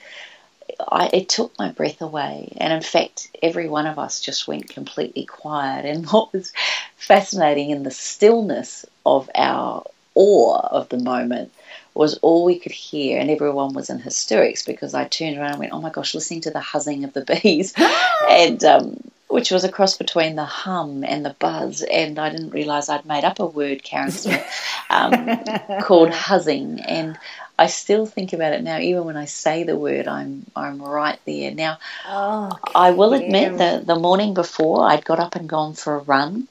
I, 0.88 1.10
it 1.12 1.30
took 1.30 1.58
my 1.58 1.72
breath 1.72 2.02
away, 2.02 2.54
and 2.58 2.72
in 2.72 2.82
fact, 2.82 3.30
every 3.42 3.68
one 3.68 3.88
of 3.88 3.98
us 3.98 4.22
just 4.22 4.48
went 4.48 4.70
completely 4.70 5.26
quiet. 5.26 5.86
And 5.86 6.06
what 6.12 6.32
was 6.34 6.54
fascinating 6.98 7.72
in 7.72 7.84
the 7.84 7.92
stillness 7.92 8.86
of 9.06 9.30
our 9.34 9.86
awe 10.14 10.60
of 10.60 10.90
the 10.90 10.98
moment 10.98 11.52
was 11.94 12.18
all 12.20 12.46
we 12.46 12.60
could 12.60 12.72
hear, 12.72 13.20
and 13.20 13.30
everyone 13.30 13.74
was 13.74 13.90
in 13.90 14.00
hysterics 14.00 14.64
because 14.64 14.94
I 14.94 15.06
turned 15.06 15.38
around 15.38 15.52
and 15.52 15.60
went, 15.60 15.74
"Oh 15.74 15.82
my 15.82 15.90
gosh!" 15.90 16.14
Listening 16.14 16.42
to 16.42 16.52
the 16.52 16.60
huzzing 16.60 17.04
of 17.04 17.14
the 17.14 17.26
bees, 17.26 17.74
and 18.30 18.64
um, 18.64 19.12
which 19.28 19.52
was 19.52 19.64
a 19.64 19.72
cross 19.72 19.98
between 19.98 20.36
the 20.36 20.46
hum 20.46 21.04
and 21.04 21.26
the 21.26 21.36
buzz, 21.40 21.82
and 21.82 22.18
I 22.18 22.30
didn't 22.30 22.50
realise 22.50 22.90
I'd 22.90 23.06
made 23.06 23.24
up 23.24 23.40
a 23.40 23.46
word, 23.46 23.84
Karen 23.84 24.12
Smith, 24.12 24.46
um, 24.90 25.40
called 25.82 26.12
huzzing, 26.12 26.80
and 26.82 27.18
I 27.58 27.68
still 27.68 28.06
think 28.06 28.34
about 28.34 28.54
it 28.54 28.64
now. 28.64 28.80
Even 28.80 29.06
when 29.06 29.18
I 29.18 29.26
say 29.26 29.64
the 29.64 29.78
word, 29.78 30.08
I'm 30.08 30.46
I'm 30.56 30.82
right 30.82 31.20
there. 31.26 31.52
Now, 31.52 31.80
oh, 32.08 32.58
I 32.76 32.92
will 32.92 33.14
admit 33.14 33.58
that 33.58 33.86
the 33.86 33.96
morning 33.96 34.34
before, 34.34 34.86
I'd 34.90 35.06
got 35.06 35.20
up 35.20 35.36
and 35.36 35.50
gone 35.50 35.74
for 35.74 35.96
a 35.96 36.00
run, 36.00 36.48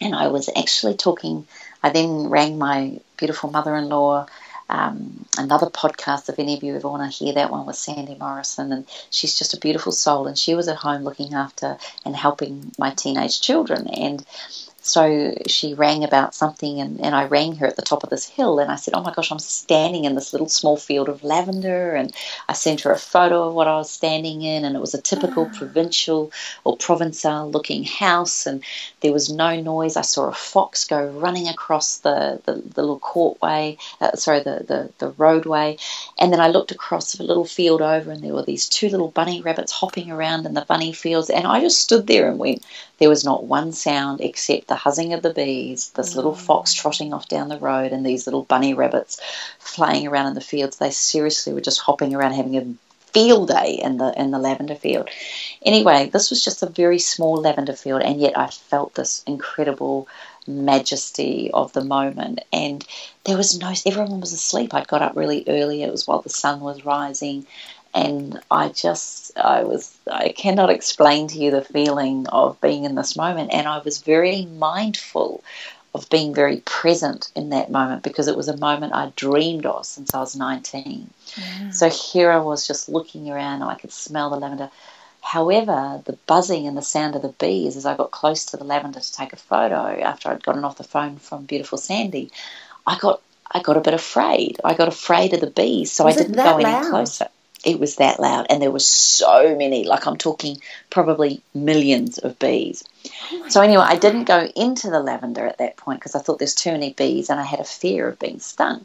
and 0.00 0.14
I 0.14 0.28
was 0.28 0.50
actually 0.54 0.96
talking. 0.96 1.46
I 1.82 1.90
then 1.90 2.28
rang 2.30 2.56
my 2.56 2.98
beautiful 3.18 3.50
mother-in-law 3.50 4.26
um, 4.68 5.24
another 5.36 5.66
podcast. 5.66 6.28
If 6.28 6.38
any 6.38 6.54
of 6.54 6.62
you 6.62 6.76
ever 6.76 6.88
want 6.88 7.10
to 7.10 7.24
hear 7.24 7.34
that 7.34 7.50
one 7.50 7.66
with 7.66 7.76
Sandy 7.76 8.14
Morrison, 8.14 8.72
and 8.72 8.86
she's 9.10 9.38
just 9.38 9.54
a 9.54 9.60
beautiful 9.60 9.92
soul. 9.92 10.26
And 10.26 10.38
she 10.38 10.54
was 10.54 10.68
at 10.68 10.76
home 10.76 11.02
looking 11.02 11.34
after 11.34 11.78
and 12.04 12.16
helping 12.16 12.72
my 12.78 12.90
teenage 12.90 13.40
children. 13.40 13.88
And 13.88 14.24
So 14.86 15.34
she 15.46 15.72
rang 15.72 16.04
about 16.04 16.34
something, 16.34 16.78
and, 16.78 17.00
and 17.00 17.14
I 17.14 17.24
rang 17.24 17.56
her 17.56 17.66
at 17.66 17.76
the 17.76 17.82
top 17.82 18.04
of 18.04 18.10
this 18.10 18.28
hill, 18.28 18.58
and 18.58 18.70
I 18.70 18.76
said, 18.76 18.92
Oh 18.92 19.02
my 19.02 19.14
gosh, 19.14 19.32
I'm 19.32 19.38
standing 19.38 20.04
in 20.04 20.14
this 20.14 20.34
little 20.34 20.48
small 20.50 20.76
field 20.76 21.08
of 21.08 21.24
lavender. 21.24 21.94
And 21.94 22.14
I 22.50 22.52
sent 22.52 22.82
her 22.82 22.92
a 22.92 22.98
photo 22.98 23.48
of 23.48 23.54
what 23.54 23.66
I 23.66 23.76
was 23.76 23.90
standing 23.90 24.42
in, 24.42 24.62
and 24.62 24.76
it 24.76 24.80
was 24.80 24.92
a 24.92 25.00
typical 25.00 25.46
provincial 25.46 26.30
or 26.64 26.76
provençal 26.76 27.50
looking 27.50 27.84
house, 27.84 28.46
and 28.46 28.62
there 29.00 29.14
was 29.14 29.32
no 29.32 29.58
noise. 29.58 29.96
I 29.96 30.02
saw 30.02 30.28
a 30.28 30.34
fox 30.34 30.84
go 30.84 31.02
running 31.02 31.48
across 31.48 31.98
the, 31.98 32.42
the, 32.44 32.52
the 32.52 32.82
little 32.82 33.00
courtway, 33.00 33.78
uh, 34.02 34.16
sorry, 34.16 34.40
the, 34.40 34.64
the, 34.68 34.90
the 34.98 35.14
roadway. 35.16 35.78
And 36.18 36.30
then 36.30 36.40
I 36.40 36.48
looked 36.48 36.72
across 36.72 37.18
a 37.18 37.22
little 37.22 37.46
field 37.46 37.80
over, 37.80 38.10
and 38.10 38.22
there 38.22 38.34
were 38.34 38.42
these 38.42 38.68
two 38.68 38.90
little 38.90 39.08
bunny 39.08 39.40
rabbits 39.40 39.72
hopping 39.72 40.10
around 40.10 40.44
in 40.44 40.52
the 40.52 40.66
bunny 40.68 40.92
fields. 40.92 41.30
And 41.30 41.46
I 41.46 41.60
just 41.60 41.78
stood 41.78 42.06
there 42.06 42.28
and 42.28 42.38
went, 42.38 42.62
There 42.98 43.08
was 43.08 43.24
not 43.24 43.44
one 43.44 43.72
sound 43.72 44.20
except 44.20 44.68
the 44.74 44.78
huzzing 44.78 45.12
of 45.12 45.22
the 45.22 45.32
bees, 45.32 45.90
this 45.90 46.16
little 46.16 46.34
mm. 46.34 46.36
fox 46.36 46.74
trotting 46.74 47.14
off 47.14 47.28
down 47.28 47.48
the 47.48 47.58
road, 47.58 47.92
and 47.92 48.04
these 48.04 48.26
little 48.26 48.42
bunny 48.42 48.74
rabbits 48.74 49.20
flying 49.60 50.08
around 50.08 50.26
in 50.26 50.34
the 50.34 50.40
fields. 50.40 50.78
They 50.78 50.90
seriously 50.90 51.52
were 51.52 51.60
just 51.60 51.80
hopping 51.80 52.12
around 52.12 52.32
having 52.32 52.56
a 52.56 52.74
field 53.12 53.46
day 53.46 53.78
in 53.80 53.98
the 53.98 54.12
in 54.20 54.32
the 54.32 54.40
lavender 54.40 54.74
field. 54.74 55.08
Anyway, 55.62 56.10
this 56.12 56.28
was 56.28 56.44
just 56.44 56.64
a 56.64 56.66
very 56.66 56.98
small 56.98 57.36
lavender 57.36 57.74
field, 57.74 58.02
and 58.02 58.20
yet 58.20 58.36
I 58.36 58.48
felt 58.48 58.94
this 58.94 59.22
incredible 59.28 60.08
majesty 60.48 61.52
of 61.54 61.72
the 61.72 61.84
moment. 61.84 62.40
And 62.52 62.84
there 63.22 63.36
was 63.36 63.56
no 63.56 63.72
everyone 63.86 64.20
was 64.20 64.32
asleep. 64.32 64.74
I'd 64.74 64.88
got 64.88 65.02
up 65.02 65.14
really 65.14 65.44
early. 65.46 65.84
It 65.84 65.92
was 65.92 66.08
while 66.08 66.20
the 66.20 66.30
sun 66.30 66.58
was 66.58 66.84
rising, 66.84 67.46
and 67.94 68.40
I 68.50 68.68
just 68.70 69.38
I 69.38 69.62
was 69.62 69.96
I 70.10 70.30
cannot 70.30 70.70
explain 70.70 71.28
to 71.28 71.38
you 71.38 71.50
the 71.52 71.64
feeling 71.64 72.26
of 72.26 72.60
being 72.60 72.84
in 72.84 72.96
this 72.96 73.16
moment. 73.16 73.52
And 73.52 73.68
I 73.68 73.78
was 73.78 74.02
very 74.02 74.46
mindful 74.46 75.42
of 75.94 76.10
being 76.10 76.34
very 76.34 76.56
present 76.64 77.30
in 77.36 77.50
that 77.50 77.70
moment 77.70 78.02
because 78.02 78.26
it 78.26 78.36
was 78.36 78.48
a 78.48 78.56
moment 78.56 78.92
I 78.94 79.12
dreamed 79.14 79.64
of 79.64 79.86
since 79.86 80.12
I 80.12 80.18
was 80.18 80.34
19. 80.34 81.08
So 81.70 81.88
here 81.88 82.32
I 82.32 82.38
was 82.38 82.66
just 82.66 82.88
looking 82.88 83.30
around 83.30 83.62
and 83.62 83.70
I 83.70 83.76
could 83.76 83.92
smell 83.92 84.30
the 84.30 84.36
lavender. 84.36 84.70
However, 85.22 86.02
the 86.04 86.18
buzzing 86.26 86.66
and 86.66 86.76
the 86.76 86.82
sound 86.82 87.14
of 87.14 87.22
the 87.22 87.28
bees 87.28 87.76
as 87.76 87.86
I 87.86 87.96
got 87.96 88.10
close 88.10 88.44
to 88.46 88.56
the 88.56 88.64
lavender 88.64 89.00
to 89.00 89.12
take 89.12 89.32
a 89.32 89.36
photo 89.36 90.00
after 90.02 90.28
I'd 90.30 90.42
gotten 90.42 90.64
off 90.64 90.76
the 90.78 90.84
phone 90.84 91.16
from 91.16 91.44
beautiful 91.44 91.78
Sandy, 91.78 92.32
I 92.86 92.98
got 92.98 93.22
I 93.50 93.62
got 93.62 93.76
a 93.76 93.80
bit 93.80 93.94
afraid. 93.94 94.60
I 94.64 94.74
got 94.74 94.88
afraid 94.88 95.32
of 95.32 95.40
the 95.40 95.46
bees, 95.46 95.92
so 95.92 96.04
Was 96.04 96.16
I 96.16 96.22
didn't 96.22 96.36
go 96.36 96.54
any 96.56 96.64
loud? 96.64 96.90
closer. 96.90 97.28
It 97.64 97.80
was 97.80 97.96
that 97.96 98.20
loud, 98.20 98.46
and 98.50 98.60
there 98.60 98.70
were 98.70 98.78
so 98.78 99.56
many. 99.56 99.84
Like 99.84 100.06
I'm 100.06 100.16
talking, 100.16 100.58
probably 100.90 101.42
millions 101.54 102.18
of 102.18 102.38
bees. 102.38 102.84
Oh 103.32 103.48
so 103.48 103.60
anyway, 103.60 103.84
I 103.86 103.96
didn't 103.96 104.24
go 104.24 104.46
into 104.54 104.90
the 104.90 105.00
lavender 105.00 105.46
at 105.46 105.58
that 105.58 105.76
point 105.76 106.00
because 106.00 106.14
I 106.14 106.20
thought 106.20 106.38
there's 106.38 106.54
too 106.54 106.72
many 106.72 106.92
bees, 106.92 107.30
and 107.30 107.40
I 107.40 107.44
had 107.44 107.60
a 107.60 107.64
fear 107.64 108.08
of 108.08 108.18
being 108.18 108.40
stung. 108.40 108.84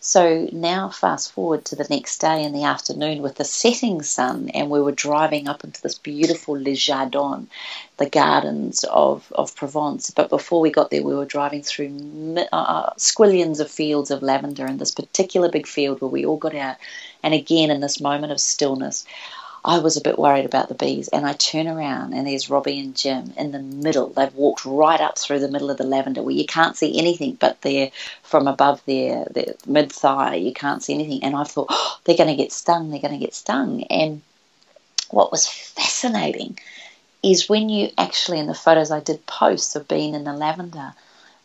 So 0.00 0.48
now, 0.52 0.90
fast 0.90 1.32
forward 1.32 1.64
to 1.66 1.76
the 1.76 1.86
next 1.90 2.18
day 2.18 2.44
in 2.44 2.52
the 2.52 2.62
afternoon 2.62 3.20
with 3.20 3.34
the 3.34 3.44
setting 3.44 4.02
sun, 4.02 4.48
and 4.50 4.70
we 4.70 4.80
were 4.80 4.92
driving 4.92 5.48
up 5.48 5.64
into 5.64 5.82
this 5.82 5.98
beautiful 5.98 6.54
Le 6.54 6.74
Jardin, 6.74 7.48
the 7.96 8.08
gardens 8.08 8.84
of, 8.84 9.32
of 9.34 9.56
Provence. 9.56 10.12
But 10.12 10.30
before 10.30 10.60
we 10.60 10.70
got 10.70 10.90
there, 10.90 11.02
we 11.02 11.16
were 11.16 11.24
driving 11.24 11.62
through 11.62 12.36
uh, 12.52 12.90
squillions 12.94 13.58
of 13.58 13.70
fields 13.70 14.12
of 14.12 14.22
lavender 14.22 14.66
in 14.66 14.78
this 14.78 14.92
particular 14.92 15.50
big 15.50 15.66
field 15.66 16.00
where 16.00 16.08
we 16.08 16.24
all 16.24 16.36
got 16.36 16.54
out. 16.54 16.76
And 17.24 17.34
again, 17.34 17.70
in 17.72 17.80
this 17.80 18.00
moment 18.00 18.30
of 18.30 18.40
stillness, 18.40 19.04
I 19.64 19.78
was 19.78 19.96
a 19.96 20.00
bit 20.00 20.18
worried 20.18 20.44
about 20.44 20.68
the 20.68 20.74
bees, 20.74 21.08
and 21.08 21.26
I 21.26 21.32
turn 21.32 21.66
around 21.66 22.14
and 22.14 22.26
there's 22.26 22.48
Robbie 22.48 22.78
and 22.78 22.96
Jim 22.96 23.32
in 23.36 23.52
the 23.52 23.58
middle. 23.58 24.08
They've 24.08 24.34
walked 24.34 24.64
right 24.64 25.00
up 25.00 25.18
through 25.18 25.40
the 25.40 25.50
middle 25.50 25.70
of 25.70 25.78
the 25.78 25.84
lavender 25.84 26.22
where 26.22 26.34
you 26.34 26.46
can't 26.46 26.76
see 26.76 26.98
anything 26.98 27.36
but 27.40 27.60
they're 27.62 27.90
from 28.22 28.46
above 28.46 28.82
their, 28.86 29.24
their 29.30 29.54
mid 29.66 29.92
thigh. 29.92 30.36
You 30.36 30.52
can't 30.52 30.82
see 30.82 30.94
anything. 30.94 31.24
And 31.24 31.34
I 31.34 31.44
thought, 31.44 31.68
oh, 31.70 31.98
they're 32.04 32.16
going 32.16 32.30
to 32.30 32.36
get 32.36 32.52
stung, 32.52 32.90
they're 32.90 33.00
going 33.00 33.18
to 33.18 33.24
get 33.24 33.34
stung. 33.34 33.82
And 33.84 34.22
what 35.10 35.32
was 35.32 35.48
fascinating 35.48 36.58
is 37.22 37.48
when 37.48 37.68
you 37.68 37.90
actually, 37.98 38.38
in 38.38 38.46
the 38.46 38.54
photos 38.54 38.90
I 38.90 39.00
did 39.00 39.26
post 39.26 39.76
of 39.76 39.88
being 39.88 40.14
in 40.14 40.24
the 40.24 40.32
lavender, 40.32 40.94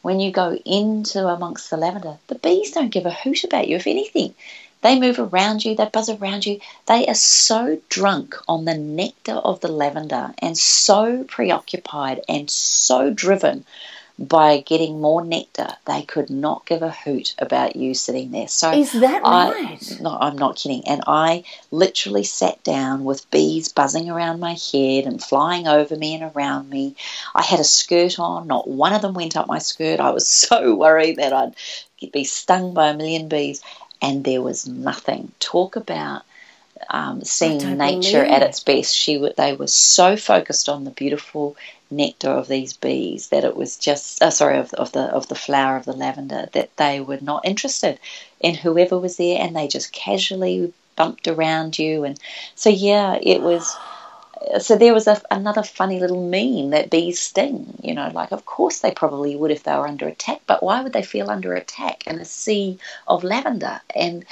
when 0.04 0.20
you 0.20 0.32
go 0.32 0.56
into 0.66 1.28
amongst 1.28 1.70
the 1.70 1.78
lavender, 1.78 2.18
the 2.28 2.36
bees 2.36 2.72
don't 2.72 2.92
give 2.92 3.06
a 3.06 3.12
hoot 3.12 3.44
about 3.46 3.68
you, 3.68 3.78
if 3.78 3.88
anything. 3.88 4.36
They 4.84 5.00
move 5.00 5.18
around 5.18 5.64
you, 5.64 5.76
they 5.76 5.86
buzz 5.86 6.10
around 6.10 6.46
you. 6.46 6.60
They 6.86 7.08
are 7.08 7.16
so 7.16 7.80
drunk 7.90 8.36
on 8.48 8.66
the 8.66 8.78
nectar 8.78 9.34
of 9.34 9.62
the 9.62 9.70
lavender 9.70 10.34
and 10.40 10.58
so 10.58 11.24
preoccupied 11.24 12.22
and 12.28 12.50
so 12.52 13.10
driven 13.10 13.66
by 14.20 14.60
getting 14.60 15.02
more 15.02 15.24
nectar, 15.26 15.70
they 15.86 16.04
could 16.04 16.30
not 16.30 16.66
give 16.68 16.84
a 16.84 16.92
hoot 16.92 17.34
about 17.40 17.76
you 17.76 17.96
sitting 17.96 18.32
there. 18.32 18.48
So 18.48 18.72
Is 18.72 18.92
that 18.92 19.22
I- 19.26 19.52
right? 19.52 20.00
no, 20.00 20.16
I'm 20.20 20.38
not 20.38 20.58
kidding. 20.58 20.88
And 20.88 21.04
I 21.08 21.44
literally 21.72 22.24
sat 22.24 22.64
down 22.64 23.06
with 23.06 23.30
bees 23.32 23.70
buzzing 23.70 24.10
around 24.10 24.40
my 24.40 24.54
head 24.72 25.06
and 25.06 25.24
flying 25.24 25.68
over 25.68 25.96
me 25.96 26.14
and 26.14 26.32
around 26.36 26.70
me. 26.70 26.96
I 27.34 27.42
had 27.42 27.60
a 27.60 27.64
skirt 27.64 28.20
on. 28.20 28.48
Not 28.48 28.68
one 28.68 28.94
of 28.94 29.02
them 29.02 29.16
went 29.16 29.36
up 29.36 29.48
my 29.48 29.60
skirt. 29.60 30.00
I 30.00 30.12
was 30.12 30.28
so 30.44 30.76
worried 30.76 31.16
that 31.18 31.34
I'd 31.34 31.56
be 32.12 32.24
stung 32.26 32.74
by 32.74 32.90
a 32.90 32.98
million 32.98 33.30
bees. 33.30 33.62
And 34.04 34.24
there 34.24 34.42
was 34.42 34.68
nothing. 34.68 35.32
Talk 35.40 35.76
about 35.76 36.24
um, 36.90 37.24
seeing 37.24 37.78
nature 37.78 38.24
at 38.24 38.44
its 38.44 38.60
best. 38.60 38.96
She 38.96 39.16
w- 39.16 39.34
they 39.36 39.56
were 39.56 39.68
so 39.68 40.18
focused 40.18 40.68
on 40.70 40.84
the 40.84 40.92
beautiful 40.92 41.56
nectar 41.90 42.30
of 42.30 42.48
these 42.48 42.74
bees 42.74 43.30
that 43.30 43.44
it 43.46 43.56
was 43.56 43.78
just 43.78 44.22
uh, 44.22 44.30
sorry 44.30 44.58
of, 44.58 44.74
of 44.74 44.92
the 44.92 45.04
of 45.04 45.28
the 45.30 45.36
flower 45.36 45.78
of 45.78 45.86
the 45.86 45.94
lavender 45.94 46.50
that 46.52 46.76
they 46.78 47.00
were 47.00 47.20
not 47.22 47.46
interested 47.46 48.00
in 48.40 48.56
whoever 48.56 49.00
was 49.00 49.18
there, 49.18 49.40
and 49.42 49.56
they 49.56 49.68
just 49.68 49.94
casually 49.94 50.74
bumped 50.96 51.28
around 51.28 51.80
you. 51.80 52.04
And 52.04 52.20
so 52.56 52.70
yeah, 52.70 53.18
it 53.22 53.42
was. 53.42 53.76
So 54.60 54.76
there 54.76 54.94
was 54.94 55.08
a, 55.08 55.22
another 55.32 55.64
funny 55.64 56.00
little 56.00 56.28
meme 56.30 56.72
that 56.72 56.90
bees 56.90 57.20
sting. 57.20 57.80
You 57.84 57.94
know, 57.94 58.10
like 58.14 58.32
of 58.32 58.46
course 58.46 58.80
they 58.80 58.92
probably 58.92 59.36
would 59.36 59.52
if 59.52 59.64
they 59.64 59.74
were 59.76 59.88
under 59.88 60.08
attack, 60.08 60.42
but 60.48 60.64
why 60.64 60.82
would 60.82 60.94
they 60.94 61.04
feel 61.04 61.30
under 61.30 61.54
attack 61.54 62.08
in 62.08 62.20
a 62.20 62.26
sea 62.26 62.80
of 63.08 63.24
lavender? 63.24 63.82
And 63.96 64.26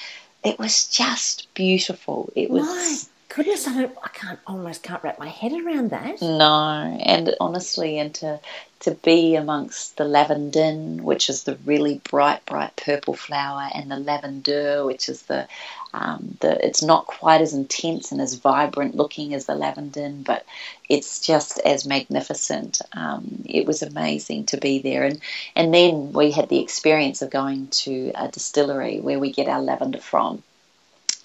it 0.44 0.60
was 0.60 0.88
just 0.88 1.54
beautiful. 1.54 2.32
It 2.36 2.50
was 2.50 3.11
goodness, 3.34 3.68
I, 3.68 3.82
don't, 3.82 3.98
I 4.04 4.10
can't 4.10 4.40
almost 4.46 4.84
can't 4.84 5.04
wrap 5.04 5.18
my 5.18 5.30
head 5.30 5.54
around 5.54 5.92
that. 5.92 6.22
no, 6.22 6.98
and 7.04 7.34
honestly, 7.40 7.98
and 7.98 8.14
to 8.16 8.40
to 8.82 8.92
be 8.92 9.36
amongst 9.36 9.98
the 9.98 10.04
lavandin, 10.04 11.02
which 11.02 11.30
is 11.30 11.44
the 11.44 11.56
really 11.66 12.02
bright, 12.10 12.44
bright 12.48 12.76
purple 12.76 13.14
flower, 13.14 13.70
and 13.74 13.92
the 13.92 13.98
lavender, 13.98 14.84
which 14.86 15.08
is 15.08 15.22
the 15.24 15.48
um, 15.94 16.38
the 16.42 16.66
it's 16.66 16.84
not 16.84 17.06
quite 17.06 17.42
as 17.42 17.54
intense 17.54 18.12
and 18.12 18.22
as 18.22 18.36
vibrant 18.36 18.96
looking 18.96 19.34
as 19.34 19.46
the 19.46 19.54
lavandin, 19.54 20.24
but 20.24 20.46
it's 20.90 21.20
just 21.20 21.60
as 21.60 21.86
magnificent. 21.86 22.82
Um, 22.94 23.44
it 23.46 23.66
was 23.66 23.82
amazing 23.82 24.48
to 24.48 24.58
be 24.58 24.80
there, 24.80 25.04
and 25.04 25.22
and 25.56 25.74
then 25.74 26.12
we 26.12 26.32
had 26.32 26.50
the 26.50 26.62
experience 26.62 27.22
of 27.22 27.30
going 27.30 27.68
to 27.68 28.12
a 28.16 28.28
distillery 28.28 29.00
where 29.00 29.20
we 29.20 29.32
get 29.32 29.48
our 29.48 29.62
lavender 29.62 30.00
from, 30.00 30.44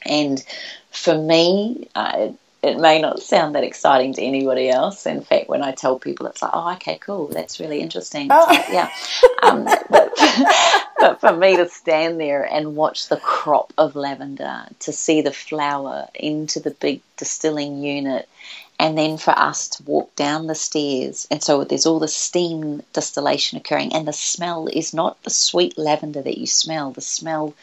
and 0.04 0.44
for 0.90 1.16
me, 1.16 1.88
uh, 1.94 2.28
it 2.62 2.78
may 2.78 3.00
not 3.00 3.20
sound 3.20 3.54
that 3.54 3.64
exciting 3.64 4.14
to 4.14 4.22
anybody 4.22 4.68
else. 4.68 5.06
In 5.06 5.22
fact, 5.22 5.48
when 5.48 5.62
I 5.62 5.72
tell 5.72 5.98
people, 5.98 6.26
it's 6.26 6.42
like, 6.42 6.50
oh, 6.52 6.72
okay, 6.72 6.98
cool, 6.98 7.28
that's 7.28 7.60
really 7.60 7.80
interesting. 7.80 8.28
Oh. 8.30 8.52
So, 8.52 8.72
yeah. 8.72 8.90
Um, 9.42 9.64
but, 9.64 10.12
but 10.98 11.20
for 11.20 11.36
me 11.36 11.56
to 11.56 11.68
stand 11.68 12.18
there 12.18 12.42
and 12.42 12.74
watch 12.74 13.08
the 13.08 13.18
crop 13.18 13.72
of 13.78 13.94
lavender, 13.94 14.64
to 14.80 14.92
see 14.92 15.20
the 15.22 15.32
flower 15.32 16.08
into 16.14 16.58
the 16.58 16.72
big 16.72 17.02
distilling 17.16 17.82
unit, 17.82 18.28
and 18.78 18.98
then 18.98 19.16
for 19.16 19.30
us 19.30 19.68
to 19.68 19.82
walk 19.84 20.14
down 20.16 20.46
the 20.46 20.54
stairs. 20.54 21.26
And 21.30 21.42
so 21.42 21.64
there's 21.64 21.86
all 21.86 22.00
the 22.00 22.08
steam 22.08 22.82
distillation 22.92 23.58
occurring, 23.58 23.94
and 23.94 24.08
the 24.08 24.12
smell 24.12 24.66
is 24.66 24.92
not 24.92 25.22
the 25.22 25.30
sweet 25.30 25.78
lavender 25.78 26.22
that 26.22 26.38
you 26.38 26.46
smell. 26.46 26.90
The 26.90 27.00
smell 27.00 27.54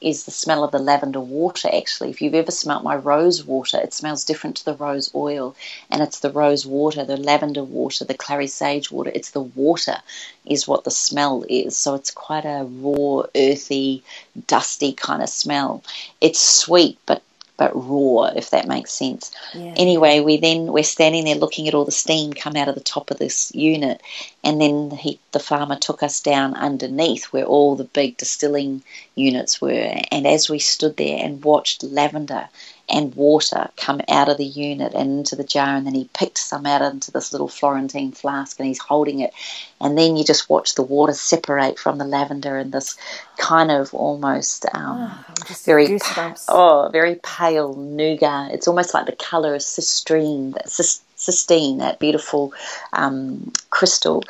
is 0.00 0.24
the 0.24 0.30
smell 0.30 0.62
of 0.62 0.72
the 0.72 0.78
lavender 0.78 1.20
water 1.20 1.68
actually. 1.72 2.10
If 2.10 2.20
you've 2.20 2.34
ever 2.34 2.50
smelt 2.50 2.84
my 2.84 2.96
rose 2.96 3.44
water 3.44 3.80
it 3.82 3.94
smells 3.94 4.24
different 4.24 4.56
to 4.56 4.64
the 4.64 4.74
rose 4.74 5.10
oil 5.14 5.56
and 5.90 6.02
it's 6.02 6.20
the 6.20 6.30
rose 6.30 6.66
water 6.66 7.04
the 7.04 7.16
lavender 7.16 7.64
water 7.64 8.04
the 8.04 8.14
clary 8.14 8.46
sage 8.46 8.90
water. 8.90 9.10
It's 9.14 9.30
the 9.30 9.40
water 9.40 9.96
is 10.44 10.68
what 10.68 10.84
the 10.84 10.90
smell 10.90 11.44
is. 11.48 11.76
So 11.76 11.94
it's 11.94 12.10
quite 12.10 12.44
a 12.44 12.64
raw 12.64 13.24
earthy 13.34 14.02
dusty 14.46 14.92
kind 14.92 15.22
of 15.22 15.28
smell. 15.28 15.82
It's 16.20 16.40
sweet 16.40 16.98
but 17.06 17.22
but 17.56 17.72
raw 17.74 18.24
if 18.36 18.50
that 18.50 18.68
makes 18.68 18.92
sense. 18.92 19.32
Yeah. 19.54 19.72
anyway 19.76 20.20
we 20.20 20.36
then 20.36 20.72
we're 20.72 20.84
standing 20.84 21.24
there 21.24 21.36
looking 21.36 21.68
at 21.68 21.74
all 21.74 21.86
the 21.86 21.90
steam 21.90 22.34
come 22.34 22.54
out 22.54 22.68
of 22.68 22.74
the 22.74 22.82
top 22.82 23.10
of 23.10 23.18
this 23.18 23.50
unit 23.54 24.02
and 24.44 24.60
then 24.60 24.90
he 24.90 25.18
the 25.32 25.40
farmer 25.40 25.76
took 25.76 26.02
us 26.02 26.20
down 26.20 26.54
underneath 26.54 27.24
where 27.32 27.46
all 27.46 27.74
the 27.76 27.84
big 27.84 28.18
distilling 28.18 28.82
units 29.16 29.60
were. 29.60 29.98
And 30.12 30.26
as 30.26 30.48
we 30.48 30.58
stood 30.60 30.96
there 30.96 31.18
and 31.20 31.42
watched 31.42 31.82
lavender 31.82 32.48
and 32.88 33.12
water 33.16 33.68
come 33.76 34.00
out 34.08 34.28
of 34.28 34.36
the 34.38 34.44
unit 34.44 34.94
and 34.94 35.18
into 35.18 35.34
the 35.34 35.42
jar, 35.42 35.74
and 35.74 35.84
then 35.86 35.94
he 35.94 36.08
picked 36.14 36.38
some 36.38 36.66
out 36.66 36.82
into 36.82 37.10
this 37.10 37.32
little 37.32 37.48
Florentine 37.48 38.12
flask 38.12 38.60
and 38.60 38.68
he's 38.68 38.78
holding 38.78 39.20
it. 39.20 39.32
And 39.80 39.98
then 39.98 40.16
you 40.16 40.24
just 40.24 40.48
watch 40.48 40.74
the 40.76 40.82
water 40.82 41.12
separate 41.14 41.78
from 41.78 41.98
the 41.98 42.04
lavender 42.04 42.56
and 42.56 42.70
this 42.70 42.96
kind 43.38 43.70
of 43.72 43.92
almost 43.92 44.66
um, 44.72 45.10
Oh, 45.10 45.44
very 45.64 45.88
goosebumps. 45.88 46.44
oh 46.48 46.88
very 46.92 47.16
pale 47.16 47.74
nougat. 47.74 48.52
It's 48.52 48.68
almost 48.68 48.94
like 48.94 49.06
the 49.06 49.16
color 49.16 49.54
of 49.56 49.62
citrine, 49.62 50.54
that 50.54 50.68
cystine, 51.26 51.78
that 51.78 51.98
beautiful 51.98 52.52
um, 52.92 53.52
crystal. 53.70 54.22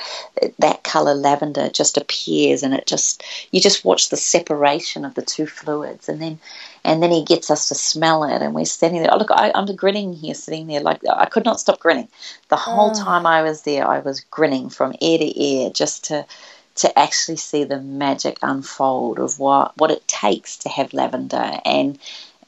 That 0.59 0.83
color 0.83 1.15
lavender 1.15 1.69
just 1.69 1.97
appears, 1.97 2.63
and 2.63 2.75
it 2.75 2.87
just 2.87 3.23
you 3.51 3.61
just 3.61 3.85
watch 3.85 4.09
the 4.09 4.17
separation 4.17 5.05
of 5.05 5.15
the 5.15 5.23
two 5.23 5.47
fluids, 5.47 6.09
and 6.09 6.21
then 6.21 6.39
and 6.85 7.03
then 7.03 7.11
he 7.11 7.25
gets 7.25 7.51
us 7.51 7.69
to 7.69 7.75
smell 7.75 8.25
it, 8.25 8.43
and 8.43 8.55
we're 8.55 8.65
standing 8.65 9.03
there. 9.03 9.13
Oh, 9.13 9.19
look, 9.19 9.31
I, 9.31 9.53
I'm 9.55 9.75
grinning 9.77 10.13
here, 10.13 10.35
sitting 10.35 10.67
there 10.67 10.81
like 10.81 11.01
I 11.09 11.27
could 11.27 11.45
not 11.45 11.61
stop 11.61 11.81
grinning. 11.81 12.09
The 12.49 12.57
whole 12.57 12.93
time 12.93 13.27
I 13.27 13.43
was 13.43 13.63
there, 13.63 13.87
I 13.87 14.01
was 14.01 14.21
grinning 14.21 14.71
from 14.71 14.95
ear 15.01 15.19
to 15.19 15.43
ear, 15.43 15.71
just 15.71 16.05
to 16.07 16.27
to 16.77 16.99
actually 16.99 17.37
see 17.37 17.65
the 17.65 17.81
magic 17.81 18.39
unfold 18.43 19.19
of 19.19 19.39
what 19.39 19.77
what 19.79 19.91
it 19.91 20.07
takes 20.07 20.59
to 20.59 20.69
have 20.69 20.93
lavender 20.93 21.59
and 21.65 21.99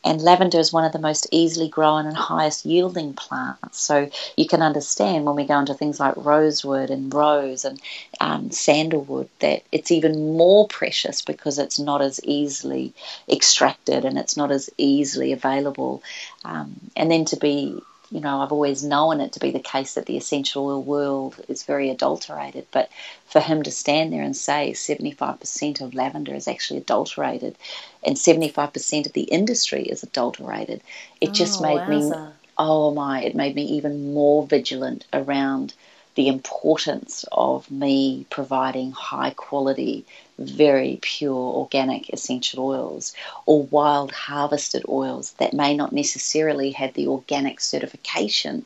and 0.05 0.23
lavender 0.23 0.59
is 0.59 0.73
one 0.73 0.85
of 0.85 0.93
the 0.93 0.99
most 0.99 1.27
easily 1.33 1.69
grown 1.69 2.07
and 2.07 2.17
highest 2.17 2.65
yielding 2.65 3.15
plants. 3.15 3.81
So 3.81 4.11
you 4.37 4.47
can 4.47 4.63
understand 4.63 5.25
when 5.25 5.37
we 5.37 5.45
go 5.45 5.59
into 5.59 5.75
things 5.75 5.99
like 5.99 6.15
rosewood 6.17 6.91
and 6.91 7.13
rose 7.13 7.65
and 7.65 7.81
um, 8.21 8.51
sandalwood 8.51 9.29
that 9.41 9.63
it's 9.73 9.91
even 9.91 10.37
more 10.37 10.69
precious 10.69 11.23
because 11.23 11.59
it's 11.59 11.79
not 11.79 12.01
as 12.01 12.21
easily 12.25 12.95
extracted 13.29 14.05
and 14.05 14.19
it's 14.19 14.37
not 14.37 14.51
as 14.51 14.71
easily 14.79 15.33
available. 15.33 16.03
Um, 16.45 16.77
and 16.97 17.11
then 17.11 17.25
to 17.27 17.37
be 17.37 17.81
you 18.11 18.21
know, 18.21 18.41
I've 18.41 18.53
always 18.53 18.83
known 18.83 19.21
it 19.21 19.33
to 19.33 19.41
be 19.41 19.51
the 19.51 19.59
case 19.59 19.95
that 19.95 20.07
the 20.07 20.17
essential 20.17 20.67
oil 20.67 20.83
world 20.83 21.45
is 21.49 21.65
very 21.65 21.91
adulterated. 21.91 22.67
But 22.71 22.91
for 23.27 23.41
him 23.41 23.63
to 23.65 23.71
stand 23.71 24.13
there 24.13 24.23
and 24.23 24.35
say 24.37 24.71
75% 24.73 25.81
of 25.83 25.95
lavender 25.95 26.35
is 26.35 26.49
actually 26.49 26.79
adulterated 26.79 27.57
and 28.05 28.19
75% 28.19 29.07
of 29.07 29.13
the 29.13 29.23
industry 29.23 29.83
is 29.85 30.03
adulterated, 30.03 30.83
it 31.21 31.33
just 31.35 31.61
Oh, 31.61 31.63
made 31.63 31.87
me, 31.87 32.13
oh 32.57 32.93
my, 32.93 33.23
it 33.23 33.35
made 33.35 33.55
me 33.55 33.65
even 33.65 34.13
more 34.15 34.47
vigilant 34.47 35.07
around 35.13 35.75
the 36.15 36.29
importance 36.29 37.25
of 37.31 37.71
me 37.71 38.27
providing 38.31 38.91
high 38.91 39.31
quality, 39.31 40.05
very 40.39 40.99
pure 41.01 41.35
organic 41.55 42.11
essential 42.13 42.65
oils 42.67 43.15
or 43.47 43.63
wild 43.65 44.11
harvested 44.13 44.85
oils 44.89 45.33
that 45.39 45.53
may 45.53 45.75
not 45.77 45.93
necessarily 45.93 46.73
have 46.73 46.93
the 46.95 47.07
organic 47.07 47.61
certification 47.61 48.65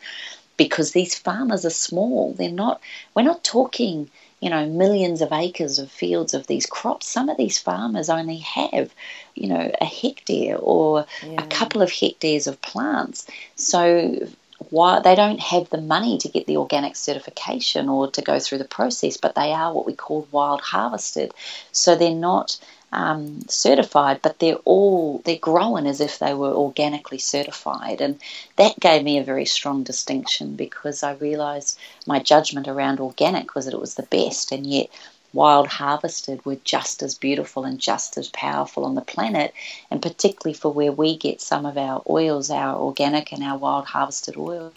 because 0.57 0.93
these 0.93 1.15
farmers 1.19 1.65
are 1.65 1.71
small. 1.71 2.33
They're 2.35 2.51
not, 2.51 2.81
we're 3.15 3.23
not 3.23 3.45
talking, 3.45 4.11
you 4.43 4.51
know, 4.51 4.67
millions 4.67 5.23
of 5.23 5.33
acres 5.33 5.79
of 5.79 5.89
fields 5.89 6.35
of 6.35 6.49
these 6.49 6.67
crops. 6.67 7.07
Some 7.07 7.29
of 7.29 7.37
these 7.37 7.59
farmers 7.59 8.11
only 8.11 8.39
have, 8.39 8.93
you 9.37 9.47
know, 9.47 9.71
a 9.81 9.85
hectare 9.85 10.57
or 10.59 11.07
a 11.39 11.47
couple 11.47 11.81
of 11.81 11.93
hectares 11.93 12.49
of 12.49 12.61
plants. 12.61 13.25
So 13.55 14.27
why 14.71 14.99
they 14.99 15.15
don't 15.15 15.39
have 15.39 15.71
the 15.71 15.81
money 15.81 16.19
to 16.19 16.29
get 16.29 16.49
the 16.49 16.57
organic 16.57 16.97
certification 16.97 17.89
or 17.89 18.11
to 18.11 18.21
go 18.21 18.41
through 18.41 18.59
the 18.59 18.65
process, 18.65 19.17
but 19.17 19.37
they 19.37 19.53
are 19.53 19.73
what 19.73 19.87
we 19.87 19.95
call 19.95 20.27
wild 20.33 20.61
harvested. 20.61 21.33
So 21.71 21.95
they're 21.95 22.13
not 22.13 22.59
um, 22.93 23.41
certified, 23.49 24.21
but 24.23 24.39
they're 24.39 24.57
all 24.65 25.19
they're 25.25 25.37
growing 25.37 25.87
as 25.87 26.01
if 26.01 26.19
they 26.19 26.35
were 26.35 26.53
organically 26.53 27.19
certified, 27.19 28.01
and 28.01 28.21
that 28.57 28.79
gave 28.81 29.03
me 29.03 29.19
a 29.19 29.25
very 29.25 29.47
strong 29.47 29.83
distinction 29.83 30.55
because 30.57 31.03
I 31.03 31.15
realised 31.15 31.79
my 32.07 32.19
judgment 32.19 32.69
around 32.69 33.01
organic 33.01 33.55
was 33.55 33.65
that 33.65 33.75
it 33.75 33.81
was 33.81 33.95
the 33.95 34.03
best, 34.05 34.53
and 34.53 34.67
yet 34.67 34.89
wild 35.33 35.67
harvested 35.67 36.45
were 36.45 36.57
just 36.57 37.03
as 37.03 37.15
beautiful 37.17 37.65
and 37.65 37.79
just 37.81 38.19
as 38.19 38.29
powerful 38.29 38.85
on 38.85 38.95
the 38.95 39.01
planet, 39.01 39.55
and 39.91 40.03
particularly 40.03 40.55
for 40.55 40.71
where 40.73 40.93
we 40.93 41.17
get 41.17 41.41
some 41.41 41.65
of 41.65 41.79
our 41.79 42.03
oils, 42.09 42.51
our 42.51 42.77
organic 42.79 43.33
and 43.33 43.43
our 43.43 43.57
wild 43.57 43.87
harvested 43.87 44.37
oils, 44.37 44.73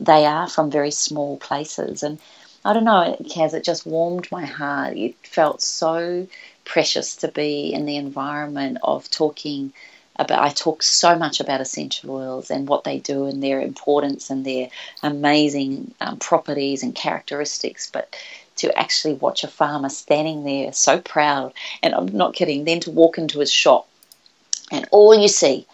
they 0.00 0.24
are 0.26 0.48
from 0.48 0.70
very 0.70 0.90
small 0.90 1.36
places. 1.38 2.02
And 2.02 2.18
I 2.64 2.72
don't 2.72 2.84
know, 2.84 3.16
Kaz, 3.22 3.54
it 3.54 3.64
just 3.64 3.86
warmed 3.86 4.28
my 4.30 4.44
heart. 4.44 4.96
It 4.96 5.14
felt 5.22 5.62
so 5.62 6.26
precious 6.68 7.16
to 7.16 7.28
be 7.28 7.72
in 7.72 7.86
the 7.86 7.96
environment 7.96 8.78
of 8.82 9.10
talking 9.10 9.72
about 10.16 10.42
I 10.42 10.50
talk 10.50 10.82
so 10.82 11.16
much 11.16 11.40
about 11.40 11.60
essential 11.60 12.10
oils 12.10 12.50
and 12.50 12.68
what 12.68 12.84
they 12.84 12.98
do 12.98 13.26
and 13.26 13.42
their 13.42 13.60
importance 13.60 14.30
and 14.30 14.44
their 14.44 14.68
amazing 15.02 15.94
um, 16.00 16.18
properties 16.18 16.82
and 16.82 16.94
characteristics, 16.94 17.88
but 17.90 18.16
to 18.56 18.76
actually 18.76 19.14
watch 19.14 19.44
a 19.44 19.48
farmer 19.48 19.88
standing 19.88 20.44
there 20.44 20.72
so 20.72 21.00
proud, 21.00 21.52
and 21.82 21.94
I'm 21.94 22.06
not 22.06 22.34
kidding, 22.34 22.64
then 22.64 22.80
to 22.80 22.90
walk 22.90 23.16
into 23.16 23.38
his 23.38 23.52
shop 23.52 23.88
and 24.70 24.86
all 24.90 25.14
you 25.14 25.28
see 25.28 25.66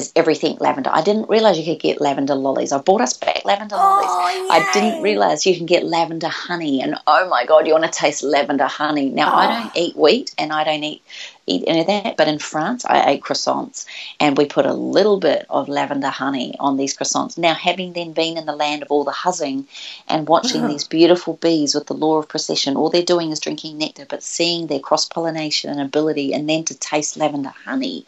is 0.00 0.12
everything 0.16 0.56
lavender. 0.60 0.90
I 0.92 1.02
didn't 1.02 1.28
realize 1.28 1.58
you 1.58 1.64
could 1.64 1.82
get 1.82 2.00
lavender 2.00 2.34
lollies. 2.34 2.72
I 2.72 2.78
bought 2.78 3.00
us 3.00 3.12
back 3.12 3.44
lavender 3.44 3.76
lollies. 3.76 4.08
Oh, 4.08 4.48
I 4.50 4.70
didn't 4.72 5.02
realize 5.02 5.46
you 5.46 5.56
can 5.56 5.66
get 5.66 5.84
lavender 5.84 6.28
honey, 6.28 6.82
and 6.82 6.96
oh 7.06 7.28
my 7.28 7.44
god, 7.46 7.66
you 7.66 7.72
want 7.72 7.84
to 7.84 7.90
taste 7.90 8.22
lavender 8.22 8.66
honey. 8.66 9.10
Now 9.10 9.32
I 9.32 9.44
oh. 9.44 9.62
don't 9.62 9.76
eat 9.76 9.96
wheat, 9.96 10.34
and 10.38 10.52
I 10.52 10.64
don't 10.64 10.82
eat 10.82 11.02
eat 11.50 11.64
any 11.66 11.80
of 11.80 11.86
that. 11.88 12.16
But 12.16 12.28
in 12.28 12.38
France, 12.38 12.84
I 12.84 13.10
ate 13.10 13.22
croissants, 13.22 13.84
and 14.18 14.36
we 14.36 14.46
put 14.46 14.66
a 14.66 14.72
little 14.72 15.18
bit 15.18 15.46
of 15.50 15.68
lavender 15.68 16.08
honey 16.08 16.54
on 16.58 16.76
these 16.76 16.96
croissants. 16.96 17.36
Now, 17.36 17.54
having 17.54 17.92
then 17.92 18.12
been 18.12 18.38
in 18.38 18.46
the 18.46 18.56
land 18.56 18.82
of 18.82 18.90
all 18.90 19.04
the 19.04 19.10
huzzing 19.10 19.66
and 20.08 20.28
watching 20.28 20.62
mm-hmm. 20.62 20.70
these 20.70 20.86
beautiful 20.86 21.34
bees 21.34 21.74
with 21.74 21.86
the 21.86 21.94
law 21.94 22.18
of 22.18 22.28
precession, 22.28 22.76
all 22.76 22.90
they're 22.90 23.02
doing 23.02 23.30
is 23.30 23.40
drinking 23.40 23.78
nectar, 23.78 24.06
but 24.08 24.22
seeing 24.22 24.66
their 24.66 24.80
cross 24.80 25.06
pollination 25.06 25.70
and 25.70 25.80
ability, 25.80 26.32
and 26.32 26.48
then 26.48 26.64
to 26.64 26.74
taste 26.74 27.16
lavender 27.16 27.52
honey. 27.64 28.06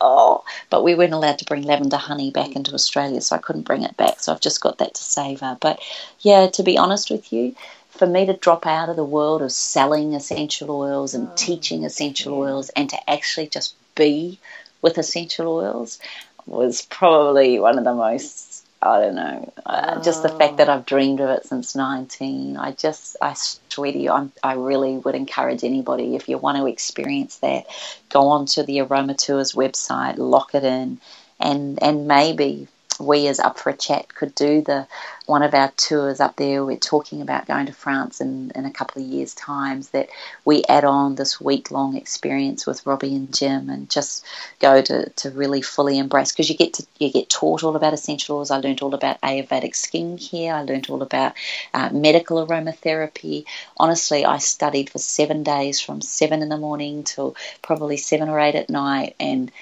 Oh, 0.00 0.44
but 0.68 0.84
we 0.84 0.94
weren't 0.94 1.14
allowed 1.14 1.38
to 1.38 1.44
bring 1.44 1.62
lavender 1.62 1.96
honey 1.96 2.30
back 2.30 2.54
into 2.54 2.74
Australia, 2.74 3.20
so 3.20 3.36
I 3.36 3.40
couldn't 3.40 3.62
bring 3.62 3.82
it 3.82 3.96
back. 3.96 4.20
So 4.20 4.32
I've 4.32 4.40
just 4.40 4.60
got 4.60 4.78
that 4.78 4.94
to 4.94 5.02
savour. 5.02 5.56
But 5.60 5.80
yeah, 6.20 6.48
to 6.48 6.62
be 6.62 6.76
honest 6.76 7.10
with 7.10 7.32
you, 7.32 7.54
for 7.88 8.06
me 8.06 8.26
to 8.26 8.34
drop 8.34 8.66
out 8.66 8.88
of 8.88 8.96
the 8.96 9.04
world 9.04 9.42
of 9.42 9.52
selling 9.52 10.14
essential 10.14 10.70
oils 10.70 11.14
and 11.14 11.34
teaching 11.36 11.84
essential 11.84 12.34
oils 12.34 12.68
and 12.70 12.90
to 12.90 13.10
actually 13.10 13.48
just 13.48 13.74
be 13.94 14.38
with 14.82 14.98
essential 14.98 15.48
oils 15.48 15.98
was 16.44 16.82
probably 16.82 17.58
one 17.58 17.78
of 17.78 17.84
the 17.84 17.94
most 17.94 18.56
I 18.82 19.00
don't 19.00 19.14
know, 19.14 19.52
uh, 19.64 20.02
just 20.02 20.22
the 20.22 20.28
fact 20.28 20.58
that 20.58 20.68
I've 20.68 20.84
dreamed 20.84 21.20
of 21.20 21.30
it 21.30 21.46
since 21.46 21.74
19. 21.74 22.56
I 22.56 22.72
just, 22.72 23.16
I 23.22 23.34
sweetie, 23.76 24.08
I'm, 24.10 24.32
I 24.42 24.54
really 24.54 24.98
would 24.98 25.14
encourage 25.14 25.64
anybody 25.64 26.16
if 26.16 26.28
you 26.28 26.38
want 26.38 26.58
to 26.58 26.66
experience 26.66 27.38
that, 27.38 27.66
go 28.08 28.28
on 28.28 28.46
to 28.46 28.62
the 28.64 28.80
Aroma 28.80 29.14
Tours 29.14 29.52
website, 29.52 30.16
lock 30.18 30.54
it 30.54 30.64
in, 30.64 30.98
and 31.40 31.82
and 31.82 32.08
maybe 32.08 32.68
we 32.98 33.26
as 33.28 33.40
up 33.40 33.58
for 33.58 33.70
a 33.70 33.76
chat 33.76 34.14
could 34.14 34.34
do 34.34 34.62
the 34.62 34.86
one 35.26 35.42
of 35.42 35.54
our 35.54 35.70
tours 35.76 36.20
up 36.20 36.36
there. 36.36 36.64
We're 36.64 36.76
talking 36.76 37.20
about 37.22 37.46
going 37.46 37.66
to 37.66 37.72
france 37.72 38.20
in, 38.20 38.50
in 38.54 38.64
a 38.64 38.70
couple 38.70 39.02
of 39.02 39.08
years 39.08 39.34
times 39.34 39.90
that 39.90 40.08
we 40.44 40.64
add 40.64 40.84
on 40.84 41.14
this 41.14 41.40
week 41.40 41.70
long 41.70 41.96
experience 41.96 42.66
with 42.66 42.84
robbie 42.86 43.14
and 43.14 43.32
jim 43.34 43.68
and 43.70 43.88
just 43.88 44.24
go 44.60 44.80
to, 44.82 45.08
to 45.10 45.30
really 45.30 45.62
fully 45.62 45.98
embrace 45.98 46.32
because 46.32 46.48
you 46.48 46.56
get 46.56 46.74
to 46.74 46.86
you 46.98 47.10
get 47.12 47.28
taught 47.28 47.62
all 47.62 47.76
about 47.76 47.94
essential 47.94 48.38
oils 48.38 48.50
i 48.50 48.56
learned 48.58 48.82
all 48.82 48.94
about 48.94 49.20
ayurvedic 49.20 49.72
skincare. 49.72 50.52
I 50.52 50.62
learned 50.62 50.88
all 50.90 51.02
about 51.02 51.34
uh, 51.74 51.90
medical 51.92 52.44
aromatherapy. 52.46 53.44
Honestly 53.76 54.24
i 54.24 54.38
studied 54.38 54.90
for 54.90 54.98
seven 54.98 55.42
days 55.42 55.80
from 55.80 56.00
seven 56.00 56.42
in 56.42 56.48
the 56.48 56.56
morning 56.56 57.04
till 57.04 57.36
probably 57.62 57.96
seven 57.96 58.28
or 58.28 58.40
eight 58.40 58.54
at 58.54 58.70
night 58.70 59.14
and 59.20 59.52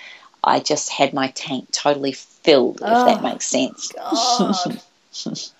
I 0.46 0.60
just 0.60 0.90
had 0.90 1.12
my 1.12 1.28
tank 1.28 1.70
totally 1.72 2.12
filled, 2.12 2.76
if 2.76 2.80
that 2.80 3.18
oh, 3.18 3.22
makes 3.22 3.46
sense. 3.46 3.92
God. 3.92 4.80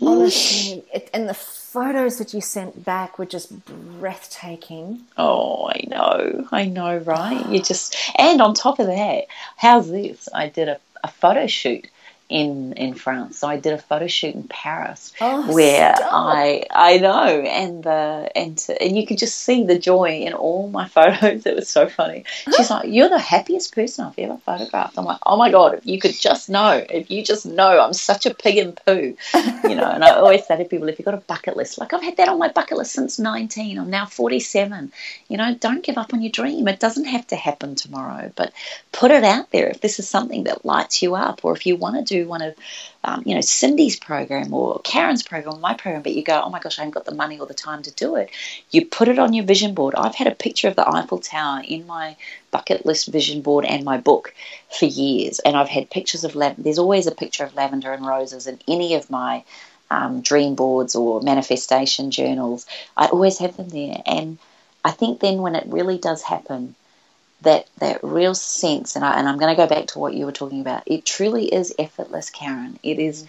Honestly, 0.00 0.84
it, 0.92 1.08
and 1.14 1.28
the 1.28 1.34
photos 1.34 2.18
that 2.18 2.34
you 2.34 2.40
sent 2.40 2.84
back 2.84 3.18
were 3.18 3.26
just 3.26 3.64
breathtaking. 4.00 5.02
Oh, 5.16 5.68
I 5.68 5.84
know, 5.86 6.48
I 6.50 6.64
know, 6.66 6.98
right? 6.98 7.48
You 7.48 7.62
just, 7.62 7.96
and 8.16 8.40
on 8.40 8.54
top 8.54 8.80
of 8.80 8.86
that, 8.86 9.26
how's 9.56 9.90
this? 9.90 10.28
I 10.34 10.48
did 10.48 10.68
a, 10.68 10.78
a 11.02 11.08
photo 11.08 11.46
shoot 11.46 11.88
in 12.28 12.72
in 12.74 12.94
France. 12.94 13.38
So 13.38 13.48
I 13.48 13.58
did 13.58 13.74
a 13.74 13.78
photo 13.78 14.06
shoot 14.06 14.34
in 14.34 14.44
Paris 14.44 15.12
Oh, 15.20 15.52
where 15.52 15.94
stop. 15.96 16.10
I 16.12 16.64
I 16.70 16.98
know 16.98 17.40
and 17.40 17.84
the 17.84 18.30
and 18.34 18.56
to, 18.58 18.82
and 18.82 18.96
you 18.96 19.06
could 19.06 19.18
just 19.18 19.36
see 19.40 19.64
the 19.64 19.78
joy 19.78 20.20
in 20.20 20.32
all 20.32 20.68
my 20.68 20.88
photos. 20.96 21.44
It 21.44 21.54
was 21.54 21.68
so 21.68 21.88
funny. 21.88 22.24
She's 22.56 22.70
like, 22.70 22.88
"You're 22.88 23.10
the 23.10 23.18
happiest 23.18 23.74
person 23.74 24.06
I've 24.06 24.18
ever 24.18 24.38
photographed." 24.38 24.98
I'm 24.98 25.04
like, 25.04 25.20
"Oh 25.26 25.36
my 25.36 25.50
god! 25.50 25.74
If 25.74 25.86
you 25.86 26.00
could 26.00 26.18
just 26.18 26.48
know, 26.48 26.84
if 26.88 27.10
you 27.10 27.22
just 27.22 27.44
know, 27.44 27.80
I'm 27.80 27.92
such 27.92 28.26
a 28.26 28.34
pig 28.34 28.56
in 28.56 28.72
poo." 28.72 29.16
You 29.34 29.74
know. 29.74 29.90
And 29.90 30.02
I 30.02 30.10
always 30.16 30.46
say 30.46 30.56
to 30.56 30.64
people, 30.64 30.88
if 30.88 30.98
you've 30.98 31.04
got 31.04 31.14
a 31.14 31.18
bucket 31.18 31.56
list, 31.56 31.78
like 31.78 31.92
I've 31.92 32.02
had 32.02 32.16
that 32.16 32.28
on 32.28 32.38
my 32.38 32.48
bucket 32.48 32.78
list 32.78 32.92
since 32.92 33.18
19. 33.18 33.78
I'm 33.78 33.90
now 33.90 34.06
47. 34.06 34.92
You 35.28 35.36
know, 35.36 35.54
don't 35.54 35.84
give 35.84 35.98
up 35.98 36.14
on 36.14 36.22
your 36.22 36.32
dream. 36.32 36.68
It 36.68 36.80
doesn't 36.80 37.04
have 37.04 37.26
to 37.28 37.36
happen 37.36 37.74
tomorrow, 37.74 38.32
but 38.34 38.52
put 38.92 39.10
it 39.10 39.24
out 39.24 39.50
there. 39.50 39.68
If 39.68 39.80
this 39.80 39.98
is 39.98 40.08
something 40.08 40.44
that 40.44 40.64
lights 40.64 41.02
you 41.02 41.14
up, 41.14 41.44
or 41.44 41.54
if 41.54 41.66
you 41.66 41.76
want 41.76 41.96
to 41.96 42.02
do 42.02 42.13
one 42.22 42.42
of, 42.42 42.54
um, 43.02 43.22
you 43.26 43.34
know, 43.34 43.40
Cyndi's 43.40 43.98
program 43.98 44.54
or 44.54 44.80
Karen's 44.80 45.22
program 45.22 45.56
or 45.56 45.58
my 45.58 45.74
program, 45.74 46.02
but 46.02 46.12
you 46.12 46.22
go, 46.22 46.40
oh 46.44 46.50
my 46.50 46.60
gosh, 46.60 46.78
I 46.78 46.82
haven't 46.82 46.94
got 46.94 47.04
the 47.04 47.14
money 47.14 47.38
or 47.40 47.46
the 47.46 47.54
time 47.54 47.82
to 47.82 47.90
do 47.90 48.16
it, 48.16 48.30
you 48.70 48.86
put 48.86 49.08
it 49.08 49.18
on 49.18 49.32
your 49.32 49.44
vision 49.44 49.74
board. 49.74 49.94
I've 49.94 50.14
had 50.14 50.26
a 50.26 50.34
picture 50.34 50.68
of 50.68 50.76
the 50.76 50.88
Eiffel 50.88 51.18
Tower 51.18 51.62
in 51.66 51.86
my 51.86 52.16
bucket 52.50 52.86
list 52.86 53.08
vision 53.08 53.42
board 53.42 53.64
and 53.64 53.84
my 53.84 53.98
book 53.98 54.34
for 54.78 54.86
years, 54.86 55.40
and 55.40 55.56
I've 55.56 55.68
had 55.68 55.90
pictures 55.90 56.24
of 56.24 56.34
lavender. 56.34 56.62
There's 56.62 56.78
always 56.78 57.06
a 57.06 57.12
picture 57.12 57.44
of 57.44 57.54
lavender 57.54 57.92
and 57.92 58.06
roses 58.06 58.46
in 58.46 58.58
any 58.68 58.94
of 58.94 59.10
my 59.10 59.44
um, 59.90 60.20
dream 60.20 60.54
boards 60.54 60.94
or 60.94 61.20
manifestation 61.20 62.10
journals. 62.10 62.66
I 62.96 63.06
always 63.06 63.38
have 63.38 63.56
them 63.56 63.68
there, 63.68 64.02
and 64.06 64.38
I 64.84 64.90
think 64.92 65.20
then 65.20 65.38
when 65.38 65.54
it 65.54 65.66
really 65.66 65.98
does 65.98 66.22
happen, 66.22 66.74
that 67.44 67.68
that 67.78 68.04
real 68.04 68.34
sense, 68.34 68.96
and, 68.96 69.04
I, 69.04 69.18
and 69.18 69.28
I'm 69.28 69.38
going 69.38 69.54
to 69.54 69.62
go 69.62 69.68
back 69.68 69.88
to 69.88 70.00
what 70.00 70.14
you 70.14 70.26
were 70.26 70.32
talking 70.32 70.62
about. 70.62 70.84
It 70.86 71.06
truly 71.06 71.46
is 71.46 71.74
effortless, 71.78 72.30
Karen. 72.30 72.78
It 72.84 73.00
is. 73.00 73.24
Mm. 73.24 73.28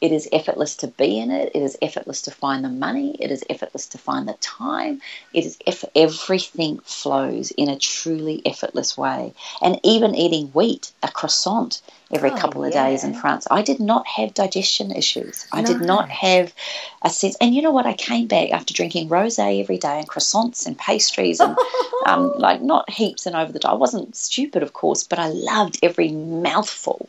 It 0.00 0.12
is 0.12 0.28
effortless 0.32 0.76
to 0.78 0.88
be 0.88 1.18
in 1.18 1.32
it. 1.32 1.52
It 1.56 1.62
is 1.62 1.76
effortless 1.82 2.22
to 2.22 2.30
find 2.30 2.64
the 2.64 2.68
money. 2.68 3.16
It 3.20 3.32
is 3.32 3.44
effortless 3.50 3.88
to 3.88 3.98
find 3.98 4.28
the 4.28 4.34
time. 4.34 5.02
It 5.32 5.44
is 5.44 5.58
eff- 5.66 5.86
everything 5.96 6.78
flows 6.84 7.50
in 7.50 7.68
a 7.68 7.78
truly 7.80 8.40
effortless 8.46 8.96
way. 8.96 9.34
And 9.60 9.80
even 9.82 10.14
eating 10.14 10.48
wheat, 10.48 10.92
a 11.02 11.08
croissant 11.08 11.82
every 12.12 12.30
Oh, 12.30 12.36
couple 12.36 12.64
of 12.64 12.72
days 12.72 13.02
in. 13.04 13.14
France, 13.14 13.46
I 13.50 13.62
did 13.62 13.80
not 13.80 14.06
have 14.06 14.34
digestion 14.34 14.92
issues. 14.92 15.46
I 15.52 15.62
did 15.62 15.80
not 15.80 16.08
have 16.10 16.52
a 17.02 17.10
sense. 17.10 17.36
And 17.40 17.54
you 17.54 17.62
know 17.62 17.70
what? 17.70 17.86
I 17.86 17.94
came 17.94 18.26
back 18.26 18.50
after 18.52 18.74
drinking 18.74 19.08
rosé 19.08 19.60
every 19.60 19.78
day 19.78 19.98
and 19.98 20.08
croissants 20.08 20.66
and 20.66 20.76
pastries 20.78 21.40
and 21.40 21.56
um, 22.06 22.32
like 22.36 22.60
not 22.62 22.88
heaps 22.90 23.26
and 23.26 23.34
over 23.34 23.50
the 23.52 23.58
top. 23.58 23.72
I 23.72 23.74
wasn't 23.76 24.14
stupid, 24.16 24.62
of 24.62 24.72
course, 24.72 25.04
but 25.04 25.18
I 25.18 25.28
loved 25.28 25.78
every 25.82 26.10
mouthful. 26.10 27.08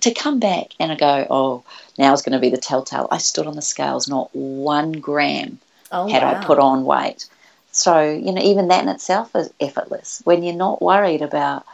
To 0.00 0.12
come 0.12 0.38
back 0.38 0.74
and 0.78 0.92
I 0.92 0.96
go, 0.96 1.26
oh, 1.30 1.62
now's 1.96 2.22
going 2.22 2.34
to 2.34 2.38
be 2.38 2.50
the 2.50 2.58
telltale. 2.58 3.08
I 3.10 3.18
stood 3.18 3.46
on 3.46 3.56
the 3.56 3.62
scales, 3.62 4.08
not 4.08 4.28
one 4.34 4.92
gram 4.92 5.58
Oh, 5.90 6.06
had 6.08 6.22
wow. 6.22 6.40
I 6.40 6.44
put 6.44 6.58
on 6.58 6.84
weight. 6.84 7.26
So, 7.72 8.10
you 8.10 8.32
know, 8.32 8.42
even 8.42 8.68
that 8.68 8.82
in 8.82 8.88
itself 8.88 9.34
is 9.34 9.50
effortless. 9.60 10.20
When 10.24 10.42
you're 10.42 10.54
not 10.54 10.82
worried 10.82 11.22
about, 11.22 11.64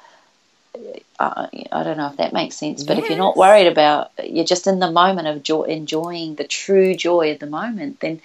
uh, 1.19 1.47
I 1.73 1.83
don't 1.85 1.97
know 1.97 2.09
if 2.09 2.17
that 2.17 2.33
makes 2.33 2.57
sense, 2.57 2.83
but 2.83 2.99
if 2.99 3.09
you're 3.09 3.19
not 3.19 3.37
worried 3.37 3.69
about, 3.69 4.11
you're 4.23 4.45
just 4.45 4.67
in 4.67 4.81
the 4.81 4.91
moment 4.91 5.29
of 5.29 5.43
joy, 5.43 5.63
enjoying 5.63 6.35
the 6.35 6.45
true 6.45 6.95
joy 6.95 7.33
of 7.33 7.39
the 7.39 7.47
moment, 7.47 8.01
then 8.01 8.21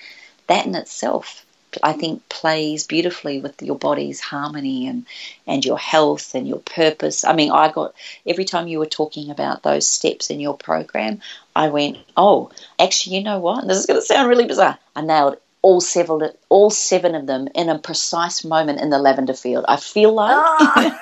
that 0.47 0.65
in 0.65 0.75
itself, 0.75 1.45
I 1.83 1.93
think, 1.93 2.27
plays 2.29 2.87
beautifully 2.87 3.39
with 3.39 3.61
your 3.61 3.77
body's 3.77 4.19
harmony 4.19 4.87
and, 4.87 5.05
and 5.45 5.63
your 5.63 5.77
health 5.77 6.33
and 6.33 6.47
your 6.47 6.59
purpose. 6.59 7.23
I 7.23 7.33
mean, 7.33 7.51
I 7.51 7.71
got, 7.71 7.93
every 8.25 8.45
time 8.45 8.67
you 8.67 8.79
were 8.79 8.87
talking 8.87 9.29
about 9.29 9.61
those 9.61 9.87
steps 9.87 10.31
in 10.31 10.39
your 10.39 10.57
program, 10.57 11.21
I 11.55 11.69
went, 11.69 11.97
oh, 12.17 12.49
actually, 12.79 13.17
you 13.17 13.23
know 13.23 13.39
what? 13.39 13.67
This 13.67 13.77
is 13.77 13.85
going 13.85 13.99
to 13.99 14.05
sound 14.05 14.29
really 14.29 14.47
bizarre. 14.47 14.79
I 14.95 15.01
nailed 15.01 15.37
all 15.61 15.81
seven, 15.81 16.31
all 16.49 16.69
seven 16.71 17.13
of 17.15 17.27
them 17.27 17.47
in 17.53 17.69
a 17.69 17.77
precise 17.79 18.43
moment 18.43 18.81
in 18.81 18.89
the 18.89 18.97
lavender 18.97 19.33
field. 19.35 19.65
I 19.67 19.77
feel 19.77 20.11
like 20.13 20.35
Ah. 20.35 21.01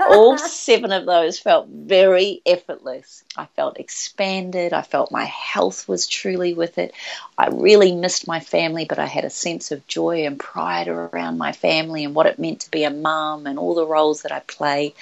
all 0.10 0.36
seven 0.36 0.92
of 0.92 1.06
those 1.06 1.38
felt 1.38 1.66
very 1.68 2.42
effortless. 2.44 3.24
I 3.36 3.46
felt 3.56 3.78
expanded. 3.80 4.74
I 4.74 4.82
felt 4.82 5.10
my 5.10 5.24
health 5.24 5.88
was 5.88 6.06
truly 6.06 6.52
with 6.52 6.76
it. 6.76 6.92
I 7.38 7.48
really 7.48 7.92
missed 7.94 8.28
my 8.28 8.40
family, 8.40 8.84
but 8.84 8.98
I 8.98 9.06
had 9.06 9.24
a 9.24 9.30
sense 9.30 9.70
of 9.72 9.86
joy 9.86 10.26
and 10.26 10.38
pride 10.38 10.88
around 10.88 11.38
my 11.38 11.52
family 11.52 12.04
and 12.04 12.14
what 12.14 12.26
it 12.26 12.38
meant 12.38 12.60
to 12.60 12.70
be 12.70 12.84
a 12.84 12.90
mum 12.90 13.46
and 13.46 13.58
all 13.58 13.74
the 13.74 13.86
roles 13.86 14.22
that 14.22 14.32
I 14.32 14.40
play. 14.40 14.94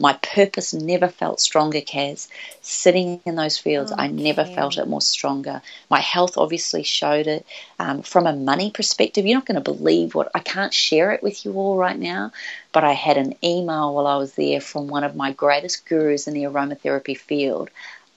My 0.00 0.14
purpose 0.14 0.74
never 0.74 1.06
felt 1.06 1.38
stronger, 1.40 1.80
Kaz. 1.80 2.26
Sitting 2.62 3.20
in 3.24 3.36
those 3.36 3.58
fields, 3.58 3.92
I 3.96 4.08
never 4.08 4.44
felt 4.44 4.76
it 4.76 4.88
more 4.88 5.00
stronger. 5.00 5.62
My 5.88 6.00
health 6.00 6.36
obviously 6.36 6.82
showed 6.82 7.26
it. 7.28 7.46
Um, 7.78 8.02
from 8.02 8.26
a 8.26 8.32
money 8.34 8.70
perspective, 8.72 9.24
you're 9.34 9.40
not 9.40 9.46
going 9.46 9.62
to 9.62 9.72
believe 9.72 10.14
what 10.14 10.30
I 10.34 10.38
can't 10.38 10.72
share 10.72 11.10
it 11.10 11.22
with 11.22 11.44
you 11.44 11.52
all 11.54 11.76
right 11.76 11.98
now, 11.98 12.30
but 12.72 12.84
I 12.84 12.92
had 12.92 13.16
an 13.16 13.34
email 13.42 13.92
while 13.94 14.06
I 14.06 14.16
was 14.16 14.32
there 14.34 14.60
from 14.60 14.86
one 14.86 15.02
of 15.02 15.16
my 15.16 15.32
greatest 15.32 15.86
gurus 15.86 16.28
in 16.28 16.34
the 16.34 16.44
aromatherapy 16.44 17.18
field 17.18 17.68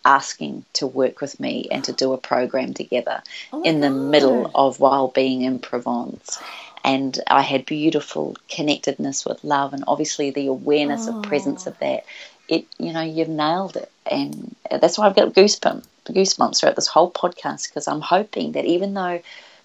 asking 0.05 0.63
to 0.73 0.85
work 0.87 1.19
with 1.19 1.39
me 1.39 1.67
and 1.71 1.83
to 1.85 1.91
do 1.91 2.13
a 2.13 2.17
program 2.17 2.73
together 2.73 3.21
Oh 3.51 3.63
in 3.63 3.81
the 3.81 3.89
God. 3.89 4.11
middle 4.11 4.51
of 4.53 4.79
while 4.79 5.07
being 5.07 5.41
in 5.41 5.57
Provence. 5.59 6.39
And 6.83 7.19
I 7.27 7.41
had 7.41 7.65
beautiful 7.65 8.37
connectedness 8.47 9.25
with 9.25 9.43
love 9.43 9.73
and 9.73 9.83
obviously 9.87 10.29
the 10.29 10.47
awareness 10.47 11.07
of 11.07 11.23
presence 11.23 11.65
of 11.67 11.77
that. 11.79 12.05
It, 12.47 12.65
you 12.77 12.93
know, 12.93 13.01
you've 13.01 13.27
nailed 13.27 13.75
it, 13.75 13.91
and 14.09 14.55
that's 14.71 14.97
why 14.97 15.07
I've 15.07 15.15
got 15.17 15.33
goosebumps, 15.33 15.83
goosebumps 16.05 16.59
throughout 16.59 16.77
this 16.77 16.87
whole 16.87 17.11
podcast 17.11 17.67
because 17.67 17.89
I'm 17.89 17.99
hoping 17.99 18.53
that 18.53 18.63
even 18.63 18.93
though 18.93 19.19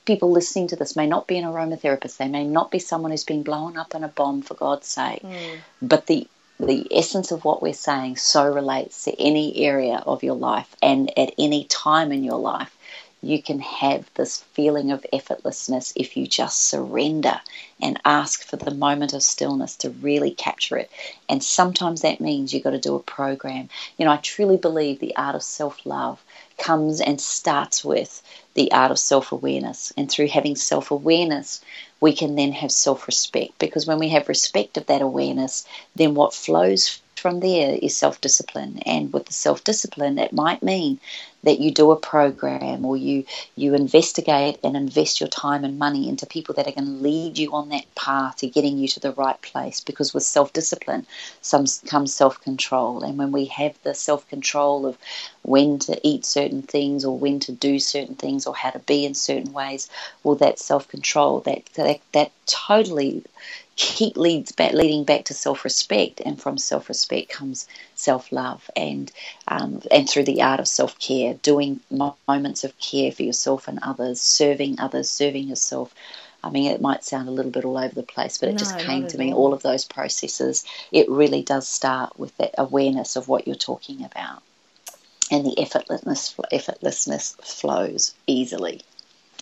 people 0.05 0.31
listening 0.31 0.69
to 0.69 0.77
this 0.77 0.97
may 0.97 1.07
not 1.07 1.27
be 1.27 1.39
an 1.39 1.45
aromatherapist, 1.45 2.17
they 2.17 2.29
may 2.29 2.45
not 2.45 2.71
be 2.71 2.79
someone 2.79 3.11
who's 3.11 3.25
been 3.25 3.43
blown 3.43 3.77
up 3.77 3.95
in 3.95 4.05
a 4.05 4.09
bomb 4.09 4.43
for 4.43 4.55
God's 4.55 4.89
sake, 4.89 5.23
hmm. 5.23 5.57
but 5.81 6.07
the 6.07 6.27
the 6.61 6.87
essence 6.93 7.33
of 7.33 7.45
what 7.45 7.61
we're 7.61 7.73
saying 7.73 8.17
so 8.17 8.53
relates 8.53 9.05
to 9.05 9.21
any 9.21 9.57
area 9.65 9.97
of 10.07 10.23
your 10.23 10.37
life 10.37 10.77
and 10.81 11.17
at 11.19 11.35
any 11.39 11.65
time 11.65 12.13
in 12.13 12.23
your 12.23 12.39
life. 12.39 12.77
You 13.25 13.41
can 13.41 13.61
have 13.61 14.11
this 14.15 14.39
feeling 14.53 14.91
of 14.91 15.07
effortlessness 15.13 15.93
if 15.95 16.17
you 16.17 16.27
just 16.27 16.65
surrender 16.65 17.41
and 17.81 18.01
ask 18.05 18.43
for 18.43 18.57
the 18.57 18.75
moment 18.75 19.13
of 19.13 19.23
stillness 19.23 19.77
to 19.79 19.91
really 19.91 20.33
capture 20.33 20.77
it. 20.77 20.91
And 21.29 21.43
sometimes 21.43 22.03
that 22.03 22.21
means 22.21 22.53
you've 22.53 22.65
got 22.65 22.71
to 22.71 22.81
do 22.81 22.97
a 22.97 23.01
program. 23.01 23.69
You 23.97 24.07
know, 24.07 24.13
I 24.13 24.17
truly 24.17 24.57
believe 24.57 24.99
the 24.99 25.17
art 25.17 25.37
of 25.37 25.43
self 25.45 25.87
love 25.87 26.21
comes 26.63 27.01
and 27.01 27.21
starts 27.21 27.85
with 27.85 28.23
the 28.55 28.71
art 28.73 28.93
of 28.93 28.99
self 28.99 29.33
awareness. 29.33 29.93
And 29.97 30.11
through 30.11 30.29
having 30.29 30.57
self 30.57 30.91
awareness, 30.91 31.61
we 32.01 32.15
can 32.15 32.37
then 32.37 32.53
have 32.53 32.73
self 32.73 33.07
respect. 33.07 33.59
Because 33.59 33.87
when 33.87 33.99
we 33.99 34.11
have 34.11 34.29
respect 34.29 34.77
of 34.77 34.87
that 34.87 35.03
awareness, 35.03 35.67
then 35.97 36.15
what 36.15 36.35
flows 36.35 37.01
from 37.23 37.41
there 37.41 37.79
is 37.81 37.97
self 37.97 38.21
discipline. 38.21 38.81
And 38.85 39.13
with 39.13 39.27
the 39.27 39.33
self 39.33 39.63
discipline, 39.65 40.19
it 40.19 40.33
might 40.33 40.63
mean 40.63 40.99
that 41.45 41.61
you 41.61 41.71
do 41.73 41.91
a 41.91 41.97
program 41.97 42.85
or 42.85 42.97
you 42.97 43.25
you 43.57 43.75
investigate 43.75 44.59
and 44.63 44.77
invest 44.77 45.21
your 45.21 45.29
time 45.29 45.65
and 45.65 45.79
money 45.79 46.09
into 46.09 46.27
people 46.27 46.55
that 46.55 46.67
are 46.67 46.73
going 46.73 46.87
to 46.87 47.03
lead 47.03 47.39
you 47.39 47.53
on 47.53 47.69
that 47.69 47.93
path 47.95 48.37
to 48.37 48.47
getting 48.47 48.79
you 48.79 48.89
to 48.89 49.01
the 49.01 49.13
right 49.13 49.41
place 49.43 49.81
because 49.81 50.15
with 50.15 50.23
self-discipline 50.23 51.07
some 51.41 51.65
comes 51.87 52.15
self-control 52.15 53.03
and 53.03 53.19
when 53.19 53.33
we 53.33 53.47
have 53.47 53.77
the 53.83 53.95
self-control 53.95 54.87
of 54.87 54.97
when 55.43 55.79
to 55.79 55.99
eat 56.07 56.25
certain 56.25 56.63
things 56.63 57.05
or 57.05 57.17
when 57.19 57.41
to 57.41 57.53
do 57.53 57.79
certain 57.79 58.15
things 58.15 58.47
or 58.47 58.55
how 58.55 58.71
to 58.71 58.79
be 58.81 59.05
in 59.05 59.15
certain 59.15 59.53
ways 59.53 59.89
well 60.23 60.37
that 60.37 60.59
self-control 60.59 61.41
that 61.41 61.65
that, 61.75 62.01
that 62.13 62.31
totally 62.47 63.25
keep 63.77 64.17
leads 64.17 64.53
back 64.53 64.73
leading 64.73 65.05
back 65.05 65.25
to 65.25 65.35
self-respect 65.35 66.21
and 66.21 66.41
from 66.41 66.59
self-respect 66.59 67.31
comes 67.31 67.67
self-love 67.95 68.71
and 68.77 69.11
um, 69.49 69.83
and 69.91 70.09
through 70.09 70.25
the 70.25 70.43
art 70.43 70.61
of 70.61 70.69
self-care 70.69 71.35
doing 71.35 71.81
mo- 71.91 72.17
moments 72.29 72.65
of 72.65 72.79
care 72.79 73.11
for 73.11 73.23
yourself 73.23 73.69
and 73.69 73.79
others 73.83 74.21
serving 74.21 74.79
others 74.79 75.11
serving 75.11 75.49
yourself 75.49 75.95
I 76.45 76.51
mean, 76.51 76.73
it 76.73 76.81
might 76.81 77.05
sound 77.05 77.29
a 77.29 77.33
little 77.33 77.53
bit 77.53 77.65
all 77.65 77.79
over 77.79 77.95
the 77.95 78.03
place, 78.03 78.39
but 78.39 78.49
it 78.49 78.59
just 78.59 78.77
came 78.77 79.07
to 79.07 79.17
me. 79.17 79.33
all. 79.33 79.43
All 79.43 79.55
of 79.55 79.63
those 79.63 79.85
processes, 79.85 80.65
it 80.91 81.09
really 81.09 81.43
does 81.43 81.69
start 81.69 82.19
with 82.19 82.37
that 82.39 82.57
awareness 82.59 83.15
of 83.15 83.29
what 83.29 83.47
you're 83.47 83.55
talking 83.55 84.05
about, 84.05 84.43
and 85.31 85.47
the 85.47 85.55
effortlessness 85.57 86.35
effortlessness 86.53 87.41
flows 87.43 88.15
easily 88.27 88.81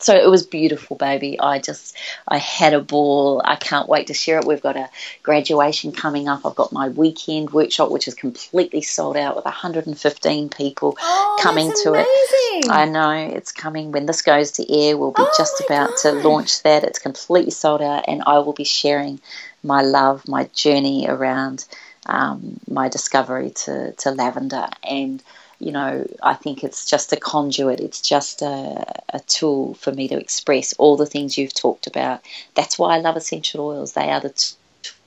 so 0.00 0.14
it 0.14 0.28
was 0.28 0.46
beautiful 0.46 0.96
baby. 0.96 1.38
I 1.38 1.58
just 1.58 1.96
i 2.26 2.38
had 2.38 2.72
a 2.74 2.80
ball. 2.80 3.42
I 3.44 3.56
can't 3.56 3.88
wait 3.88 4.08
to 4.08 4.14
share 4.14 4.38
it. 4.38 4.46
We've 4.46 4.62
got 4.62 4.76
a 4.76 4.88
graduation 5.22 5.92
coming 5.92 6.28
up. 6.28 6.44
I've 6.44 6.54
got 6.54 6.72
my 6.72 6.88
weekend 6.88 7.50
workshop 7.50 7.90
which 7.90 8.08
is 8.08 8.14
completely 8.14 8.82
sold 8.82 9.16
out 9.16 9.36
with 9.36 9.44
115 9.44 10.48
people 10.48 10.96
Oh, 11.00 11.38
coming 11.42 11.70
to 11.82 11.94
it. 11.94 12.06
amazing. 12.06 12.70
i 12.70 12.84
know. 12.86 13.10
It's 13.36 13.52
coming 13.52 13.92
when 13.92 14.06
this 14.06 14.22
goes 14.22 14.52
to 14.52 14.72
air. 14.72 14.96
We'll 14.96 15.12
be 15.12 15.22
Oh 15.22 15.34
just 15.36 15.60
about 15.60 15.96
to 15.98 16.12
launch 16.12 16.62
that. 16.62 16.84
It's 16.84 16.98
completely 16.98 17.50
sold 17.50 17.82
out 17.82 18.04
and 18.08 18.22
i 18.26 18.38
will 18.38 18.52
be 18.52 18.64
sharing 18.64 19.20
my 19.62 19.82
love 19.82 20.26
my 20.26 20.44
journey 20.54 21.06
around 21.08 21.64
um, 22.06 22.58
my 22.68 22.88
discovery 22.88 23.50
to, 23.50 23.92
to 23.92 24.10
lavender 24.10 24.66
and 24.82 25.22
you 25.60 25.72
know, 25.72 26.06
I 26.22 26.34
think 26.34 26.64
it's 26.64 26.86
just 26.90 27.12
a 27.12 27.16
conduit. 27.18 27.80
It's 27.80 28.00
just 28.00 28.42
a, 28.42 28.84
a 29.10 29.20
tool 29.20 29.74
for 29.74 29.92
me 29.92 30.08
to 30.08 30.18
express 30.18 30.72
all 30.74 30.96
the 30.96 31.06
things 31.06 31.38
you've 31.38 31.54
talked 31.54 31.86
about. 31.86 32.22
That's 32.54 32.78
why 32.78 32.96
I 32.96 33.00
love 33.00 33.16
essential 33.16 33.66
oils. 33.66 33.92
They 33.92 34.10
are 34.10 34.20
the 34.20 34.30
t- 34.30 34.54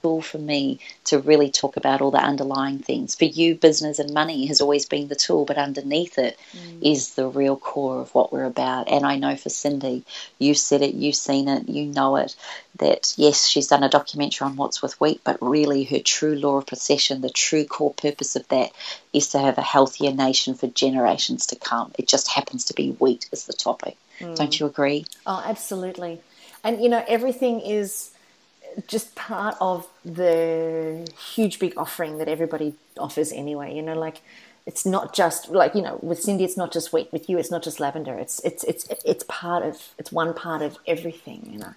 tool 0.03 0.21
for 0.21 0.37
me 0.37 0.79
to 1.05 1.17
really 1.17 1.49
talk 1.49 1.77
about 1.77 2.01
all 2.01 2.11
the 2.11 2.17
underlying 2.17 2.77
things. 2.77 3.15
For 3.15 3.23
you, 3.23 3.55
business 3.55 3.99
and 3.99 4.13
money 4.13 4.45
has 4.47 4.59
always 4.59 4.85
been 4.85 5.07
the 5.07 5.15
tool, 5.15 5.45
but 5.45 5.57
underneath 5.57 6.17
it 6.17 6.37
mm. 6.51 6.77
is 6.81 7.15
the 7.15 7.27
real 7.27 7.55
core 7.55 8.01
of 8.01 8.13
what 8.13 8.33
we're 8.33 8.43
about. 8.43 8.89
And 8.89 9.05
I 9.05 9.15
know 9.15 9.37
for 9.37 9.47
Cyndi, 9.47 10.03
you 10.39 10.55
said 10.55 10.81
it, 10.81 10.93
you've 10.93 11.15
seen 11.15 11.47
it, 11.47 11.69
you 11.69 11.85
know 11.85 12.17
it, 12.17 12.35
that 12.79 13.13
yes, 13.15 13.47
she's 13.47 13.67
done 13.67 13.83
a 13.83 13.89
documentary 13.89 14.45
on 14.45 14.57
what's 14.57 14.81
with 14.81 14.99
wheat, 14.99 15.21
but 15.23 15.41
really 15.41 15.85
her 15.85 15.99
true 15.99 16.35
law 16.35 16.57
of 16.57 16.67
precession, 16.67 17.21
the 17.21 17.29
true 17.29 17.63
core 17.63 17.93
purpose 17.93 18.35
of 18.35 18.45
that 18.49 18.71
is 19.13 19.29
to 19.29 19.39
have 19.39 19.57
a 19.57 19.61
healthier 19.61 20.11
nation 20.11 20.53
for 20.53 20.67
generations 20.67 21.45
to 21.47 21.55
come. 21.55 21.93
It 21.97 22.09
just 22.09 22.27
happens 22.27 22.65
to 22.65 22.73
be 22.73 22.91
wheat 22.91 23.29
as 23.31 23.45
the 23.45 23.53
topic. 23.53 23.95
Mm. 24.19 24.35
Don't 24.35 24.59
you 24.59 24.65
agree? 24.65 25.05
Oh, 25.25 25.41
absolutely. 25.45 26.19
And 26.61 26.83
you 26.83 26.89
know, 26.89 27.03
everything 27.07 27.61
is 27.61 28.12
just 28.87 29.15
part 29.15 29.55
of 29.61 29.87
the 30.03 31.07
huge 31.33 31.59
big 31.59 31.73
offering 31.77 32.17
that 32.17 32.27
everybody 32.27 32.75
offers 32.97 33.31
anyway. 33.31 33.75
You 33.75 33.81
know, 33.81 33.97
like 33.97 34.21
it's 34.65 34.85
not 34.85 35.13
just 35.13 35.49
like 35.49 35.75
you 35.75 35.81
know 35.81 35.99
with 36.01 36.21
Cyndi, 36.21 36.41
it's 36.41 36.57
not 36.57 36.71
just 36.71 36.93
wheat. 36.93 37.11
With 37.11 37.29
you, 37.29 37.37
it's 37.37 37.51
not 37.51 37.63
just 37.63 37.79
lavender. 37.79 38.17
It's 38.17 38.39
it's 38.39 38.63
it's 38.63 38.87
it's 39.05 39.25
part 39.27 39.63
of 39.63 39.93
it's 39.97 40.11
one 40.11 40.33
part 40.33 40.61
of 40.61 40.77
everything. 40.87 41.49
You 41.51 41.59
know, 41.59 41.73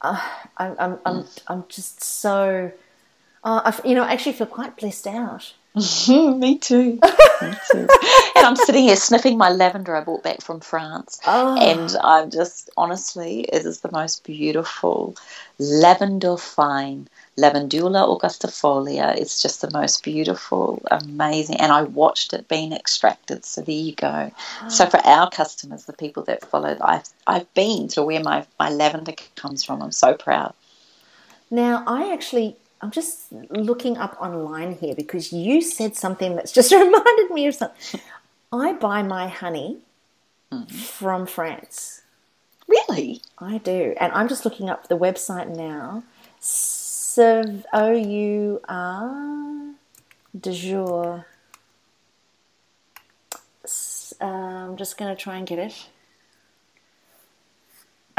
uh, 0.00 0.20
I'm 0.56 0.76
I'm 0.78 0.98
I'm 1.04 1.24
I'm 1.46 1.64
just 1.68 2.02
so. 2.02 2.72
Uh, 3.42 3.72
I, 3.72 3.88
you 3.88 3.94
know, 3.94 4.02
I 4.02 4.12
actually 4.12 4.34
feel 4.34 4.46
quite 4.46 4.76
blessed 4.76 5.06
out 5.06 5.54
Me 6.10 6.58
too. 6.58 6.98
Me 7.42 7.54
too. 7.70 7.88
and 8.34 8.46
I'm 8.46 8.56
sitting 8.56 8.84
here 8.84 8.96
sniffing 8.96 9.38
my 9.38 9.50
lavender 9.50 9.94
I 9.94 10.02
bought 10.02 10.24
back 10.24 10.40
from 10.40 10.58
France. 10.58 11.20
Oh. 11.26 11.56
And 11.56 11.94
I'm 12.02 12.30
just, 12.30 12.70
honestly, 12.76 13.42
it 13.42 13.64
is 13.64 13.80
the 13.80 13.92
most 13.92 14.24
beautiful 14.24 15.14
lavender 15.60 16.36
fine, 16.36 17.08
Lavandula 17.38 18.18
augustifolia. 18.18 19.16
It's 19.16 19.40
just 19.40 19.60
the 19.60 19.70
most 19.70 20.02
beautiful, 20.02 20.82
amazing. 20.90 21.60
And 21.60 21.70
I 21.70 21.82
watched 21.82 22.32
it 22.32 22.48
being 22.48 22.72
extracted. 22.72 23.44
So 23.44 23.60
there 23.60 23.74
you 23.74 23.94
go. 23.94 24.32
Oh. 24.62 24.68
So 24.68 24.86
ah. 24.86 24.88
for 24.88 25.06
our 25.06 25.30
customers, 25.30 25.84
the 25.84 25.92
people 25.92 26.24
that 26.24 26.44
follow, 26.44 26.76
I've, 26.80 27.08
I've 27.28 27.52
been 27.54 27.86
to 27.88 28.02
where 28.02 28.20
my, 28.20 28.44
my 28.58 28.70
lavender 28.70 29.12
comes 29.36 29.62
from. 29.62 29.82
I'm 29.82 29.92
so 29.92 30.14
proud. 30.14 30.52
Now, 31.48 31.84
I 31.86 32.12
actually 32.12 32.56
I'm 32.82 32.90
just 32.90 33.30
looking 33.50 33.98
up 33.98 34.16
online 34.20 34.74
here 34.74 34.94
because 34.94 35.32
you 35.32 35.60
said 35.60 35.96
something 35.96 36.34
that's 36.34 36.52
just 36.52 36.72
reminded 36.72 37.30
me 37.30 37.46
of 37.46 37.54
something. 37.54 38.00
I 38.52 38.72
buy 38.72 39.02
my 39.02 39.28
honey 39.28 39.78
mm-hmm. 40.50 40.74
from 40.74 41.26
France. 41.26 42.02
Really? 42.66 43.20
I 43.38 43.58
do. 43.58 43.94
And 44.00 44.12
I'm 44.12 44.28
just 44.28 44.44
looking 44.44 44.70
up 44.70 44.88
the 44.88 44.96
website 44.96 45.54
now. 45.54 46.04
O 47.72 47.92
U 47.92 48.60
R 48.68 49.74
de 50.38 50.52
jour. 50.52 51.26
Uh, 54.20 54.24
I'm 54.24 54.76
just 54.76 54.98
going 54.98 55.14
to 55.14 55.20
try 55.20 55.36
and 55.36 55.46
get 55.46 55.58
it. 55.58 55.88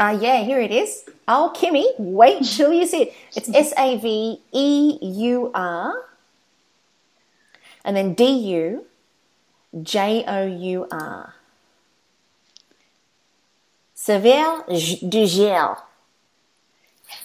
Uh, 0.02 0.18
yeah, 0.20 0.42
here 0.42 0.58
it 0.58 0.72
is. 0.72 1.04
Oh, 1.28 1.52
Kimmy, 1.54 1.86
wait 1.96 2.42
till 2.42 2.72
you 2.72 2.86
see 2.88 3.02
it. 3.02 3.14
It's 3.36 3.48
S 3.54 3.72
A 3.78 3.96
V 3.98 4.40
E 4.50 4.98
U 5.00 5.52
R 5.54 5.94
and 7.84 7.96
then 7.96 8.14
D 8.14 8.26
U 8.26 8.84
J 9.80 10.24
O 10.26 10.44
U 10.44 10.88
R. 10.90 11.34
Saveur 13.94 14.66
du 14.66 15.24
Jour. 15.24 15.78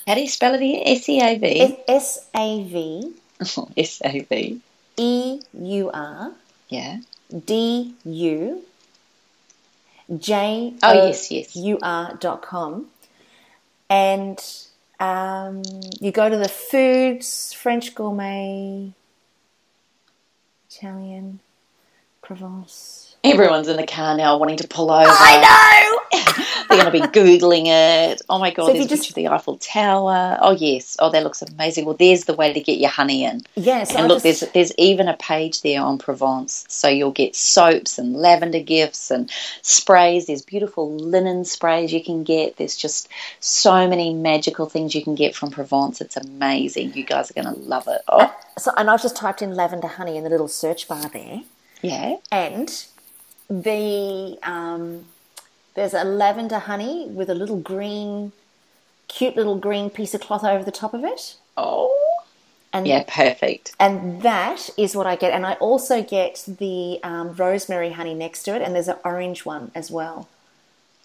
How 0.05 0.13
do 0.13 0.21
you 0.21 0.29
spell 0.29 0.53
it 0.53 0.61
again? 0.61 0.83
S 0.85 1.09
E 1.09 1.19
A 1.19 1.35
V? 1.39 1.77
S 1.87 2.27
A 2.35 2.61
V. 2.61 3.11
S 3.75 4.01
A 4.05 4.19
V. 4.19 4.61
E 4.97 5.39
U 5.51 5.89
R. 5.91 6.31
Yeah. 6.69 6.97
D 7.33 7.95
U 8.05 8.61
J 10.15 10.73
oh 10.83 10.93
yes 10.93 11.31
yes 11.31 11.55
U 11.55 11.79
R 11.81 12.15
dot 12.19 12.41
com, 12.41 12.87
and 13.89 14.39
um, 14.99 15.63
you 15.99 16.11
go 16.11 16.29
to 16.29 16.37
the 16.37 16.49
foods 16.49 17.53
French 17.53 17.95
gourmet, 17.95 18.93
Italian, 20.69 21.41
Provence. 22.21 23.06
Everyone's 23.23 23.67
in 23.67 23.77
the 23.77 23.87
car 23.87 24.15
now 24.15 24.37
wanting 24.37 24.57
to 24.57 24.67
pull 24.67 24.91
over. 24.91 25.07
I 25.09 25.41
know. 25.41 25.97
They're 26.69 26.81
going 26.81 26.91
to 26.91 27.13
be 27.13 27.19
googling 27.19 27.67
it. 27.67 28.21
Oh 28.29 28.39
my 28.39 28.51
god, 28.51 28.67
so 28.67 28.73
there's 28.73 28.85
a 28.85 28.89
just... 28.89 29.03
picture 29.03 29.11
of 29.11 29.15
the 29.15 29.27
Eiffel 29.35 29.57
Tower. 29.57 30.37
Oh 30.41 30.51
yes. 30.51 30.97
Oh, 30.99 31.11
that 31.11 31.23
looks 31.23 31.41
amazing. 31.41 31.85
Well, 31.85 31.95
there's 31.97 32.25
the 32.25 32.33
way 32.33 32.53
to 32.53 32.59
get 32.59 32.77
your 32.77 32.89
honey 32.89 33.23
in. 33.23 33.41
Yes. 33.55 33.95
and 33.95 34.07
look, 34.07 34.21
just... 34.23 34.41
there's 34.41 34.51
there's 34.53 34.73
even 34.77 35.07
a 35.07 35.15
page 35.15 35.61
there 35.61 35.81
on 35.81 35.97
Provence, 35.97 36.65
so 36.67 36.87
you'll 36.87 37.11
get 37.11 37.35
soaps 37.35 37.97
and 37.97 38.15
lavender 38.15 38.61
gifts 38.61 39.11
and 39.11 39.29
sprays. 39.61 40.27
There's 40.27 40.41
beautiful 40.41 40.93
linen 40.95 41.45
sprays 41.45 41.93
you 41.93 42.03
can 42.03 42.23
get. 42.23 42.57
There's 42.57 42.75
just 42.75 43.09
so 43.39 43.87
many 43.87 44.13
magical 44.13 44.67
things 44.67 44.93
you 44.93 45.03
can 45.03 45.15
get 45.15 45.35
from 45.35 45.51
Provence. 45.51 46.01
It's 46.01 46.17
amazing. 46.17 46.93
You 46.93 47.03
guys 47.03 47.31
are 47.31 47.41
going 47.41 47.53
to 47.53 47.59
love 47.61 47.87
it. 47.87 48.01
Oh. 48.07 48.33
So, 48.57 48.71
and 48.75 48.89
I've 48.89 49.01
just 49.01 49.15
typed 49.15 49.41
in 49.41 49.53
lavender 49.53 49.87
honey 49.87 50.17
in 50.17 50.23
the 50.23 50.29
little 50.29 50.47
search 50.47 50.87
bar 50.87 51.09
there. 51.09 51.41
Yeah. 51.81 52.17
And 52.31 52.85
the 53.49 54.37
um, 54.43 55.05
there's 55.75 55.93
a 55.93 56.03
lavender 56.03 56.59
honey 56.59 57.07
with 57.07 57.29
a 57.29 57.35
little 57.35 57.59
green, 57.59 58.31
cute 59.07 59.35
little 59.35 59.57
green 59.57 59.89
piece 59.89 60.13
of 60.13 60.21
cloth 60.21 60.43
over 60.43 60.63
the 60.63 60.71
top 60.71 60.93
of 60.93 61.03
it. 61.03 61.35
Oh. 61.55 61.93
And, 62.73 62.85
yeah, 62.85 63.05
perfect. 63.07 63.73
And 63.79 64.21
that 64.23 64.69
is 64.77 64.95
what 64.95 65.07
I 65.07 65.15
get. 65.15 65.33
And 65.33 65.45
I 65.45 65.53
also 65.53 66.03
get 66.03 66.43
the 66.59 66.99
um, 67.01 67.33
rosemary 67.33 67.91
honey 67.91 68.13
next 68.13 68.43
to 68.43 68.55
it, 68.55 68.61
and 68.61 68.75
there's 68.75 68.89
an 68.89 68.97
orange 69.05 69.45
one 69.45 69.71
as 69.73 69.89
well. 69.89 70.27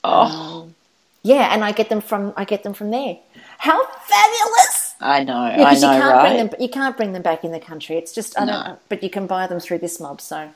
Oh, 0.05 0.65
um, 0.65 0.75
yeah, 1.23 1.55
and 1.55 1.65
I 1.65 1.71
get 1.73 1.89
them 1.89 2.01
from 2.01 2.35
I 2.37 2.45
get 2.45 2.65
them 2.65 2.75
from 2.75 2.91
there. 2.91 3.19
How 3.59 3.87
fabulous! 3.87 4.95
I 5.01 5.23
know, 5.25 5.47
yeah, 5.47 5.65
I 5.65 5.75
know, 5.75 5.93
you 5.93 6.01
can't 6.01 6.13
right? 6.13 6.23
Bring 6.23 6.37
them, 6.37 6.61
you 6.61 6.69
can't 6.69 6.97
bring 6.97 7.13
them 7.13 7.23
back 7.23 7.45
in 7.45 7.53
the 7.53 7.61
country. 7.61 7.97
It's 7.97 8.13
just 8.13 8.39
I 8.39 8.45
no. 8.45 8.53
don't. 8.53 8.65
Know. 8.67 8.79
But 8.89 9.03
you 9.03 9.11
can 9.11 9.27
buy 9.27 9.47
them 9.47 9.61
through 9.61 9.79
this 9.79 10.01
mob. 10.01 10.21
So 10.21 10.51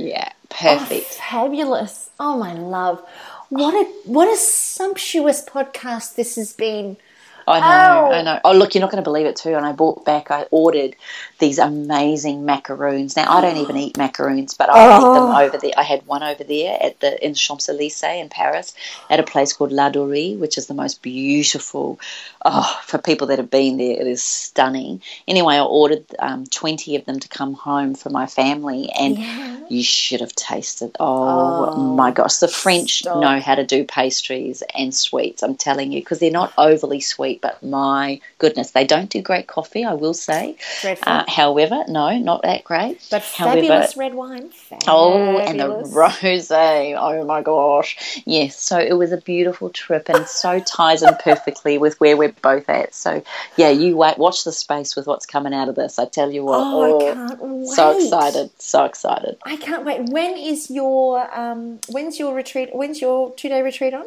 yeah, 0.00 0.32
oh, 0.32 0.46
perfect. 0.48 1.06
Oh, 1.12 1.16
fabulous. 1.30 2.10
Oh, 2.18 2.38
my 2.38 2.54
love. 2.54 3.02
What 3.48 3.74
a 3.74 3.84
what 4.04 4.32
a 4.32 4.36
sumptuous 4.36 5.44
podcast 5.44 6.14
this 6.14 6.36
has 6.36 6.52
been. 6.52 6.96
I 7.46 7.60
know, 7.60 8.06
oh. 8.06 8.12
I 8.12 8.22
know. 8.22 8.40
Oh, 8.44 8.52
look, 8.52 8.74
you're 8.74 8.80
not 8.80 8.90
going 8.90 9.02
to 9.02 9.08
believe 9.08 9.26
it 9.26 9.36
too. 9.36 9.54
And 9.54 9.64
I 9.64 9.72
bought 9.72 10.04
back, 10.04 10.30
I 10.30 10.46
ordered 10.50 10.96
these 11.38 11.58
amazing 11.58 12.44
macaroons. 12.44 13.16
Now, 13.16 13.30
I 13.32 13.40
don't 13.40 13.56
even 13.56 13.76
eat 13.76 13.96
macaroons, 13.96 14.54
but 14.54 14.70
I 14.70 14.98
oh. 14.98 15.14
them 15.14 15.36
over 15.36 15.58
there. 15.58 15.72
I 15.76 15.82
had 15.82 16.06
one 16.06 16.22
over 16.22 16.44
there 16.44 16.78
at 16.80 17.00
the 17.00 17.24
in 17.24 17.34
Champs 17.34 17.68
Elysees 17.68 18.02
in 18.02 18.28
Paris 18.28 18.74
at 19.08 19.20
a 19.20 19.22
place 19.22 19.52
called 19.52 19.70
Ladurée, 19.70 20.38
which 20.38 20.58
is 20.58 20.66
the 20.66 20.74
most 20.74 21.02
beautiful. 21.02 21.98
Oh, 22.44 22.80
for 22.84 22.98
people 22.98 23.28
that 23.28 23.38
have 23.38 23.50
been 23.50 23.76
there, 23.76 24.00
it 24.00 24.06
is 24.06 24.22
stunning. 24.22 25.02
Anyway, 25.28 25.54
I 25.54 25.60
ordered 25.60 26.04
um, 26.18 26.46
20 26.46 26.96
of 26.96 27.04
them 27.04 27.20
to 27.20 27.28
come 27.28 27.54
home 27.54 27.94
for 27.94 28.10
my 28.10 28.26
family, 28.26 28.90
and 28.98 29.18
yeah. 29.18 29.60
you 29.68 29.82
should 29.82 30.20
have 30.20 30.34
tasted. 30.34 30.96
Oh, 30.98 31.70
oh 31.70 31.76
my 31.76 32.10
gosh, 32.10 32.36
the 32.36 32.48
French 32.48 32.98
stop. 33.00 33.20
know 33.20 33.40
how 33.40 33.54
to 33.54 33.64
do 33.64 33.84
pastries 33.84 34.62
and 34.74 34.94
sweets. 34.94 35.42
I'm 35.42 35.56
telling 35.56 35.92
you, 35.92 36.00
because 36.00 36.18
they're 36.18 36.30
not 36.30 36.52
overly 36.56 37.00
sweet 37.00 37.29
but 37.40 37.62
my 37.62 38.20
goodness, 38.38 38.72
they 38.72 38.84
don't 38.84 39.10
do 39.10 39.22
great 39.22 39.46
coffee, 39.46 39.84
I 39.84 39.94
will 39.94 40.14
say. 40.14 40.56
Uh, 41.02 41.24
however, 41.28 41.84
no, 41.88 42.18
not 42.18 42.42
that 42.42 42.64
great. 42.64 43.06
But 43.10 43.22
however, 43.22 43.60
fabulous 43.60 43.96
red 43.96 44.14
wine. 44.14 44.50
Fabulous. 44.50 44.88
Oh, 44.88 45.38
and 45.38 45.60
the 45.60 45.64
rosé. 45.64 46.96
Oh 46.98 47.24
my 47.24 47.42
gosh. 47.42 48.22
Yes, 48.26 48.58
so 48.58 48.78
it 48.78 48.94
was 48.94 49.12
a 49.12 49.18
beautiful 49.18 49.70
trip 49.70 50.08
and 50.08 50.26
so 50.26 50.60
ties 50.60 51.02
in 51.02 51.14
perfectly 51.16 51.78
with 51.78 52.00
where 52.00 52.16
we're 52.16 52.32
both 52.32 52.68
at. 52.68 52.94
So, 52.94 53.22
yeah, 53.56 53.70
you 53.70 53.96
wait, 53.96 54.18
watch 54.18 54.44
the 54.44 54.52
space 54.52 54.96
with 54.96 55.06
what's 55.06 55.26
coming 55.26 55.54
out 55.54 55.68
of 55.68 55.74
this. 55.74 55.98
I 55.98 56.06
tell 56.06 56.30
you 56.30 56.44
what. 56.44 56.58
Oh, 56.58 57.00
oh 57.00 57.10
I 57.10 57.14
can't 57.14 57.40
wait. 57.40 57.68
So 57.68 57.96
excited. 57.96 58.50
So 58.58 58.84
excited. 58.84 59.36
I 59.44 59.56
can't 59.56 59.84
wait. 59.84 60.08
When 60.08 60.36
is 60.36 60.70
your 60.70 61.38
um, 61.38 61.80
when's 61.88 62.18
your 62.18 62.34
retreat? 62.34 62.70
When's 62.72 63.00
your 63.00 63.32
two 63.34 63.48
day 63.48 63.62
retreat 63.62 63.94
on? 63.94 64.06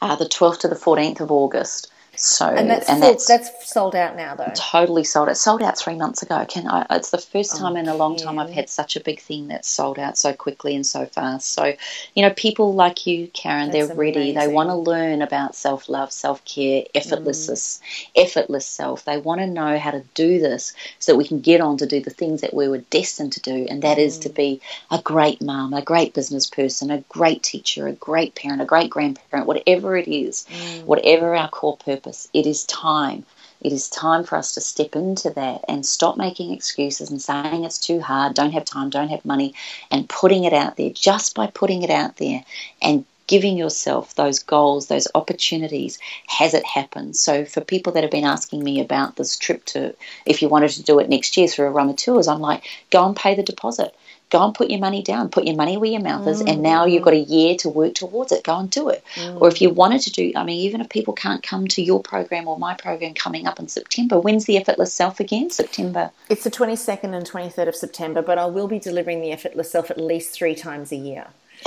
Uh, 0.00 0.16
the 0.16 0.24
12th 0.24 0.58
to 0.58 0.68
the 0.68 0.74
14th 0.74 1.20
of 1.20 1.30
August. 1.30 1.91
So 2.14 2.46
And 2.46 2.68
that's 2.68 2.90
and 2.90 3.02
that's, 3.02 3.26
that's 3.26 3.72
sold 3.72 3.96
out 3.96 4.16
now, 4.16 4.34
though. 4.34 4.52
totally 4.54 5.02
sold. 5.02 5.30
It 5.30 5.36
sold 5.36 5.62
out 5.62 5.78
three 5.78 5.94
months 5.94 6.22
ago. 6.22 6.44
Can 6.46 6.68
I? 6.68 6.86
It's 6.90 7.10
the 7.10 7.16
first 7.16 7.54
oh, 7.54 7.58
time 7.58 7.76
in 7.76 7.88
a 7.88 7.94
long 7.94 8.16
time 8.16 8.38
I've 8.38 8.50
had 8.50 8.68
such 8.68 8.96
a 8.96 9.00
big 9.00 9.18
thing 9.18 9.48
that's 9.48 9.68
sold 9.68 9.98
out 9.98 10.18
so 10.18 10.34
quickly 10.34 10.76
and 10.76 10.84
so 10.84 11.06
fast. 11.06 11.50
So, 11.50 11.72
you 12.14 12.22
know, 12.22 12.30
people 12.30 12.74
like 12.74 13.06
you, 13.06 13.28
Karen, 13.28 13.70
That's 13.70 13.88
they're 13.88 13.96
ready. 13.96 14.32
They 14.32 14.46
want 14.46 14.68
to 14.68 14.74
learn 14.74 15.22
about 15.22 15.54
self 15.54 15.88
love, 15.88 16.12
self 16.12 16.44
care, 16.44 16.84
effortless, 16.94 17.48
mm. 17.48 17.80
effortless 18.14 18.66
self. 18.66 19.06
They 19.06 19.16
want 19.16 19.40
to 19.40 19.46
know 19.46 19.78
how 19.78 19.92
to 19.92 20.04
do 20.12 20.38
this 20.38 20.74
so 20.98 21.12
that 21.12 21.16
we 21.16 21.26
can 21.26 21.40
get 21.40 21.62
on 21.62 21.78
to 21.78 21.86
do 21.86 22.00
the 22.00 22.10
things 22.10 22.42
that 22.42 22.52
we 22.52 22.68
were 22.68 22.78
destined 22.90 23.32
to 23.32 23.40
do, 23.40 23.66
and 23.70 23.82
that 23.82 23.98
is 23.98 24.18
to 24.18 24.28
mm. 24.28 24.34
be 24.34 24.60
a 24.90 25.00
great 25.00 25.40
mum, 25.40 25.72
a 25.72 25.80
great 25.80 26.12
business 26.12 26.46
person, 26.46 26.90
a 26.90 27.00
great 27.08 27.42
teacher, 27.42 27.86
a 27.88 27.92
great 27.92 28.34
parent, 28.34 28.60
a 28.60 28.66
great 28.66 28.90
grandparent, 28.90 29.46
whatever 29.46 29.96
it 29.96 30.08
is, 30.08 30.46
mm. 30.50 30.84
whatever 30.84 31.34
our 31.34 31.48
core 31.48 31.78
purpose, 31.78 32.01
it 32.32 32.46
is 32.46 32.64
time. 32.64 33.24
It 33.60 33.72
is 33.72 33.88
time 33.88 34.24
for 34.24 34.36
us 34.36 34.54
to 34.54 34.60
step 34.60 34.96
into 34.96 35.30
that 35.30 35.64
and 35.68 35.86
stop 35.86 36.16
making 36.16 36.52
excuses 36.52 37.10
and 37.10 37.22
saying 37.22 37.64
it's 37.64 37.78
too 37.78 38.00
hard, 38.00 38.34
don't 38.34 38.52
have 38.52 38.64
time, 38.64 38.90
don't 38.90 39.08
have 39.10 39.24
money, 39.24 39.54
and 39.90 40.08
putting 40.08 40.44
it 40.44 40.52
out 40.52 40.76
there 40.76 40.90
just 40.90 41.34
by 41.34 41.46
putting 41.46 41.82
it 41.82 41.90
out 41.90 42.16
there 42.16 42.44
and 42.80 43.04
giving 43.28 43.56
yourself 43.56 44.14
those 44.14 44.40
goals, 44.40 44.88
those 44.88 45.08
opportunities, 45.14 45.98
has 46.26 46.54
it 46.54 46.66
happened? 46.66 47.16
So, 47.16 47.44
for 47.44 47.60
people 47.60 47.92
that 47.92 48.02
have 48.02 48.10
been 48.10 48.24
asking 48.24 48.62
me 48.64 48.80
about 48.80 49.16
this 49.16 49.38
trip 49.38 49.64
to, 49.66 49.94
if 50.26 50.42
you 50.42 50.48
wanted 50.48 50.70
to 50.72 50.82
do 50.82 50.98
it 50.98 51.08
next 51.08 51.36
year 51.36 51.46
through 51.46 51.66
Aroma 51.66 51.94
Tours, 51.94 52.28
I'm 52.28 52.40
like, 52.40 52.64
go 52.90 53.06
and 53.06 53.16
pay 53.16 53.34
the 53.34 53.42
deposit. 53.42 53.94
Go 54.32 54.42
and 54.46 54.54
put 54.54 54.70
your 54.70 54.80
money 54.80 55.02
down, 55.02 55.28
put 55.28 55.44
your 55.44 55.56
money 55.56 55.76
where 55.76 55.90
your 55.90 56.00
mouth 56.00 56.26
is, 56.26 56.40
and 56.40 56.62
now 56.62 56.86
you've 56.86 57.02
got 57.02 57.12
a 57.12 57.22
mm. 57.22 57.28
year 57.28 57.54
to 57.56 57.68
work 57.68 57.92
towards 57.92 58.32
it. 58.32 58.42
Go 58.42 58.56
and 58.56 58.70
do 58.70 58.88
it. 58.88 59.04
Mm. 59.16 59.38
Or 59.38 59.48
if 59.48 59.60
you 59.60 59.68
wanted 59.68 60.00
to 60.00 60.10
do, 60.10 60.32
I 60.34 60.42
mean, 60.42 60.56
even 60.60 60.80
if 60.80 60.88
people 60.88 61.12
can't 61.12 61.42
come 61.42 61.68
to 61.68 61.82
your 61.82 62.00
program 62.02 62.48
or 62.48 62.58
my 62.58 62.72
program 62.72 63.12
coming 63.12 63.46
up 63.46 63.60
in 63.60 63.68
September, 63.68 64.18
when's 64.18 64.46
the 64.46 64.56
Effortless 64.56 64.94
Self 64.94 65.20
again? 65.20 65.50
September. 65.50 66.10
It's 66.30 66.44
the 66.44 66.50
22nd 66.50 67.14
and 67.14 67.30
23rd 67.30 67.68
of 67.68 67.76
September, 67.76 68.22
but 68.22 68.38
I 68.38 68.46
will 68.46 68.68
be 68.68 68.78
delivering 68.78 69.20
the 69.20 69.32
Effortless 69.32 69.70
Self 69.70 69.90
at 69.90 70.00
least 70.00 70.32
three 70.32 70.54
times 70.54 70.92
a 70.92 70.96
year. 70.96 71.26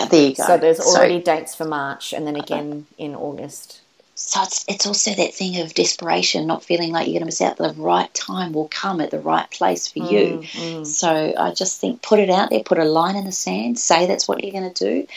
There 0.10 0.30
you 0.30 0.36
go. 0.36 0.48
So 0.48 0.58
there's 0.58 0.80
already 0.80 1.22
dates 1.22 1.54
for 1.54 1.66
March 1.66 2.14
and 2.14 2.26
then 2.26 2.36
again 2.36 2.88
in 2.98 3.14
August. 3.14 3.82
So 4.18 4.44
it's, 4.44 4.64
it's 4.70 4.86
also 4.86 5.14
that 5.14 5.34
thing 5.34 5.60
of 5.60 5.74
desperation, 5.74 6.48
not 6.48 6.64
feeling 6.64 6.94
like 6.94 7.08
you're 7.08 7.16
going 7.16 7.24
to 7.24 7.26
miss 7.26 7.42
out. 7.42 7.58
The 7.58 7.74
right 7.78 8.12
time 8.14 8.54
will 8.54 8.70
come 8.70 9.02
at 9.02 9.12
the 9.12 9.20
right 9.20 9.50
place 9.52 9.90
for 9.90 10.00
you. 10.00 10.40
Mm, 10.40 10.44
mm. 10.44 10.86
So 10.86 11.34
I 11.38 11.52
just 11.52 11.82
think 11.82 12.02
put 12.02 12.20
it 12.22 12.30
out 12.30 12.50
there, 12.50 12.64
put 12.64 12.80
a 12.80 12.86
line 12.86 13.18
in 13.18 13.26
the 13.26 13.34
sand, 13.34 13.78
say 13.78 14.08
that's 14.08 14.26
what 14.26 14.42
you're 14.42 14.54
going 14.54 14.74
to 14.74 14.86
do, 14.86 15.08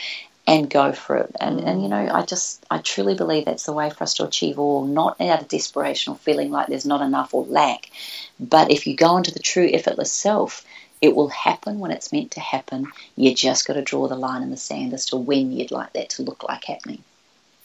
and 0.49 0.68
go 0.68 0.92
for 0.92 1.16
it. 1.16 1.36
And, 1.40 1.61
and 1.61 1.78
mm. 1.78 1.82
you 1.84 1.88
know, 1.88 2.12
I 2.12 2.22
just, 2.22 2.66
I 2.72 2.78
truly 2.78 3.14
believe 3.14 3.44
that's 3.44 3.66
the 3.66 3.72
way 3.72 3.88
for 3.88 4.03
us 4.03 4.14
to 4.14 4.24
achieve 4.24 4.59
all, 4.59 4.84
not 4.84 5.20
out 5.20 5.42
of 5.42 5.49
desperation 5.49 6.14
or 6.14 6.16
feeling 6.16 6.51
like 6.51 6.66
there's 6.66 6.84
not 6.84 7.01
enough 7.01 7.32
or 7.34 7.44
lack. 7.44 7.90
But 8.40 8.72
if 8.72 8.88
you 8.88 8.96
go 8.96 9.16
into 9.16 9.30
the 9.30 9.38
true 9.38 9.70
effortless 9.72 10.11
self, 10.11 10.64
it 11.01 11.14
will 11.14 11.28
happen 11.28 11.78
when 11.78 11.92
it's 11.92 12.12
meant 12.12 12.32
to 12.32 12.40
happen. 12.40 12.88
You 13.14 13.32
just 13.32 13.64
got 13.64 13.74
to 13.74 13.82
draw 13.82 14.09
the 14.09 14.16
line 14.16 14.42
in 14.42 14.51
the 14.51 14.57
sand 14.57 14.92
as 14.92 15.07
to 15.07 15.16
when 15.16 15.53
you'd 15.53 15.70
like 15.70 15.92
that 15.92 16.11
to 16.11 16.24
look 16.24 16.42
like 16.42 16.64
happening. 16.64 17.05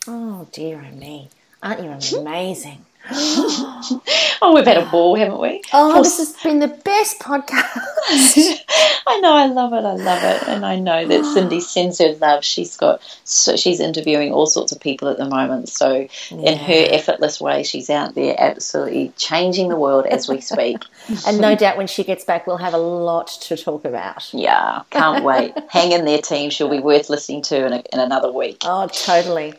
Oh, 0.08 0.48
dear 0.52 0.82
me. 0.82 1.30
Aren't 1.62 1.82
you 1.82 1.92
amazing? 2.20 2.86
Oh, 3.10 4.54
we've 4.56 4.66
had 4.66 4.78
a 4.78 4.86
ball, 4.90 5.16
haven't 5.16 5.40
we? 5.40 5.62
Oh, 5.74 6.02
this 6.02 6.18
has 6.20 6.36
been 6.42 6.60
the 6.60 6.70
best 6.70 7.20
podcast. 7.20 7.50
I 9.08 9.20
know, 9.20 9.34
I 9.34 9.48
love 9.48 9.74
it, 9.74 9.86
I 9.86 9.94
love 9.94 10.24
it, 10.24 10.48
and 10.48 10.66
I 10.66 10.78
know 10.78 11.06
that 11.06 11.22
Cyndi 11.24 11.62
sends 11.62 12.00
her 12.00 12.14
love. 12.14 12.46
She's 12.46 12.78
got, 12.78 13.02
so 13.26 13.58
she's 13.58 13.82
interviewing 13.82 14.32
all 14.32 14.46
sorts 14.46 14.72
of 14.72 14.80
people 14.80 15.10
at 15.10 15.18
the 15.18 15.26
moment. 15.26 15.68
So, 15.68 16.08
in 16.32 16.58
her 16.58 16.88
effortless 16.92 17.42
way, 17.42 17.64
she's 17.64 17.90
out 17.90 18.16
there 18.16 18.36
absolutely 18.38 19.12
changing 19.18 19.68
the 19.68 19.76
world 19.76 20.06
as 20.06 20.30
we 20.30 20.40
speak. 20.40 20.78
and 21.28 21.42
no 21.42 21.56
doubt 21.56 21.76
when 21.78 21.88
she 21.88 22.06
gets 22.06 22.24
back, 22.24 22.48
we'll 22.48 22.58
have 22.58 22.74
a 22.74 22.78
lot 22.78 23.28
to 23.28 23.58
talk 23.58 23.84
about. 23.84 24.34
yeah, 24.34 24.84
can't 24.92 25.26
wait. 25.26 25.54
Hang 25.70 25.92
in 25.92 26.06
there, 26.06 26.22
team. 26.22 26.50
She'll 26.50 26.70
be 26.70 26.80
worth 26.80 27.10
listening 27.10 27.42
to 27.44 27.66
in, 27.66 27.74
a, 27.74 27.84
in 27.92 28.00
another 28.00 28.32
week. 28.32 28.62
Oh, 28.64 28.88
totally. 28.88 29.56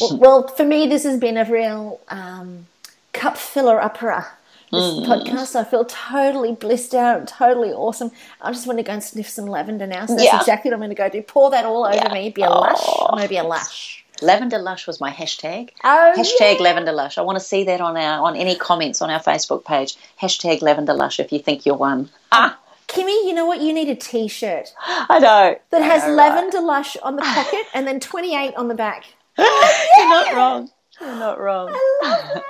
Well, 0.00 0.16
well, 0.18 0.48
for 0.48 0.64
me, 0.64 0.86
this 0.86 1.04
has 1.04 1.18
been 1.18 1.36
a 1.36 1.44
real 1.44 2.00
um, 2.08 2.66
cup 3.12 3.36
filler 3.36 3.80
upper. 3.80 4.26
This 4.72 5.00
podcast, 5.04 5.56
I 5.56 5.64
feel 5.64 5.84
totally 5.84 6.52
blissed 6.52 6.94
out, 6.94 7.26
totally 7.26 7.72
awesome. 7.72 8.12
I 8.40 8.52
just 8.52 8.68
want 8.68 8.78
to 8.78 8.84
go 8.84 8.92
and 8.92 9.02
sniff 9.02 9.28
some 9.28 9.46
lavender 9.46 9.84
now. 9.84 10.06
So 10.06 10.14
that's 10.14 10.24
Yeah. 10.26 10.38
exactly 10.38 10.70
what 10.70 10.74
I'm 10.74 10.78
going 10.80 10.90
to 10.90 10.94
go 10.94 11.08
do. 11.08 11.22
Pour 11.22 11.50
that 11.50 11.64
all 11.64 11.84
over 11.84 11.96
Yeah. 11.96 12.12
me. 12.14 12.30
Be 12.30 12.42
a 12.42 12.50
lush. 12.50 12.78
Oh. 12.80 13.06
I'm 13.08 13.16
going 13.16 13.24
to 13.24 13.28
be 13.28 13.36
a 13.38 13.42
lush. 13.42 14.04
Lavender 14.22 14.58
Lush 14.58 14.86
was 14.86 15.00
my 15.00 15.10
hashtag. 15.10 15.70
Oh, 15.82 16.12
hashtag 16.16 16.58
yeah. 16.58 16.62
Lavender 16.62 16.92
Lush. 16.92 17.16
I 17.18 17.22
want 17.22 17.36
to 17.38 17.44
see 17.44 17.64
that 17.64 17.80
on 17.80 17.96
our 17.96 18.24
on 18.24 18.36
any 18.36 18.54
comments 18.54 19.00
on 19.02 19.10
our 19.10 19.18
Facebook 19.20 19.64
page. 19.64 19.96
Hashtag 20.20 20.60
Lavender 20.62 20.92
Lush 20.94 21.18
if 21.18 21.32
you 21.32 21.38
think 21.40 21.64
you're 21.66 21.74
one. 21.74 22.10
Ah, 22.30 22.56
Kimmy, 22.86 23.26
you 23.26 23.32
know 23.32 23.46
what? 23.46 23.60
You 23.62 23.72
need 23.72 23.88
a 23.88 23.94
T-shirt 23.96 24.72
I 24.86 25.18
know. 25.20 25.56
that 25.70 25.82
has 25.82 26.02
know, 26.02 26.08
right? 26.10 26.28
lavender 26.34 26.60
lush 26.60 26.96
on 26.98 27.16
the 27.16 27.22
pocket 27.34 27.64
and 27.72 27.86
then 27.86 27.98
28 27.98 28.54
on 28.56 28.68
the 28.68 28.74
back. 28.74 29.04
You're 29.96 30.08
not 30.08 30.34
wrong. 30.34 30.70
You're 31.00 31.16
not 31.16 31.40
wrong. 31.40 31.74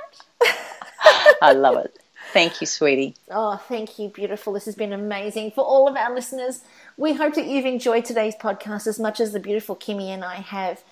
I 1.42 1.52
love 1.52 1.76
it. 1.76 1.96
Thank 2.32 2.60
you, 2.60 2.66
sweetie. 2.66 3.16
Oh, 3.30 3.56
thank 3.56 3.98
you, 3.98 4.08
beautiful. 4.08 4.52
This 4.52 4.66
has 4.66 4.76
been 4.76 4.92
amazing. 4.92 5.50
For 5.50 5.64
all 5.64 5.88
of 5.88 5.96
our 5.96 6.14
listeners, 6.14 6.62
we 6.96 7.14
hope 7.14 7.34
that 7.34 7.46
you've 7.46 7.66
enjoyed 7.66 8.04
today's 8.04 8.36
podcast 8.36 8.86
as 8.86 9.00
much 9.00 9.20
as 9.20 9.32
the 9.32 9.40
beautiful 9.40 9.74
Kimmy 9.74 10.08
and 10.08 10.24
I 10.24 10.36
have. 10.36 10.82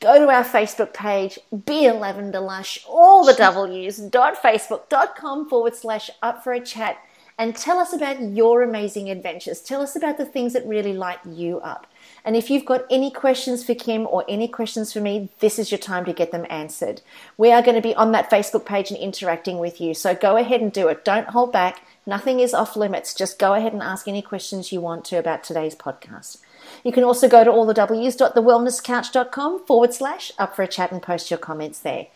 Go 0.00 0.18
to 0.18 0.28
our 0.30 0.44
Facebook 0.44 0.92
page, 0.92 1.38
Be 1.64 1.86
a 1.86 1.94
Lavender 1.94 2.40
Lush, 2.40 2.84
all 2.86 3.24
the 3.24 3.32
W's, 3.32 3.98
dot 3.98 4.36
facebook.com 4.42 5.48
forward 5.48 5.74
slash 5.74 6.10
up 6.22 6.44
for 6.44 6.52
a 6.52 6.60
chat, 6.60 6.98
and 7.38 7.56
tell 7.56 7.78
us 7.78 7.92
about 7.92 8.20
your 8.20 8.62
amazing 8.62 9.08
adventures. 9.08 9.60
Tell 9.60 9.80
us 9.80 9.96
about 9.96 10.18
the 10.18 10.26
things 10.26 10.52
that 10.52 10.66
really 10.66 10.92
light 10.92 11.20
you 11.24 11.60
up. 11.60 11.86
And 12.26 12.36
if 12.36 12.50
you've 12.50 12.64
got 12.64 12.84
any 12.90 13.12
questions 13.12 13.62
for 13.64 13.76
Kim 13.76 14.08
or 14.10 14.24
any 14.28 14.48
questions 14.48 14.92
for 14.92 15.00
me, 15.00 15.28
this 15.38 15.60
is 15.60 15.70
your 15.70 15.78
time 15.78 16.04
to 16.06 16.12
get 16.12 16.32
them 16.32 16.44
answered. 16.50 17.02
We 17.38 17.52
are 17.52 17.62
going 17.62 17.76
to 17.76 17.80
be 17.80 17.94
on 17.94 18.10
that 18.12 18.28
Facebook 18.28 18.66
page 18.66 18.90
and 18.90 18.98
interacting 18.98 19.58
with 19.58 19.80
you. 19.80 19.94
So 19.94 20.12
go 20.12 20.36
ahead 20.36 20.60
and 20.60 20.72
do 20.72 20.88
it. 20.88 21.04
Don't 21.04 21.28
hold 21.28 21.52
back. 21.52 21.86
Nothing 22.04 22.40
is 22.40 22.52
off 22.52 22.74
limits. 22.74 23.14
Just 23.14 23.38
go 23.38 23.54
ahead 23.54 23.72
and 23.72 23.80
ask 23.80 24.08
any 24.08 24.22
questions 24.22 24.72
you 24.72 24.80
want 24.80 25.04
to 25.06 25.18
about 25.18 25.44
today's 25.44 25.76
podcast. 25.76 26.38
You 26.82 26.90
can 26.90 27.04
also 27.04 27.28
go 27.28 27.44
to 27.44 27.50
allthews.thewellnesscouch.com 27.50 29.64
forward 29.64 29.94
slash 29.94 30.32
up 30.36 30.56
for 30.56 30.64
a 30.64 30.68
chat 30.68 30.90
and 30.90 31.00
post 31.00 31.30
your 31.30 31.38
comments 31.38 31.78
there. 31.78 32.08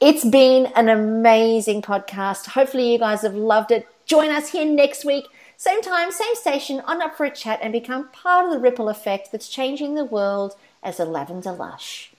It's 0.00 0.24
been 0.24 0.72
an 0.74 0.88
amazing 0.88 1.82
podcast. 1.82 2.46
Hopefully, 2.46 2.90
you 2.90 2.98
guys 2.98 3.22
have 3.22 3.36
loved 3.36 3.70
it. 3.70 3.86
Join 4.06 4.30
us 4.30 4.50
here 4.50 4.64
next 4.64 5.04
week, 5.04 5.26
same 5.62 5.80
time, 5.80 6.10
same 6.10 6.34
station, 6.34 6.80
on 6.80 7.00
Up 7.00 7.16
for 7.16 7.24
a 7.24 7.30
Chat, 7.30 7.60
and 7.62 7.72
become 7.72 8.08
part 8.08 8.46
of 8.46 8.50
the 8.50 8.58
ripple 8.58 8.88
effect 8.88 9.30
that's 9.30 9.48
changing 9.48 9.94
the 9.94 10.04
world 10.04 10.56
as 10.82 10.98
a 10.98 11.04
lavender 11.04 11.52
lush. 11.52 12.10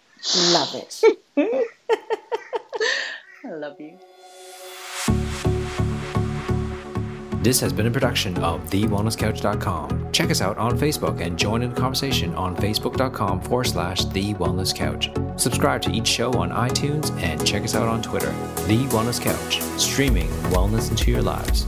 Love 0.53 0.73
it. 0.73 1.03
I 3.45 3.49
love 3.49 3.81
you. 3.81 3.99
This 7.43 7.59
has 7.59 7.73
been 7.73 7.87
a 7.87 7.91
production 7.91 8.37
of 8.37 8.63
TheWellnessCouch.com. 8.69 10.13
Check 10.13 10.31
us 10.31 10.39
out 10.39 10.57
on 10.57 10.79
Facebook 10.79 11.19
and 11.19 11.37
join 11.37 11.63
in 11.63 11.73
the 11.73 11.81
conversation 11.81 12.33
on 12.35 12.55
Facebook.com 12.55 13.41
forward 13.41 13.65
slash 13.65 14.05
The 14.05 14.35
Wellness 14.35 14.73
Couch. 14.73 15.11
Subscribe 15.35 15.81
to 15.81 15.91
each 15.91 16.07
show 16.07 16.31
on 16.35 16.51
iTunes 16.51 17.11
and 17.21 17.45
check 17.45 17.63
us 17.63 17.75
out 17.75 17.89
on 17.89 18.01
Twitter. 18.01 18.31
The 18.67 18.85
Wellness 18.91 19.19
Couch, 19.19 19.61
streaming 19.77 20.29
wellness 20.53 20.89
into 20.89 21.11
your 21.11 21.21
lives. 21.21 21.67